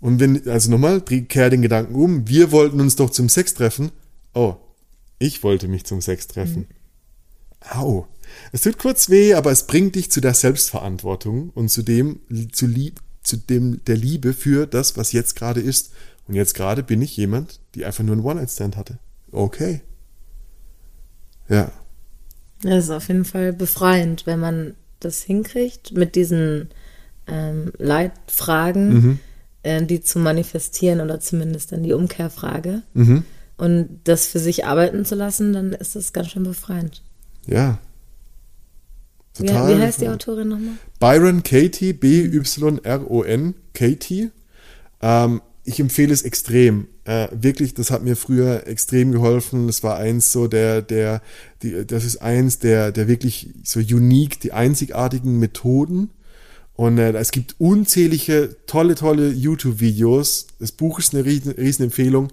Und 0.00 0.20
wenn, 0.20 0.48
also 0.48 0.70
nochmal, 0.70 1.00
kehr 1.00 1.50
den 1.50 1.62
Gedanken 1.62 1.94
um, 1.94 2.28
wir 2.28 2.52
wollten 2.52 2.80
uns 2.80 2.96
doch 2.96 3.10
zum 3.10 3.28
Sex 3.28 3.54
treffen. 3.54 3.90
Oh, 4.34 4.56
ich 5.18 5.42
wollte 5.42 5.68
mich 5.68 5.84
zum 5.84 6.00
Sex 6.00 6.26
treffen. 6.26 6.66
Mhm. 6.68 7.78
Au. 7.78 8.08
Es 8.50 8.62
tut 8.62 8.78
kurz 8.78 9.10
weh, 9.10 9.34
aber 9.34 9.52
es 9.52 9.66
bringt 9.66 9.94
dich 9.94 10.10
zu 10.10 10.20
der 10.20 10.34
Selbstverantwortung 10.34 11.50
und 11.50 11.68
zu 11.68 11.82
dem, 11.82 12.20
zu 12.52 12.66
lieb, 12.66 13.00
zu 13.22 13.36
dem 13.36 13.84
der 13.84 13.96
Liebe 13.96 14.32
für 14.32 14.66
das, 14.66 14.96
was 14.96 15.12
jetzt 15.12 15.36
gerade 15.36 15.60
ist. 15.60 15.92
Und 16.28 16.34
jetzt 16.34 16.54
gerade 16.54 16.82
bin 16.82 17.02
ich 17.02 17.16
jemand, 17.16 17.60
die 17.74 17.84
einfach 17.84 18.04
nur 18.04 18.14
einen 18.14 18.24
One-Night-Stand 18.24 18.76
hatte. 18.76 18.98
Okay. 19.30 19.80
Ja. 21.48 21.70
Das 22.62 22.84
ist 22.84 22.90
auf 22.90 23.08
jeden 23.08 23.24
Fall 23.24 23.52
befreiend, 23.52 24.26
wenn 24.26 24.38
man 24.38 24.74
das 25.00 25.22
hinkriegt, 25.22 25.92
mit 25.92 26.14
diesen 26.14 26.68
ähm, 27.26 27.72
Leitfragen, 27.78 28.92
mhm. 28.92 29.18
äh, 29.62 29.84
die 29.84 30.00
zu 30.00 30.18
manifestieren 30.18 31.00
oder 31.00 31.18
zumindest 31.18 31.72
dann 31.72 31.82
die 31.82 31.92
Umkehrfrage. 31.92 32.82
Mhm. 32.94 33.24
Und 33.56 34.00
das 34.04 34.26
für 34.26 34.38
sich 34.38 34.64
arbeiten 34.64 35.04
zu 35.04 35.14
lassen, 35.14 35.52
dann 35.52 35.72
ist 35.72 35.96
das 35.96 36.12
ganz 36.12 36.28
schön 36.28 36.44
befreiend. 36.44 37.02
Ja, 37.46 37.78
Total. 39.34 39.68
Wie, 39.68 39.78
wie 39.78 39.82
heißt 39.82 40.00
die 40.00 40.08
Autorin 40.08 40.48
nochmal? 40.48 40.74
Byron 41.00 41.42
Katie, 41.42 41.92
B-Y-R-O-N, 41.92 43.54
Katie. 43.72 44.30
Ähm, 45.00 45.40
ich 45.64 45.80
empfehle 45.80 46.12
es 46.12 46.22
extrem. 46.22 46.88
Äh, 47.04 47.28
wirklich, 47.32 47.74
das 47.74 47.90
hat 47.90 48.02
mir 48.02 48.16
früher 48.16 48.66
extrem 48.66 49.12
geholfen. 49.12 49.66
Das 49.66 49.82
war 49.82 49.96
eins 49.96 50.32
so 50.32 50.48
der, 50.48 50.82
der, 50.82 51.22
die, 51.62 51.86
das 51.86 52.04
ist 52.04 52.18
eins 52.18 52.58
der, 52.58 52.92
der 52.92 53.08
wirklich 53.08 53.50
so 53.64 53.80
unique, 53.80 54.40
die 54.40 54.52
einzigartigen 54.52 55.38
Methoden. 55.38 56.10
Und 56.74 56.98
äh, 56.98 57.12
es 57.12 57.30
gibt 57.30 57.56
unzählige 57.58 58.56
tolle, 58.66 58.94
tolle 58.94 59.30
YouTube-Videos. 59.30 60.46
Das 60.58 60.72
Buch 60.72 60.98
ist 60.98 61.14
eine 61.14 61.24
riesen, 61.24 61.52
riesen 61.52 61.84
Empfehlung. 61.84 62.28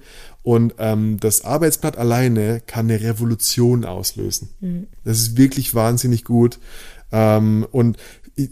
Und 0.50 0.74
ähm, 0.80 1.20
das 1.20 1.45
Arbeitsblatt 1.45 1.95
alleine 1.95 2.60
kann 2.66 2.89
eine 2.89 3.02
Revolution 3.02 3.86
auslösen. 3.86 4.50
Mhm. 4.62 4.88
Das 5.04 5.20
ist 5.20 5.38
wirklich 5.38 5.76
wahnsinnig 5.76 6.26
gut. 6.26 6.58
Ähm, 7.12 7.68
und 7.70 7.97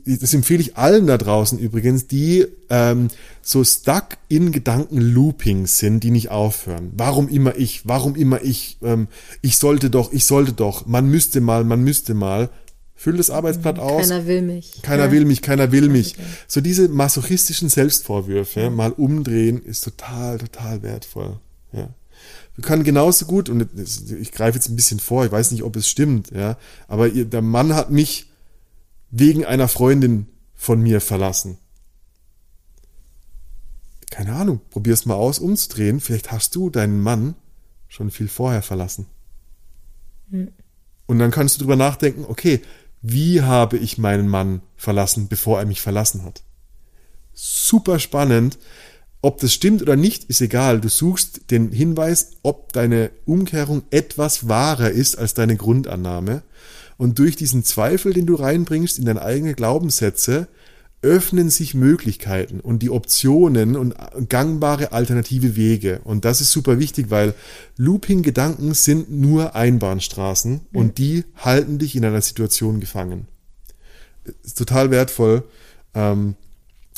das 0.05 0.31
empfehle 0.35 0.61
ich 0.61 0.77
allen 0.77 1.07
da 1.07 1.17
draußen 1.17 1.57
übrigens, 1.57 2.05
die 2.05 2.45
ähm, 2.69 3.07
so 3.41 3.63
stuck 3.63 4.09
in 4.29 4.51
Gedankenloopings 4.51 5.79
sind, 5.79 6.03
die 6.03 6.11
nicht 6.11 6.29
aufhören. 6.29 6.91
Warum 6.95 7.29
immer 7.29 7.55
ich? 7.55 7.87
Warum 7.87 8.15
immer 8.15 8.43
ich? 8.43 8.77
Ähm, 8.83 9.07
ich 9.41 9.57
sollte 9.57 9.89
doch, 9.89 10.13
ich 10.13 10.25
sollte 10.25 10.53
doch, 10.53 10.85
man 10.85 11.09
müsste 11.09 11.41
mal, 11.41 11.63
man 11.63 11.83
müsste 11.83 12.13
mal. 12.13 12.51
Füll 12.93 13.17
das 13.17 13.31
Arbeitsblatt 13.31 13.79
aus. 13.79 14.07
Keiner 14.07 14.27
will 14.27 14.43
mich. 14.43 14.83
Keiner 14.83 15.05
ja. 15.05 15.11
will 15.11 15.25
mich, 15.25 15.41
keiner 15.41 15.71
will 15.71 15.89
mich. 15.89 16.13
So 16.47 16.61
diese 16.61 16.89
masochistischen 16.89 17.69
Selbstvorwürfe 17.69 18.69
mal 18.69 18.91
umdrehen 18.91 19.63
ist 19.65 19.83
total, 19.83 20.37
total 20.37 20.83
wertvoll. 20.83 21.39
Ja. 21.71 21.89
Wir 22.55 22.63
können 22.63 22.83
genauso 22.83 23.25
gut, 23.25 23.49
und 23.49 23.67
ich 24.19 24.31
greife 24.31 24.57
jetzt 24.57 24.69
ein 24.69 24.75
bisschen 24.75 24.99
vor, 24.99 25.25
ich 25.25 25.31
weiß 25.31 25.51
nicht, 25.51 25.63
ob 25.63 25.75
es 25.75 25.87
stimmt, 25.87 26.31
ja, 26.31 26.57
aber 26.87 27.09
der 27.09 27.41
Mann 27.43 27.75
hat 27.75 27.91
mich 27.91 28.31
wegen 29.11 29.45
einer 29.45 29.67
Freundin 29.67 30.27
von 30.55 30.81
mir 30.81 30.99
verlassen. 30.99 31.57
Keine 34.09 34.33
Ahnung, 34.33 34.61
probier's 34.69 35.05
mal 35.05 35.15
aus, 35.15 35.37
umzudrehen. 35.39 35.99
Vielleicht 35.99 36.31
hast 36.31 36.55
du 36.55 36.69
deinen 36.69 37.01
Mann 37.01 37.35
schon 37.87 38.09
viel 38.09 38.27
vorher 38.27 38.63
verlassen. 38.63 39.05
Hm. 40.31 40.51
Und 41.05 41.19
dann 41.19 41.31
kannst 41.31 41.55
du 41.55 41.59
drüber 41.59 41.75
nachdenken, 41.75 42.25
okay, 42.27 42.61
wie 43.01 43.41
habe 43.41 43.77
ich 43.77 43.97
meinen 43.97 44.27
Mann 44.27 44.61
verlassen, 44.75 45.27
bevor 45.27 45.59
er 45.59 45.65
mich 45.65 45.81
verlassen 45.81 46.23
hat? 46.23 46.43
Super 47.33 47.99
spannend. 47.99 48.57
Ob 49.21 49.39
das 49.39 49.53
stimmt 49.53 49.81
oder 49.81 49.95
nicht, 49.95 50.25
ist 50.25 50.41
egal. 50.41 50.79
Du 50.79 50.89
suchst 50.89 51.49
den 51.51 51.71
Hinweis, 51.71 52.31
ob 52.43 52.71
deine 52.73 53.09
Umkehrung 53.25 53.83
etwas 53.89 54.47
wahrer 54.47 54.91
ist 54.91 55.17
als 55.17 55.33
deine 55.33 55.55
Grundannahme. 55.55 56.43
Und 56.97 57.19
durch 57.19 57.35
diesen 57.35 57.63
Zweifel, 57.63 58.13
den 58.13 58.25
du 58.25 58.35
reinbringst 58.35 58.99
in 58.99 59.05
deine 59.05 59.21
eigenen 59.21 59.55
Glaubenssätze, 59.55 60.47
öffnen 61.01 61.49
sich 61.49 61.75
Möglichkeiten 61.75 62.59
und 62.59 62.81
die 62.81 62.89
Optionen 62.89 63.75
und 63.75 63.95
gangbare 64.29 64.91
alternative 64.93 65.55
Wege. 65.55 66.01
Und 66.03 66.25
das 66.25 66.41
ist 66.41 66.51
super 66.51 66.79
wichtig, 66.79 67.11
weil 67.11 67.35
Looping-Gedanken 67.77 68.73
sind 68.73 69.11
nur 69.11 69.55
Einbahnstraßen 69.55 70.53
mhm. 70.53 70.59
und 70.79 70.97
die 70.97 71.23
halten 71.35 71.77
dich 71.77 71.95
in 71.95 72.03
einer 72.03 72.21
Situation 72.21 72.79
gefangen. 72.79 73.27
Ist 74.43 74.57
total 74.57 74.89
wertvoll. 74.89 75.43
Ähm, 75.93 76.35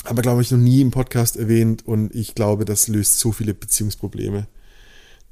aber 0.04 0.22
glaube 0.22 0.42
ich 0.42 0.50
noch 0.50 0.58
nie 0.58 0.80
im 0.80 0.90
Podcast 0.90 1.36
erwähnt 1.36 1.86
und 1.86 2.14
ich 2.14 2.34
glaube, 2.34 2.64
das 2.64 2.88
löst 2.88 3.18
so 3.18 3.32
viele 3.32 3.54
Beziehungsprobleme 3.54 4.46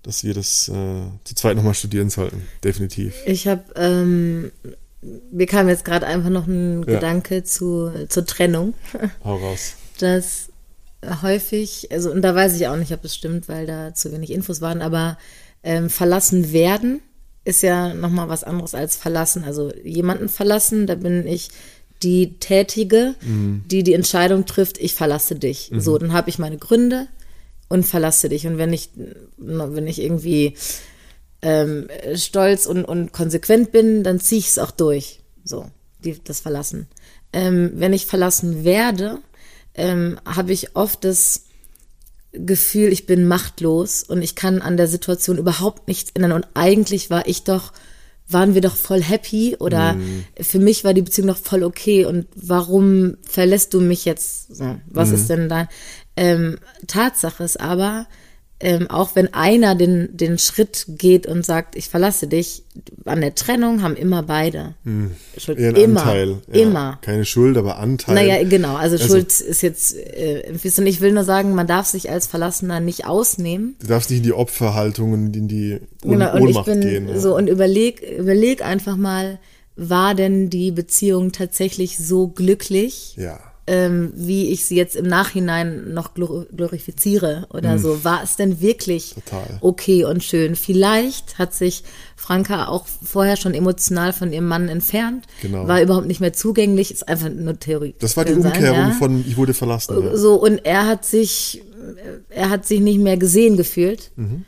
dass 0.02 0.24
wir 0.24 0.34
das 0.34 0.68
äh, 0.68 1.02
zu 1.24 1.34
zweit 1.34 1.56
nochmal 1.56 1.74
studieren 1.74 2.10
sollten. 2.10 2.42
Definitiv. 2.64 3.14
Ich 3.26 3.46
habe, 3.46 3.62
ähm, 3.76 4.52
mir 5.30 5.46
kam 5.46 5.68
jetzt 5.68 5.84
gerade 5.84 6.06
einfach 6.06 6.30
noch 6.30 6.46
ein 6.46 6.80
ja. 6.80 6.94
Gedanke 6.94 7.44
zu, 7.44 7.90
zur 8.08 8.24
Trennung. 8.24 8.74
Hau 9.24 9.36
raus. 9.36 9.74
Dass 9.98 10.48
häufig, 11.22 11.88
also 11.92 12.10
und 12.10 12.22
da 12.22 12.34
weiß 12.34 12.56
ich 12.56 12.66
auch 12.68 12.76
nicht, 12.76 12.92
ob 12.92 13.04
es 13.04 13.14
stimmt, 13.14 13.48
weil 13.48 13.66
da 13.66 13.94
zu 13.94 14.12
wenig 14.12 14.32
Infos 14.32 14.60
waren, 14.60 14.82
aber 14.82 15.18
ähm, 15.62 15.90
verlassen 15.90 16.52
werden 16.52 17.00
ist 17.44 17.62
ja 17.62 17.94
nochmal 17.94 18.28
was 18.28 18.44
anderes 18.44 18.74
als 18.74 18.96
verlassen. 18.96 19.44
Also 19.44 19.72
jemanden 19.82 20.28
verlassen, 20.28 20.86
da 20.86 20.94
bin 20.94 21.26
ich 21.26 21.50
die 22.02 22.38
Tätige, 22.38 23.14
mhm. 23.20 23.64
die 23.66 23.82
die 23.82 23.94
Entscheidung 23.94 24.46
trifft, 24.46 24.78
ich 24.78 24.94
verlasse 24.94 25.34
dich. 25.34 25.70
Mhm. 25.70 25.80
So, 25.80 25.98
dann 25.98 26.12
habe 26.12 26.30
ich 26.30 26.38
meine 26.38 26.58
Gründe, 26.58 27.08
und 27.68 27.86
verlasse 27.86 28.28
dich. 28.28 28.46
Und 28.46 28.58
wenn 28.58 28.72
ich, 28.72 28.90
wenn 29.36 29.86
ich 29.86 30.00
irgendwie 30.00 30.54
ähm, 31.42 31.88
stolz 32.14 32.66
und, 32.66 32.84
und 32.84 33.12
konsequent 33.12 33.72
bin, 33.72 34.02
dann 34.02 34.20
ziehe 34.20 34.40
ich 34.40 34.48
es 34.48 34.58
auch 34.58 34.70
durch. 34.70 35.20
So, 35.44 35.70
die, 36.04 36.18
das 36.22 36.40
Verlassen. 36.40 36.88
Ähm, 37.32 37.72
wenn 37.74 37.92
ich 37.92 38.06
verlassen 38.06 38.64
werde, 38.64 39.18
ähm, 39.74 40.18
habe 40.24 40.52
ich 40.52 40.74
oft 40.76 41.04
das 41.04 41.44
Gefühl, 42.32 42.92
ich 42.92 43.06
bin 43.06 43.26
machtlos 43.28 44.02
und 44.02 44.22
ich 44.22 44.34
kann 44.34 44.60
an 44.60 44.76
der 44.76 44.88
Situation 44.88 45.38
überhaupt 45.38 45.88
nichts 45.88 46.10
ändern. 46.14 46.32
Und 46.32 46.48
eigentlich 46.54 47.10
war 47.10 47.26
ich 47.26 47.44
doch, 47.44 47.72
waren 48.28 48.54
wir 48.54 48.60
doch 48.60 48.76
voll 48.76 49.02
happy 49.02 49.56
oder 49.58 49.94
mm. 49.94 50.24
für 50.40 50.58
mich 50.58 50.84
war 50.84 50.94
die 50.94 51.02
Beziehung 51.02 51.28
doch 51.28 51.38
voll 51.38 51.62
okay. 51.62 52.04
Und 52.04 52.26
warum 52.34 53.16
verlässt 53.22 53.74
du 53.74 53.80
mich 53.80 54.04
jetzt? 54.04 54.54
So, 54.54 54.76
was 54.86 55.10
mm. 55.10 55.14
ist 55.14 55.30
denn 55.30 55.48
da? 55.48 55.68
Ähm, 56.16 56.58
Tatsache 56.86 57.44
ist 57.44 57.60
aber, 57.60 58.06
ähm, 58.60 58.90
auch 58.90 59.14
wenn 59.14 59.32
einer 59.34 59.76
den, 59.76 60.16
den 60.16 60.38
Schritt 60.38 60.86
geht 60.88 61.26
und 61.26 61.46
sagt, 61.46 61.76
ich 61.76 61.88
verlasse 61.88 62.26
dich, 62.26 62.64
an 63.04 63.20
der 63.20 63.34
Trennung 63.36 63.82
haben 63.82 63.94
immer 63.94 64.24
beide 64.24 64.74
hm. 64.84 65.12
Schuld. 65.36 65.58
Eher 65.58 65.76
immer, 65.76 66.02
Anteil. 66.02 66.38
Ja, 66.52 66.62
immer. 66.62 66.98
Keine 67.02 67.24
Schuld, 67.24 67.56
aber 67.56 67.78
Anteil. 67.78 68.16
Naja, 68.16 68.42
genau. 68.42 68.74
Also, 68.74 68.96
also 68.96 69.06
Schuld 69.06 69.40
ist 69.40 69.62
jetzt, 69.62 69.96
äh, 69.96 70.42
und 70.50 70.86
ich 70.86 71.00
will 71.00 71.12
nur 71.12 71.24
sagen, 71.24 71.54
man 71.54 71.68
darf 71.68 71.86
sich 71.86 72.10
als 72.10 72.26
Verlassener 72.26 72.80
nicht 72.80 73.06
ausnehmen. 73.06 73.76
Du 73.80 73.86
darfst 73.86 74.10
nicht 74.10 74.18
in 74.18 74.24
die 74.24 74.32
Opferhaltung 74.32 75.12
und 75.12 75.36
in 75.36 75.46
die 75.46 75.80
Un 76.04 76.12
genau, 76.12 76.34
und 76.34 76.42
Ohnmacht 76.42 76.66
ich 76.66 76.74
bin 76.74 76.80
gehen. 76.80 77.08
Ja. 77.08 77.18
So, 77.20 77.36
und 77.36 77.48
überleg, 77.48 78.02
überleg 78.18 78.64
einfach 78.64 78.96
mal, 78.96 79.38
war 79.76 80.16
denn 80.16 80.50
die 80.50 80.72
Beziehung 80.72 81.30
tatsächlich 81.30 81.98
so 81.98 82.26
glücklich? 82.26 83.14
Ja 83.16 83.47
ähm, 83.68 84.12
wie 84.14 84.48
ich 84.48 84.64
sie 84.64 84.76
jetzt 84.76 84.96
im 84.96 85.06
Nachhinein 85.06 85.92
noch 85.92 86.14
glorifiziere 86.14 87.46
oder 87.50 87.74
mhm. 87.74 87.78
so. 87.78 88.04
War 88.04 88.22
es 88.22 88.36
denn 88.36 88.60
wirklich 88.60 89.14
Total. 89.14 89.58
okay 89.60 90.04
und 90.04 90.24
schön? 90.24 90.56
Vielleicht 90.56 91.38
hat 91.38 91.54
sich 91.54 91.84
Franka 92.16 92.68
auch 92.68 92.86
vorher 92.86 93.36
schon 93.36 93.54
emotional 93.54 94.12
von 94.12 94.32
ihrem 94.32 94.48
Mann 94.48 94.68
entfernt, 94.68 95.26
genau. 95.42 95.68
war 95.68 95.82
überhaupt 95.82 96.06
nicht 96.06 96.20
mehr 96.20 96.32
zugänglich, 96.32 96.90
ist 96.90 97.06
einfach 97.06 97.28
nur 97.28 97.58
Theorie. 97.58 97.94
Das 98.00 98.16
war 98.16 98.24
die 98.24 98.32
Umkehrung 98.32 98.76
sein, 98.76 98.88
ja? 98.90 98.90
von 98.92 99.24
ich 99.26 99.36
wurde 99.36 99.54
verlassen. 99.54 100.02
Ja. 100.02 100.16
So, 100.16 100.34
und 100.34 100.64
er 100.64 100.86
hat 100.86 101.04
sich, 101.04 101.62
er 102.30 102.50
hat 102.50 102.66
sich 102.66 102.80
nicht 102.80 102.98
mehr 102.98 103.18
gesehen 103.18 103.56
gefühlt. 103.56 104.10
Mhm 104.16 104.44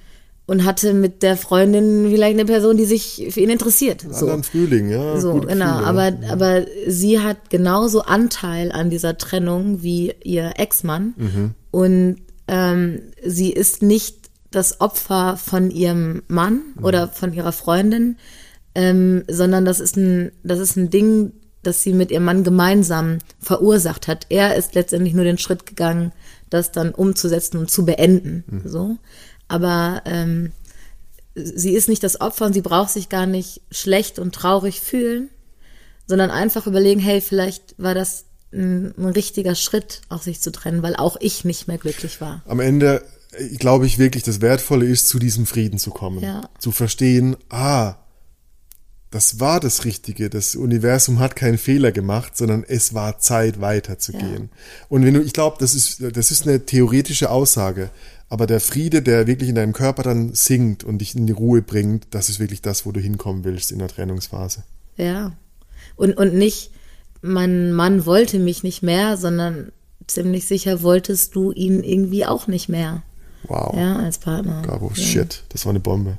und 0.50 0.64
hatte 0.64 0.94
mit 0.94 1.22
der 1.22 1.36
Freundin 1.36 2.10
vielleicht 2.10 2.34
eine 2.34 2.44
Person, 2.44 2.76
die 2.76 2.84
sich 2.84 3.28
für 3.30 3.38
ihn 3.38 3.50
interessiert. 3.50 4.04
So. 4.10 4.26
Anderen 4.26 4.42
Frühling, 4.42 4.90
ja. 4.90 5.20
So, 5.20 5.34
genau. 5.34 5.78
Gefühle. 5.78 5.86
Aber, 5.86 6.08
ja. 6.08 6.32
aber 6.32 6.66
sie 6.88 7.20
hat 7.20 7.50
genauso 7.50 8.02
Anteil 8.02 8.72
an 8.72 8.90
dieser 8.90 9.16
Trennung 9.16 9.84
wie 9.84 10.12
ihr 10.24 10.54
Ex-Mann. 10.56 11.14
Mhm. 11.16 11.54
Und 11.70 12.16
ähm, 12.48 13.00
sie 13.24 13.52
ist 13.52 13.80
nicht 13.80 14.28
das 14.50 14.80
Opfer 14.80 15.36
von 15.36 15.70
ihrem 15.70 16.24
Mann 16.26 16.62
mhm. 16.74 16.84
oder 16.84 17.06
von 17.06 17.32
ihrer 17.32 17.52
Freundin, 17.52 18.16
ähm, 18.74 19.22
sondern 19.28 19.64
das 19.64 19.78
ist 19.78 19.96
ein, 19.96 20.32
das 20.42 20.58
ist 20.58 20.74
ein 20.74 20.90
Ding, 20.90 21.30
das 21.62 21.84
sie 21.84 21.92
mit 21.92 22.10
ihrem 22.10 22.24
Mann 22.24 22.42
gemeinsam 22.42 23.18
verursacht 23.38 24.08
hat. 24.08 24.26
Er 24.30 24.56
ist 24.56 24.74
letztendlich 24.74 25.14
nur 25.14 25.22
den 25.22 25.38
Schritt 25.38 25.64
gegangen, 25.64 26.10
das 26.48 26.72
dann 26.72 26.90
umzusetzen 26.90 27.56
und 27.56 27.70
zu 27.70 27.84
beenden. 27.84 28.42
Mhm. 28.48 28.68
So 28.68 28.96
aber 29.50 30.02
ähm, 30.04 30.52
sie 31.34 31.74
ist 31.74 31.88
nicht 31.88 32.04
das 32.04 32.20
Opfer 32.20 32.46
und 32.46 32.52
sie 32.52 32.60
braucht 32.62 32.90
sich 32.90 33.08
gar 33.08 33.26
nicht 33.26 33.60
schlecht 33.72 34.20
und 34.20 34.32
traurig 34.32 34.80
fühlen, 34.80 35.28
sondern 36.06 36.30
einfach 36.30 36.68
überlegen, 36.68 37.00
hey, 37.00 37.20
vielleicht 37.20 37.74
war 37.76 37.94
das 37.94 38.26
ein, 38.52 38.94
ein 38.96 39.06
richtiger 39.06 39.56
Schritt, 39.56 40.02
auch 40.08 40.22
sich 40.22 40.40
zu 40.40 40.52
trennen, 40.52 40.82
weil 40.82 40.94
auch 40.94 41.16
ich 41.20 41.44
nicht 41.44 41.66
mehr 41.66 41.78
glücklich 41.78 42.20
war. 42.20 42.42
Am 42.46 42.60
Ende 42.60 43.02
glaube 43.58 43.86
ich 43.86 43.98
wirklich, 43.98 44.22
das 44.22 44.40
Wertvolle 44.40 44.86
ist, 44.86 45.08
zu 45.08 45.18
diesem 45.18 45.46
Frieden 45.46 45.78
zu 45.80 45.90
kommen. 45.90 46.20
Ja. 46.22 46.48
Zu 46.60 46.70
verstehen, 46.70 47.36
ah, 47.48 47.96
das 49.10 49.40
war 49.40 49.58
das 49.58 49.84
Richtige. 49.84 50.30
Das 50.30 50.54
Universum 50.54 51.18
hat 51.18 51.34
keinen 51.34 51.58
Fehler 51.58 51.90
gemacht, 51.90 52.36
sondern 52.36 52.64
es 52.66 52.94
war 52.94 53.18
Zeit, 53.18 53.60
weiterzugehen. 53.60 54.50
Ja. 54.50 54.86
Und 54.88 55.04
wenn 55.04 55.14
du, 55.14 55.22
ich 55.22 55.32
glaube, 55.32 55.56
das 55.58 55.74
ist, 55.74 56.00
das 56.16 56.30
ist 56.30 56.46
eine 56.46 56.64
theoretische 56.64 57.30
Aussage. 57.30 57.90
Aber 58.28 58.46
der 58.46 58.60
Friede, 58.60 59.02
der 59.02 59.26
wirklich 59.26 59.48
in 59.48 59.56
deinem 59.56 59.72
Körper 59.72 60.04
dann 60.04 60.34
sinkt 60.34 60.84
und 60.84 60.98
dich 60.98 61.16
in 61.16 61.26
die 61.26 61.32
Ruhe 61.32 61.62
bringt, 61.62 62.06
das 62.10 62.28
ist 62.28 62.38
wirklich 62.38 62.62
das, 62.62 62.86
wo 62.86 62.92
du 62.92 63.00
hinkommen 63.00 63.42
willst 63.42 63.72
in 63.72 63.80
der 63.80 63.88
Trennungsphase. 63.88 64.62
Ja. 64.96 65.32
Und, 65.96 66.16
und 66.16 66.34
nicht, 66.34 66.70
mein 67.22 67.72
Mann 67.72 68.06
wollte 68.06 68.38
mich 68.38 68.62
nicht 68.62 68.82
mehr, 68.82 69.16
sondern 69.16 69.72
ziemlich 70.06 70.46
sicher 70.46 70.82
wolltest 70.82 71.34
du 71.34 71.50
ihn 71.50 71.82
irgendwie 71.82 72.24
auch 72.24 72.46
nicht 72.46 72.68
mehr. 72.68 73.02
Wow. 73.44 73.74
Ja, 73.76 73.96
als 73.96 74.18
Partner. 74.18 74.62
Caro, 74.62 74.92
ja. 74.94 75.02
shit, 75.02 75.42
das 75.48 75.64
war 75.66 75.70
eine 75.70 75.80
Bombe. 75.80 76.18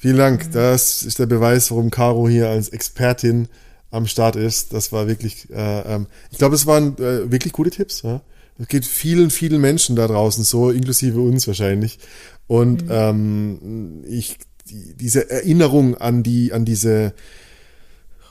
Vielen 0.00 0.16
Dank. 0.16 0.52
Das 0.52 1.02
ist 1.02 1.18
der 1.18 1.26
Beweis, 1.26 1.72
warum 1.72 1.90
Caro 1.90 2.28
hier 2.28 2.48
als 2.48 2.68
Expertin 2.68 3.48
am 3.90 4.06
Start 4.06 4.36
ist. 4.36 4.72
Das 4.72 4.92
war 4.92 5.08
wirklich, 5.08 5.50
äh, 5.50 5.94
ähm, 5.94 6.06
ich 6.30 6.38
glaube, 6.38 6.54
es 6.54 6.66
waren 6.66 6.96
äh, 6.98 7.30
wirklich 7.32 7.52
gute 7.52 7.70
Tipps. 7.70 8.02
Ja? 8.02 8.20
Es 8.58 8.68
geht 8.68 8.84
vielen, 8.84 9.30
vielen 9.30 9.60
Menschen 9.60 9.96
da 9.96 10.06
draußen 10.06 10.44
so, 10.44 10.70
inklusive 10.70 11.20
uns 11.20 11.48
wahrscheinlich. 11.48 11.98
Und 12.46 12.84
mhm. 12.84 12.90
ähm, 12.92 14.04
ich, 14.08 14.38
die, 14.70 14.94
diese 14.94 15.30
Erinnerung 15.30 15.96
an 15.96 16.22
die, 16.22 16.52
an 16.52 16.64
diese 16.64 17.12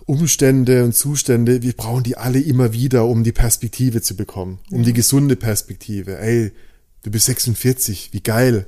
Umstände 0.06 0.86
und 0.86 0.96
Zustände, 0.96 1.64
wir 1.64 1.74
brauchen 1.74 2.04
die 2.04 2.16
alle 2.16 2.40
immer 2.40 2.72
wieder, 2.72 3.06
um 3.06 3.26
die 3.26 3.34
Perspektive 3.34 4.02
zu 4.02 4.16
bekommen, 4.16 4.60
um 4.72 4.80
ja. 4.80 4.86
die 4.86 4.94
gesunde 4.94 5.36
Perspektive. 5.36 6.18
Ey, 6.18 6.54
du 7.04 7.12
bist 7.12 7.26
46, 7.26 8.12
wie 8.14 8.22
geil. 8.22 8.68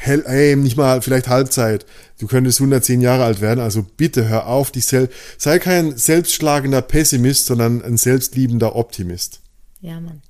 Hell, 0.00 0.22
ey, 0.26 0.54
nicht 0.54 0.76
mal 0.76 1.02
vielleicht 1.02 1.26
Halbzeit. 1.26 1.84
Du 2.20 2.28
könntest 2.28 2.60
110 2.60 3.00
Jahre 3.00 3.24
alt 3.24 3.40
werden, 3.40 3.58
also 3.58 3.82
bitte 3.82 4.28
hör 4.28 4.46
auf, 4.46 4.70
dich 4.70 4.86
selbst, 4.86 5.16
sei 5.38 5.58
kein 5.58 5.96
selbstschlagender 5.96 6.82
Pessimist, 6.82 7.46
sondern 7.46 7.82
ein 7.82 7.96
selbstliebender 7.96 8.76
Optimist. 8.76 9.40
Ja, 9.80 10.00
Mann. 10.00 10.22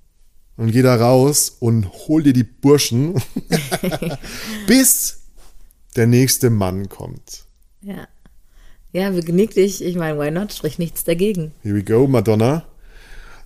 Und 0.57 0.73
geh 0.73 0.81
da 0.81 0.97
raus 0.97 1.55
und 1.61 1.87
hol 2.09 2.23
dir 2.23 2.33
die 2.33 2.45
Burschen, 2.45 3.21
bis 4.67 5.19
der 5.97 6.07
nächste 6.07 6.49
Mann 6.49 6.89
kommt. 6.89 7.45
Ja. 7.83 8.09
Ja, 8.93 9.11
begnick 9.11 9.53
dich. 9.53 9.85
Ich 9.85 9.97
meine, 9.97 10.19
why 10.19 10.31
not? 10.31 10.55
Sprich 10.55 10.79
nichts 10.79 11.05
dagegen. 11.05 11.53
Here 11.63 11.75
we 11.75 11.85
go, 11.85 12.07
Madonna. 12.07 12.65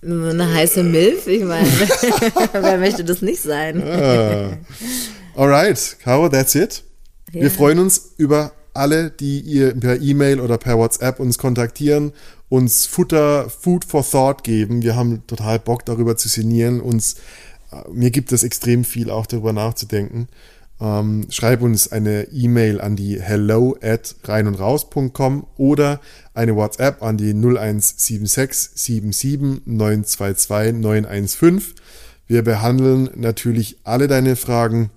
Eine 0.01 0.53
heiße 0.53 0.83
Milf, 0.83 1.27
ich 1.27 1.43
meine, 1.43 1.67
wer 2.53 2.77
möchte 2.77 3.03
das 3.03 3.21
nicht 3.21 3.41
sein? 3.41 3.83
ah. 3.83 4.57
Alright, 5.35 5.97
Caro, 5.99 6.29
that's 6.29 6.53
it. 6.53 6.83
Ja. 7.31 7.41
Wir 7.41 7.51
freuen 7.51 7.79
uns 7.79 8.13
über 8.17 8.51
alle, 8.75 9.09
die 9.09 9.39
ihr 9.39 9.73
per 9.73 9.99
E-Mail 9.99 10.39
oder 10.39 10.59
per 10.59 10.77
WhatsApp 10.77 11.19
uns 11.19 11.39
kontaktieren, 11.39 12.11
uns 12.49 12.85
Futter, 12.85 13.49
Food 13.49 13.83
for 13.83 14.07
Thought 14.07 14.43
geben. 14.43 14.83
Wir 14.83 14.95
haben 14.95 15.25
total 15.25 15.57
Bock 15.57 15.85
darüber 15.85 16.17
zu 16.17 16.29
sinnieren. 16.29 16.81
Uns, 16.81 17.15
äh, 17.71 17.89
mir 17.91 18.11
gibt 18.11 18.31
es 18.31 18.43
extrem 18.43 18.83
viel 18.83 19.09
auch 19.09 19.25
darüber 19.25 19.53
nachzudenken. 19.53 20.27
Ähm, 20.79 21.25
schreib 21.29 21.63
uns 21.63 21.91
eine 21.91 22.25
E-Mail 22.31 22.79
an 22.79 22.95
die 22.95 23.19
hello 23.19 23.75
at 23.81 24.15
reinundraus.com 24.23 25.47
oder 25.57 25.99
eine 26.35 26.55
WhatsApp 26.55 27.01
an 27.01 27.17
die 27.17 27.33
0176 27.33 28.69
77 28.75 29.61
922 29.65 30.75
915. 30.79 31.61
Wir 32.27 32.43
behandeln 32.43 33.09
natürlich 33.15 33.77
alle 33.83 34.07
deine 34.07 34.35
Fragen 34.35 34.91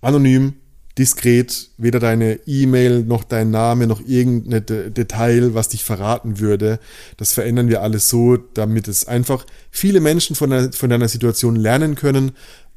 anonym, 0.00 0.54
diskret, 0.98 1.70
weder 1.78 2.00
deine 2.00 2.40
E-Mail 2.46 3.04
noch 3.04 3.24
dein 3.24 3.50
Name 3.50 3.86
noch 3.86 4.00
irgendein 4.06 4.92
Detail, 4.94 5.54
was 5.54 5.68
dich 5.68 5.84
verraten 5.84 6.40
würde. 6.40 6.78
Das 7.16 7.32
verändern 7.32 7.68
wir 7.68 7.82
alles 7.82 8.08
so, 8.08 8.36
damit 8.36 8.88
es 8.88 9.06
einfach 9.06 9.46
viele 9.70 10.00
Menschen 10.00 10.36
von, 10.36 10.50
der, 10.50 10.72
von 10.72 10.90
deiner 10.90 11.08
Situation 11.08 11.56
lernen 11.56 11.94
können, 11.94 12.32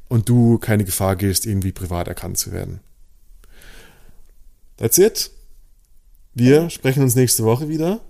und 0.08 0.28
du 0.28 0.58
keine 0.58 0.84
Gefahr 0.84 1.16
gehst, 1.16 1.46
irgendwie 1.46 1.72
privat 1.72 2.08
erkannt 2.08 2.38
zu 2.38 2.52
werden. 2.52 2.80
That's 4.76 4.98
it. 4.98 5.30
Wir 6.34 6.70
sprechen 6.70 7.02
uns 7.02 7.14
nächste 7.14 7.44
Woche 7.44 7.68
wieder. 7.68 8.00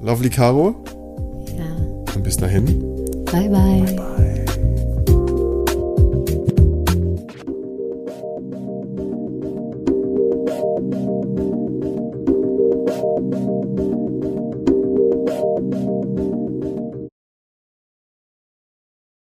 Lovely 0.00 0.30
Caro. 0.30 0.84
Ja. 1.56 2.14
Und 2.14 2.22
bis 2.22 2.36
dahin. 2.36 2.66
Bye 3.26 3.48
bye. 3.48 3.82
bye, 3.82 3.96
bye. 3.96 4.43